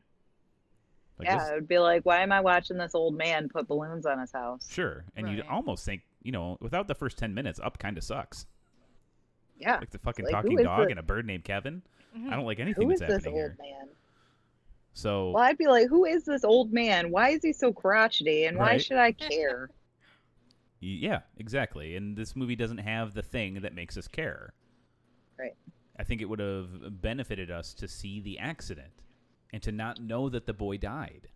Like 1.19 1.29
yeah, 1.29 1.39
this- 1.39 1.51
it 1.51 1.55
would 1.55 1.69
be 1.69 1.79
like, 1.79 2.05
why 2.07 2.21
am 2.23 2.33
I 2.33 2.41
watching 2.41 2.79
this 2.79 2.95
old 2.95 3.15
man 3.17 3.49
put 3.49 3.69
balloons 3.69 4.07
on 4.07 4.19
his 4.19 4.33
house? 4.33 4.69
sure. 4.71 5.05
And 5.15 5.29
you 5.29 5.43
Right. 5.43 5.51
almost 5.51 5.85
think, 5.85 6.03
you 6.23 6.33
know, 6.33 6.57
without 6.61 6.89
the 6.89 6.95
first 6.95 7.19
10 7.19 7.35
minutes, 7.35 7.61
Up 7.61 7.79
kind 7.79 7.97
of 7.99 8.03
sucks. 8.05 8.47
Yeah. 9.59 9.79
Like 9.79 9.91
the 9.91 9.99
fucking 9.99 10.25
Like, 10.25 10.33
talking 10.33 10.57
dog 10.59 10.87
the- 10.87 10.91
and 10.91 10.99
a 10.99 11.03
bird 11.03 11.27
named 11.27 11.45
Kevin. 11.45 11.83
Mm-hmm. 12.17 12.33
I 12.33 12.37
don't 12.37 12.47
like 12.47 12.59
anything 12.61 12.87
Who 12.87 12.93
is 12.93 13.01
that's 13.01 13.13
this 13.15 13.25
happening 13.25 13.43
old 13.43 13.53
here. 13.53 13.77
man? 13.79 13.89
So, 14.95 15.31
Well, 15.31 15.43
I'd 15.45 15.59
be 15.59 15.67
like, 15.67 15.89
who 15.89 16.05
is 16.05 16.25
this 16.25 16.43
old 16.45 16.73
man? 16.73 17.11
Why 17.11 17.31
is 17.31 17.43
he 17.43 17.53
so 17.53 17.73
crotchety? 17.73 18.45
And 18.47 18.57
why 18.59 18.79
should 18.79 18.97
I 18.99 19.13
care? 19.13 19.71
Yeah, 20.81 21.23
exactly. 21.39 21.97
And 21.97 22.17
this 22.17 22.37
movie 22.37 22.55
doesn't 22.55 22.79
have 22.79 23.13
the 23.13 23.23
thing 23.23 23.55
that 23.63 23.75
makes 23.75 23.97
us 23.97 24.07
care. 24.07 24.53
Right. 25.37 25.57
I 25.99 26.05
think 26.05 26.23
it 26.23 26.27
would 26.27 26.39
have 26.39 27.01
benefited 27.03 27.51
us 27.51 27.75
to 27.75 27.89
see 27.89 28.21
the 28.21 28.39
accident 28.39 28.93
and 29.53 29.61
to 29.65 29.73
not 29.73 30.01
know 30.01 30.29
that 30.29 30.47
the 30.47 30.53
boy 30.53 30.77
died. 30.77 31.27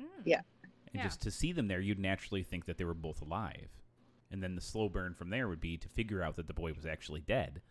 Mm. 0.00 0.06
Yeah. 0.24 0.40
And 0.62 0.94
Yeah. 0.94 1.02
just 1.02 1.20
to 1.22 1.30
see 1.30 1.52
them 1.52 1.68
there, 1.68 1.80
you'd 1.80 1.98
naturally 1.98 2.42
think 2.42 2.64
that 2.64 2.78
they 2.78 2.84
were 2.84 2.94
both 2.94 3.20
alive. 3.20 3.68
And 4.30 4.42
then 4.42 4.54
the 4.54 4.60
slow 4.60 4.88
burn 4.88 5.14
from 5.14 5.30
there 5.30 5.48
would 5.48 5.60
be 5.60 5.76
to 5.76 5.88
figure 5.88 6.22
out 6.22 6.36
that 6.36 6.46
the 6.46 6.54
boy 6.54 6.72
was 6.72 6.86
actually 6.86 7.20
dead. 7.20 7.62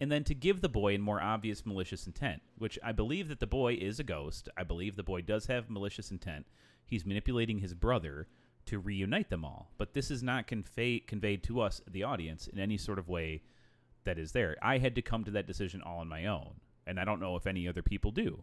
And 0.00 0.10
then 0.10 0.24
to 0.24 0.34
give 0.34 0.60
the 0.60 0.68
boy 0.68 0.94
a 0.94 0.98
more 0.98 1.22
obvious 1.22 1.66
malicious 1.66 2.06
intent, 2.06 2.42
which 2.56 2.78
I 2.82 2.92
believe 2.92 3.28
that 3.28 3.38
the 3.38 3.46
boy 3.46 3.74
is 3.74 4.00
a 4.00 4.04
ghost. 4.04 4.48
I 4.56 4.64
believe 4.64 4.96
the 4.96 5.02
boy 5.02 5.20
does 5.20 5.46
have 5.46 5.68
malicious 5.70 6.10
intent. 6.10 6.46
He's 6.86 7.04
manipulating 7.04 7.58
his 7.58 7.74
brother 7.74 8.26
to 8.66 8.78
reunite 8.78 9.28
them 9.28 9.44
all. 9.44 9.70
But 9.76 9.92
this 9.92 10.10
is 10.10 10.22
not 10.22 10.46
convey- 10.46 11.00
conveyed 11.00 11.42
to 11.44 11.60
us, 11.60 11.82
the 11.88 12.02
audience, 12.02 12.48
in 12.48 12.58
any 12.58 12.78
sort 12.78 12.98
of 12.98 13.08
way 13.08 13.42
that 14.04 14.18
is 14.18 14.32
there. 14.32 14.56
I 14.62 14.78
had 14.78 14.94
to 14.94 15.02
come 15.02 15.24
to 15.24 15.30
that 15.32 15.46
decision 15.46 15.82
all 15.82 15.98
on 15.98 16.08
my 16.08 16.26
own. 16.26 16.60
And 16.86 16.98
I 16.98 17.04
don't 17.04 17.20
know 17.20 17.36
if 17.36 17.46
any 17.46 17.68
other 17.68 17.82
people 17.82 18.10
do. 18.10 18.42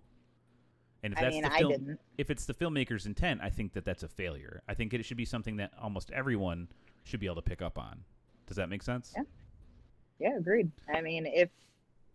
And 1.03 1.13
if 1.13 1.19
I 1.19 1.21
that's 1.23 1.33
mean, 1.33 1.43
the 1.43 1.49
film, 1.49 1.97
if 2.17 2.29
it's 2.29 2.45
the 2.45 2.53
filmmaker's 2.53 3.05
intent, 3.05 3.41
I 3.41 3.49
think 3.49 3.73
that 3.73 3.85
that's 3.85 4.03
a 4.03 4.07
failure. 4.07 4.61
I 4.67 4.73
think 4.73 4.93
it 4.93 5.03
should 5.05 5.17
be 5.17 5.25
something 5.25 5.57
that 5.57 5.71
almost 5.81 6.11
everyone 6.11 6.67
should 7.07 7.19
be 7.19 7.25
able 7.25 7.35
to 7.35 7.41
pick 7.41 7.61
up 7.61 7.77
on. 7.77 8.03
Does 8.47 8.57
that 8.57 8.69
make 8.69 8.83
sense? 8.83 9.13
Yeah. 9.15 9.23
Yeah, 10.19 10.37
agreed. 10.37 10.71
I 10.93 11.01
mean, 11.01 11.25
if 11.25 11.49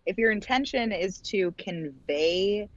if 0.06 0.18
your 0.18 0.32
intention 0.32 0.92
is 0.92 1.20
to 1.20 1.52
convey 1.52 2.68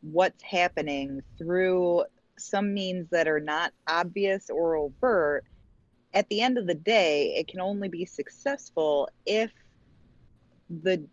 what's 0.00 0.42
happening 0.42 1.22
through 1.36 2.04
some 2.38 2.72
means 2.72 3.08
that 3.10 3.28
are 3.28 3.40
not 3.40 3.72
obvious 3.86 4.48
or 4.48 4.76
overt, 4.76 5.44
at 6.14 6.28
the 6.30 6.40
end 6.40 6.56
of 6.56 6.66
the 6.66 6.74
day, 6.74 7.34
it 7.36 7.48
can 7.48 7.60
only 7.60 7.88
be 7.88 8.06
successful 8.06 9.08
if 9.26 9.50
the 10.82 11.04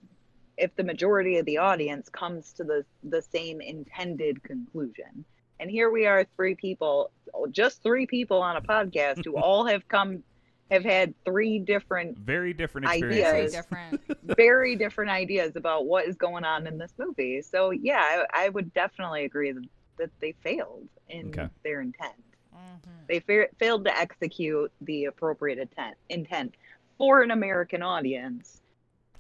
if 0.57 0.73
the 0.76 0.84
majority 0.84 1.38
of 1.38 1.45
the 1.45 1.57
audience 1.57 2.07
comes 2.09 2.53
to 2.53 2.63
the 2.63 2.86
the 3.03 3.21
same 3.21 3.59
intended 3.59 4.41
conclusion. 4.43 5.26
And 5.60 5.70
here 5.70 5.89
we 5.89 6.06
are, 6.06 6.26
three 6.36 6.56
people, 6.56 7.12
just 7.51 7.82
three 7.82 8.06
people 8.06 8.41
on 8.41 8.58
a 8.58 8.62
podcast 8.62 9.24
who 9.24 9.38
all 9.38 9.66
have 9.66 9.88
come 9.88 10.24
have 10.72 10.84
had 10.84 11.14
three 11.24 11.60
different 11.60 12.18
Very 12.18 12.51
different 12.53 12.88
Ideas. 12.88 13.22
Very 13.22 13.49
different. 13.49 14.01
very 14.36 14.76
different 14.76 15.12
ideas 15.12 15.56
about 15.56 15.86
what 15.86 16.06
is 16.08 16.16
going 16.16 16.43
on 16.43 16.66
in 16.66 16.78
this 16.80 16.91
movie. 16.97 17.41
So 17.43 17.70
yeah, 17.70 18.26
I, 18.34 18.45
I 18.45 18.49
would 18.49 18.74
definitely 18.74 19.26
agree 19.26 19.51
that, 19.51 19.64
that 19.97 20.10
they 20.20 20.34
failed 20.43 20.88
in 21.08 21.28
Okay. 21.28 21.47
their 21.64 21.82
intent. 21.82 22.14
Mm-hmm. 22.53 22.89
They 23.08 23.20
fa- 23.20 23.47
failed 23.60 23.86
to 23.86 23.95
execute 23.95 24.72
the 24.82 25.06
appropriate 25.06 25.60
intent 25.60 25.95
intent 26.10 26.56
for 26.97 27.22
an 27.22 27.30
American 27.32 27.84
audience. 27.84 28.62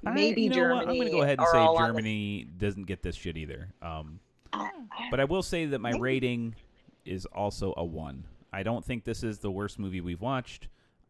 I- 0.05 0.11
Maybe 0.13 0.41
you 0.43 0.49
know 0.49 0.55
Germany. 0.55 0.75
what? 0.79 0.89
I'm 0.89 0.95
going 0.95 1.07
to 1.07 1.11
go 1.11 1.21
ahead 1.21 1.37
and 1.39 1.47
say 1.49 1.57
all 1.59 1.77
on 1.77 1.89
the- 1.89 1.99
Germany 1.99 2.47
doesn't 2.57 2.85
get 2.85 3.03
this 3.03 3.15
shit 3.15 3.37
either. 3.37 3.69
Um, 3.83 4.19
I- 4.19 4.24
but 5.11 5.19
I 5.19 5.25
will 5.25 5.43
say 5.43 5.65
that 5.65 5.79
my 5.79 5.91
rating 5.91 6.55
is 7.05 7.25
also 7.27 7.73
a 7.77 7.85
one. 7.85 8.25
I 8.51 8.63
don't 8.63 8.83
think 8.83 9.03
this 9.03 9.23
is 9.23 9.39
the 9.39 9.51
worst 9.51 9.79
movie 9.79 10.01
we've 10.01 10.21
watched, 10.21 10.67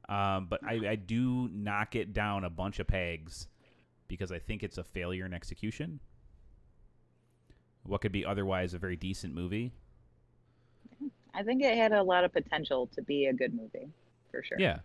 um, 0.09 0.47
but 0.49 0.63
I, 0.63 0.89
I 0.89 0.95
do 0.95 1.49
knock 1.53 1.95
it 1.95 2.13
down 2.13 2.43
a 2.43 2.49
bunch 2.49 2.79
of 2.79 2.87
pegs 2.87 3.47
because 4.07 4.31
I 4.31 4.39
think 4.39 4.63
it's 4.63 4.77
a 4.77 4.83
failure 4.83 5.25
in 5.25 5.33
execution. 5.33 5.99
What 7.83 8.01
could 8.01 8.11
be 8.11 8.25
otherwise 8.25 8.73
a 8.73 8.79
very 8.79 8.95
decent 8.95 9.33
movie? 9.33 9.71
I 11.33 11.43
think 11.43 11.61
it 11.61 11.77
had 11.77 11.91
a 11.91 12.01
lot 12.01 12.23
of 12.23 12.33
potential 12.33 12.87
to 12.95 13.01
be 13.01 13.25
a 13.25 13.33
good 13.33 13.53
movie, 13.53 13.89
for 14.31 14.41
sure. 14.43 14.57
Yeah, 14.59 14.79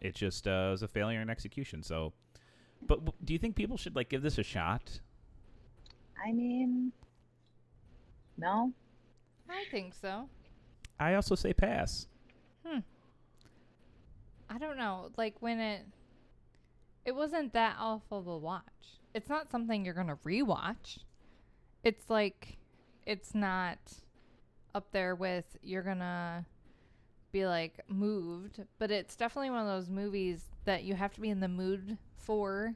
it 0.00 0.14
just 0.14 0.46
uh, 0.46 0.68
was 0.70 0.82
a 0.82 0.88
failure 0.88 1.20
in 1.20 1.28
execution. 1.28 1.82
So, 1.82 2.12
but 2.86 3.00
do 3.24 3.32
you 3.32 3.38
think 3.38 3.56
people 3.56 3.76
should 3.76 3.96
like 3.96 4.08
give 4.08 4.22
this 4.22 4.38
a 4.38 4.42
shot? 4.42 5.00
I 6.24 6.32
mean, 6.32 6.92
no. 8.38 8.72
I 9.48 9.64
think 9.70 9.94
so. 9.94 10.28
I 11.00 11.14
also 11.14 11.34
say 11.34 11.52
pass. 11.52 12.06
Hmm. 12.66 12.80
I 14.50 14.58
don't 14.58 14.76
know. 14.76 15.10
Like 15.16 15.36
when 15.40 15.60
it 15.60 15.86
it 17.04 17.14
wasn't 17.14 17.52
that 17.54 17.76
awful 17.78 18.22
to 18.22 18.36
watch. 18.36 18.62
It's 19.14 19.28
not 19.28 19.50
something 19.50 19.84
you're 19.84 19.94
gonna 19.94 20.18
rewatch. 20.24 20.98
It's 21.84 22.10
like 22.10 22.58
it's 23.06 23.34
not 23.34 23.78
up 24.74 24.92
there 24.92 25.14
with 25.14 25.56
you're 25.62 25.82
gonna 25.82 26.44
be 27.32 27.46
like 27.46 27.80
moved, 27.88 28.62
but 28.78 28.90
it's 28.90 29.16
definitely 29.16 29.50
one 29.50 29.60
of 29.60 29.66
those 29.66 29.88
movies 29.88 30.44
that 30.64 30.84
you 30.84 30.94
have 30.94 31.14
to 31.14 31.20
be 31.20 31.30
in 31.30 31.40
the 31.40 31.48
mood 31.48 31.96
for 32.16 32.74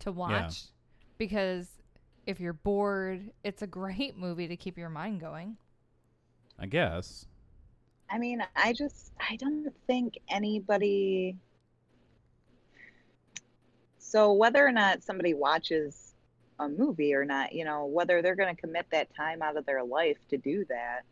to 0.00 0.12
watch 0.12 0.64
because 1.16 1.79
if 2.30 2.40
you're 2.40 2.52
bored, 2.52 3.30
it's 3.44 3.62
a 3.62 3.66
great 3.66 4.16
movie 4.16 4.48
to 4.48 4.56
keep 4.56 4.78
your 4.78 4.88
mind 4.88 5.20
going. 5.20 5.56
I 6.58 6.66
guess. 6.66 7.26
I 8.08 8.18
mean, 8.18 8.42
I 8.56 8.72
just 8.72 9.12
I 9.28 9.36
don't 9.36 9.68
think 9.86 10.18
anybody 10.28 11.36
so 13.98 14.32
whether 14.32 14.66
or 14.66 14.72
not 14.72 15.02
somebody 15.02 15.34
watches 15.34 16.14
a 16.58 16.68
movie 16.68 17.14
or 17.14 17.24
not, 17.24 17.52
you 17.52 17.64
know, 17.64 17.86
whether 17.86 18.22
they're 18.22 18.36
going 18.36 18.54
to 18.54 18.60
commit 18.60 18.86
that 18.92 19.14
time 19.14 19.42
out 19.42 19.56
of 19.56 19.64
their 19.66 19.82
life 19.82 20.18
to 20.28 20.36
do 20.36 20.64
that, 20.68 21.02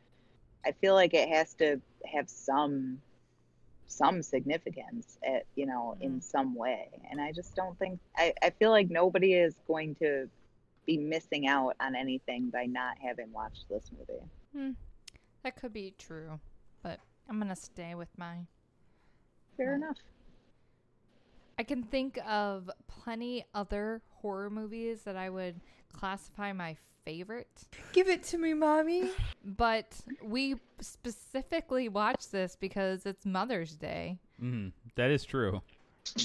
I 0.66 0.72
feel 0.72 0.94
like 0.94 1.14
it 1.14 1.28
has 1.28 1.54
to 1.54 1.80
have 2.12 2.28
some 2.28 3.00
some 3.90 4.22
significance 4.22 5.18
at, 5.26 5.46
you 5.54 5.64
know, 5.64 5.96
in 6.00 6.10
mm-hmm. 6.10 6.20
some 6.20 6.54
way. 6.54 6.88
And 7.10 7.20
I 7.20 7.32
just 7.32 7.56
don't 7.56 7.78
think 7.78 7.98
I, 8.16 8.34
I 8.42 8.50
feel 8.50 8.70
like 8.70 8.90
nobody 8.90 9.34
is 9.34 9.54
going 9.66 9.94
to 9.96 10.28
be 10.89 10.97
missing 10.97 11.47
out 11.47 11.76
on 11.80 11.95
anything 11.95 12.49
by 12.49 12.64
not 12.64 12.97
having 12.99 13.30
watched 13.30 13.66
this 13.68 13.91
movie. 13.93 14.74
That 15.45 15.55
could 15.55 15.72
be 15.74 15.93
true, 15.99 16.41
but 16.82 16.99
I'm 17.28 17.39
gonna 17.39 17.55
stay 17.55 17.95
with 17.95 18.09
my 18.16 18.39
Fair 19.59 19.72
Right. 19.72 19.76
enough. 19.76 19.97
I 21.59 21.64
can 21.64 21.82
think 21.82 22.18
of 22.26 22.70
plenty 22.86 23.45
other 23.53 24.01
horror 24.22 24.49
movies 24.49 25.03
that 25.03 25.16
I 25.16 25.28
would 25.28 25.61
classify 25.93 26.53
my 26.55 26.76
favorite. 27.05 27.66
Give 27.93 28.09
it 28.09 28.22
to 28.24 28.39
me, 28.39 28.55
mommy. 28.55 29.11
But 29.45 30.01
we 30.22 30.57
specifically 30.80 31.89
watched 31.89 32.30
this 32.32 32.57
because 32.57 33.05
it's 33.05 33.26
Mother's 33.26 33.76
Day 33.76 34.18
Mm, 34.41 34.72
that 34.95 35.11
is 35.11 35.24
true. 35.24 35.61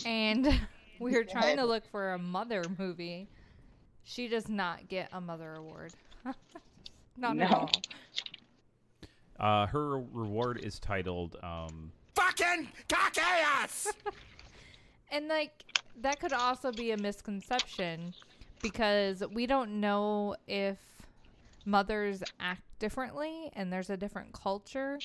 and 0.05 0.45
we 0.99 1.11
were 1.11 1.23
trying 1.25 1.57
to 1.57 1.65
look 1.65 1.85
for 1.89 2.13
a 2.13 2.19
mother 2.19 2.63
movie. 2.77 3.27
She 4.03 4.27
does 4.27 4.49
not 4.49 4.87
get 4.87 5.09
a 5.13 5.21
mother 5.21 5.53
award. 5.55 5.93
not 7.17 7.37
at 7.39 7.49
No. 7.49 7.55
all. 7.57 7.71
Uh, 9.39 9.65
her 9.67 9.97
reward 9.99 10.59
is 10.63 10.79
titled 10.79 11.37
um, 11.43 11.91
Fucking 12.15 12.69
cock-ass! 12.89 13.91
And 15.11 15.27
like 15.27 15.63
that 16.01 16.19
could 16.19 16.33
also 16.33 16.71
be 16.71 16.89
a 16.89 16.97
misconception 16.97 18.15
because 18.63 19.21
we 19.31 19.45
don't 19.45 19.79
know 19.79 20.35
if 20.47 20.79
mothers 21.65 22.23
act 22.39 22.63
differently 22.79 23.51
and 23.53 23.71
there's 23.71 23.91
a 23.91 23.97
different 23.97 24.33
culture, 24.33 24.97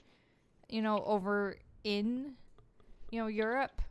you 0.71 0.81
know, 0.81 1.03
over 1.05 1.57
in 1.85 2.33
you 3.11 3.19
know 3.21 3.27
Europe, 3.27 3.83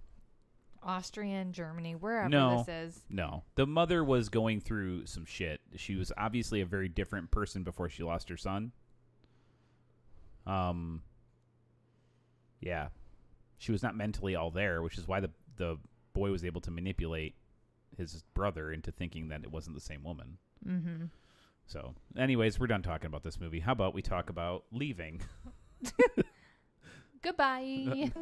Austria 0.88 1.36
and 1.36 1.54
Germany, 1.54 1.94
wherever 1.96 2.30
No. 2.30 2.64
this 2.66 2.96
is. 2.96 3.04
No. 3.10 3.44
The 3.56 3.68
mother 3.68 4.04
was 4.04 4.30
going 4.30 4.62
through 4.62 5.06
some 5.06 5.26
shit. 5.26 5.60
She 5.76 5.96
was 5.96 6.12
obviously 6.18 6.62
a 6.62 6.66
very 6.66 6.88
different 6.88 7.30
person 7.30 7.64
before 7.64 7.90
she 7.90 8.04
lost 8.04 8.30
her 8.30 8.38
son. 8.38 8.72
Um 10.46 11.04
Yeah. 12.62 12.88
She 13.58 13.72
was 13.72 13.84
not 13.84 13.96
mentally 13.96 14.36
all 14.36 14.50
there, 14.52 14.82
which 14.82 14.98
is 14.98 15.08
why 15.08 15.20
the 15.20 15.30
the 15.58 15.78
boy 16.14 16.32
was 16.32 16.46
able 16.46 16.62
to 16.62 16.72
manipulate 16.72 17.36
his 17.98 18.24
brother 18.34 18.72
into 18.72 18.92
thinking 18.92 19.28
that 19.30 19.44
it 19.44 19.52
wasn't 19.52 19.76
the 19.76 19.82
same 19.82 20.04
woman. 20.04 20.38
Mm-hmm. 20.66 21.06
So, 21.66 21.96
anyways, 22.18 22.60
we're 22.60 22.68
done 22.68 22.82
talking 22.84 23.08
about 23.08 23.24
this 23.24 23.40
movie. 23.40 23.60
How 23.60 23.72
about 23.74 23.94
we 23.94 24.02
talk 24.02 24.30
about 24.30 24.64
leaving? 24.72 25.22
Goodbye. 27.22 28.12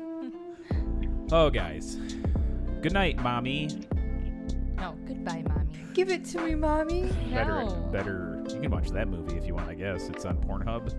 Oh, 1.31 1.49
guys. 1.49 1.97
Good 2.85 2.93
night, 2.93 3.17
mommy. 3.17 3.67
no, 4.75 4.95
goodbye, 5.07 5.43
mommy. 5.47 5.67
Give 5.95 6.11
it 6.11 6.23
to 6.25 6.39
me, 6.39 6.53
mommy. 6.53 7.11
Better, 7.33 7.63
No. 7.65 7.89
better. 7.91 8.43
You 8.47 8.61
can 8.61 8.69
watch 8.69 8.91
that 8.91 9.07
movie 9.07 9.35
if 9.35 9.47
you 9.47 9.55
want. 9.55 9.67
I 9.69 9.73
guess 9.73 10.07
it's 10.07 10.23
on 10.23 10.37
Pornhub. 10.37 10.93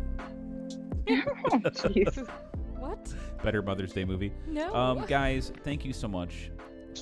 Jeez. 1.07 2.28
What? 2.76 3.14
Better 3.45 3.62
Mother's 3.62 3.93
Day 3.93 4.05
movie. 4.05 4.32
No. 4.49 4.74
Um, 4.74 5.05
guys, 5.07 5.53
thank 5.62 5.84
you 5.84 5.93
so 5.93 6.09
much 6.09 6.51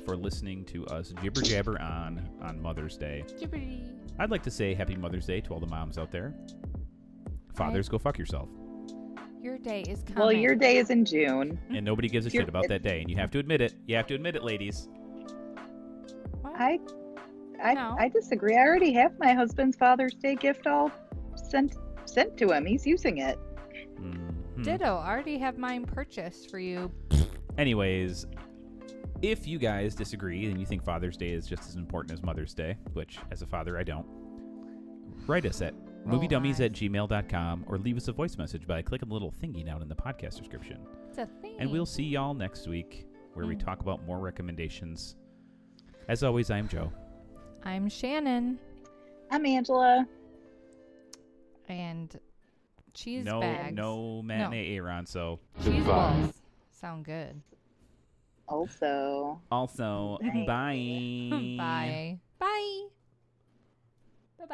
for 0.05 0.17
listening 0.19 0.67
to 0.67 0.85
us 0.89 1.15
jibber 1.23 1.41
jabber 1.41 1.81
on 1.81 2.29
on 2.43 2.61
Mother's 2.61 2.99
Day. 2.99 3.25
Jibbity. 3.41 3.91
I'd 4.19 4.31
like 4.31 4.43
to 4.43 4.51
say 4.51 4.75
Happy 4.75 4.97
Mother's 4.97 5.25
Day 5.25 5.41
to 5.41 5.55
all 5.55 5.61
the 5.61 5.67
moms 5.67 5.97
out 5.97 6.11
there. 6.11 6.35
Fathers, 7.55 7.89
go 7.89 7.97
fuck 7.97 8.19
yourself. 8.19 8.51
Your 9.45 9.59
day 9.59 9.83
is 9.83 10.03
coming. 10.05 10.19
Well, 10.19 10.33
your 10.33 10.55
day 10.55 10.79
is 10.79 10.89
in 10.89 11.05
June. 11.05 11.61
And 11.69 11.85
nobody 11.85 12.09
gives 12.09 12.25
a 12.25 12.31
shit 12.31 12.49
about 12.49 12.67
that 12.69 12.83
day. 12.83 13.03
And 13.03 13.11
you 13.11 13.17
have 13.17 13.31
to 13.33 13.39
admit 13.39 13.61
it. 13.61 13.75
You 13.87 13.95
have 13.95 14.07
to 14.07 14.15
admit 14.15 14.37
it, 14.37 14.43
ladies. 14.43 14.89
What? 16.41 16.55
I 16.59 16.79
I, 17.63 17.75
No. 17.75 17.95
I 17.99 18.09
disagree. 18.09 18.57
I 18.57 18.61
already 18.61 18.91
have 18.95 19.19
my 19.19 19.35
husband's 19.35 19.77
Father's 19.77 20.15
Day 20.15 20.35
gift 20.35 20.67
all 20.67 20.91
sent 21.37 21.77
sent 22.07 22.39
to 22.39 22.53
him. 22.53 22.65
He's 22.65 22.87
using 22.87 23.19
it. 23.19 23.39
Mhm. 24.01 24.65
Ditto. 24.65 24.97
I 24.97 25.11
already 25.11 25.37
have 25.37 25.59
mine 25.59 25.85
purchased 25.85 26.51
for 26.51 26.59
you. 26.59 26.91
Anyways, 27.59 28.27
if 29.21 29.47
you 29.47 29.59
guys 29.59 29.95
disagree 29.95 30.47
and 30.47 30.59
you 30.59 30.65
think 30.65 30.83
Father's 30.83 31.19
Day 31.19 31.33
is 31.33 31.47
just 31.47 31.69
as 31.69 31.77
important 31.77 32.15
as 32.15 32.23
Mother's 32.23 32.55
Day, 32.55 32.79
which 32.95 33.19
as 33.31 33.43
a 33.43 33.47
father 33.47 33.77
I 33.79 33.83
don't, 33.83 34.07
write 35.27 35.45
us 35.45 35.61
at 35.61 35.75
Roll 36.05 36.19
moviedummies 36.21 36.57
at 36.57 36.73
eyes. 36.73 36.81
gmail.com 36.81 37.65
or 37.69 37.79
leave 37.79 37.97
us 37.97 38.09
a 38.09 38.13
voice 38.13 38.37
message 38.37 38.67
by 38.67 38.83
clicking 38.83 39.09
the 39.09 39.15
little 39.15 39.33
thingy 39.43 39.65
down 39.65 39.83
in 39.83 39.89
the 39.89 39.95
podcast 39.95 40.39
description. 40.39 40.79
It's 41.09 41.19
a 41.19 41.27
thing. 41.41 41.57
And 41.59 41.71
we'll 41.71 41.87
see 41.87 42.05
y'all 42.05 42.35
next 42.35 42.67
week 42.69 43.07
where 43.35 43.47
we 43.47 43.57
Mm. 43.57 43.65
talk 43.65 43.81
about 43.81 44.05
more 44.05 44.19
recommendations. 44.19 45.17
As 46.09 46.23
always, 46.23 46.51
I'm 46.51 46.69
Joe. 46.69 46.93
I'm 47.65 47.89
Shannon. 47.89 48.59
I'm 49.31 49.47
Angela. 49.47 50.07
And 51.69 52.21
cheese 52.93 53.25
no, 53.25 53.41
bags. 53.41 53.75
no 53.75 54.21
matinee 54.23 54.77
Aaron. 54.77 55.07
So 55.07 55.41
Cheese 55.65 55.85
balls. 55.85 56.43
Sound 56.71 57.05
good. 57.07 57.41
Also. 58.47 59.41
also, 59.51 60.19
Bye. 60.23 60.45
bye. 60.47 61.57
Bye. 61.59 62.19
Bye. 62.39 62.89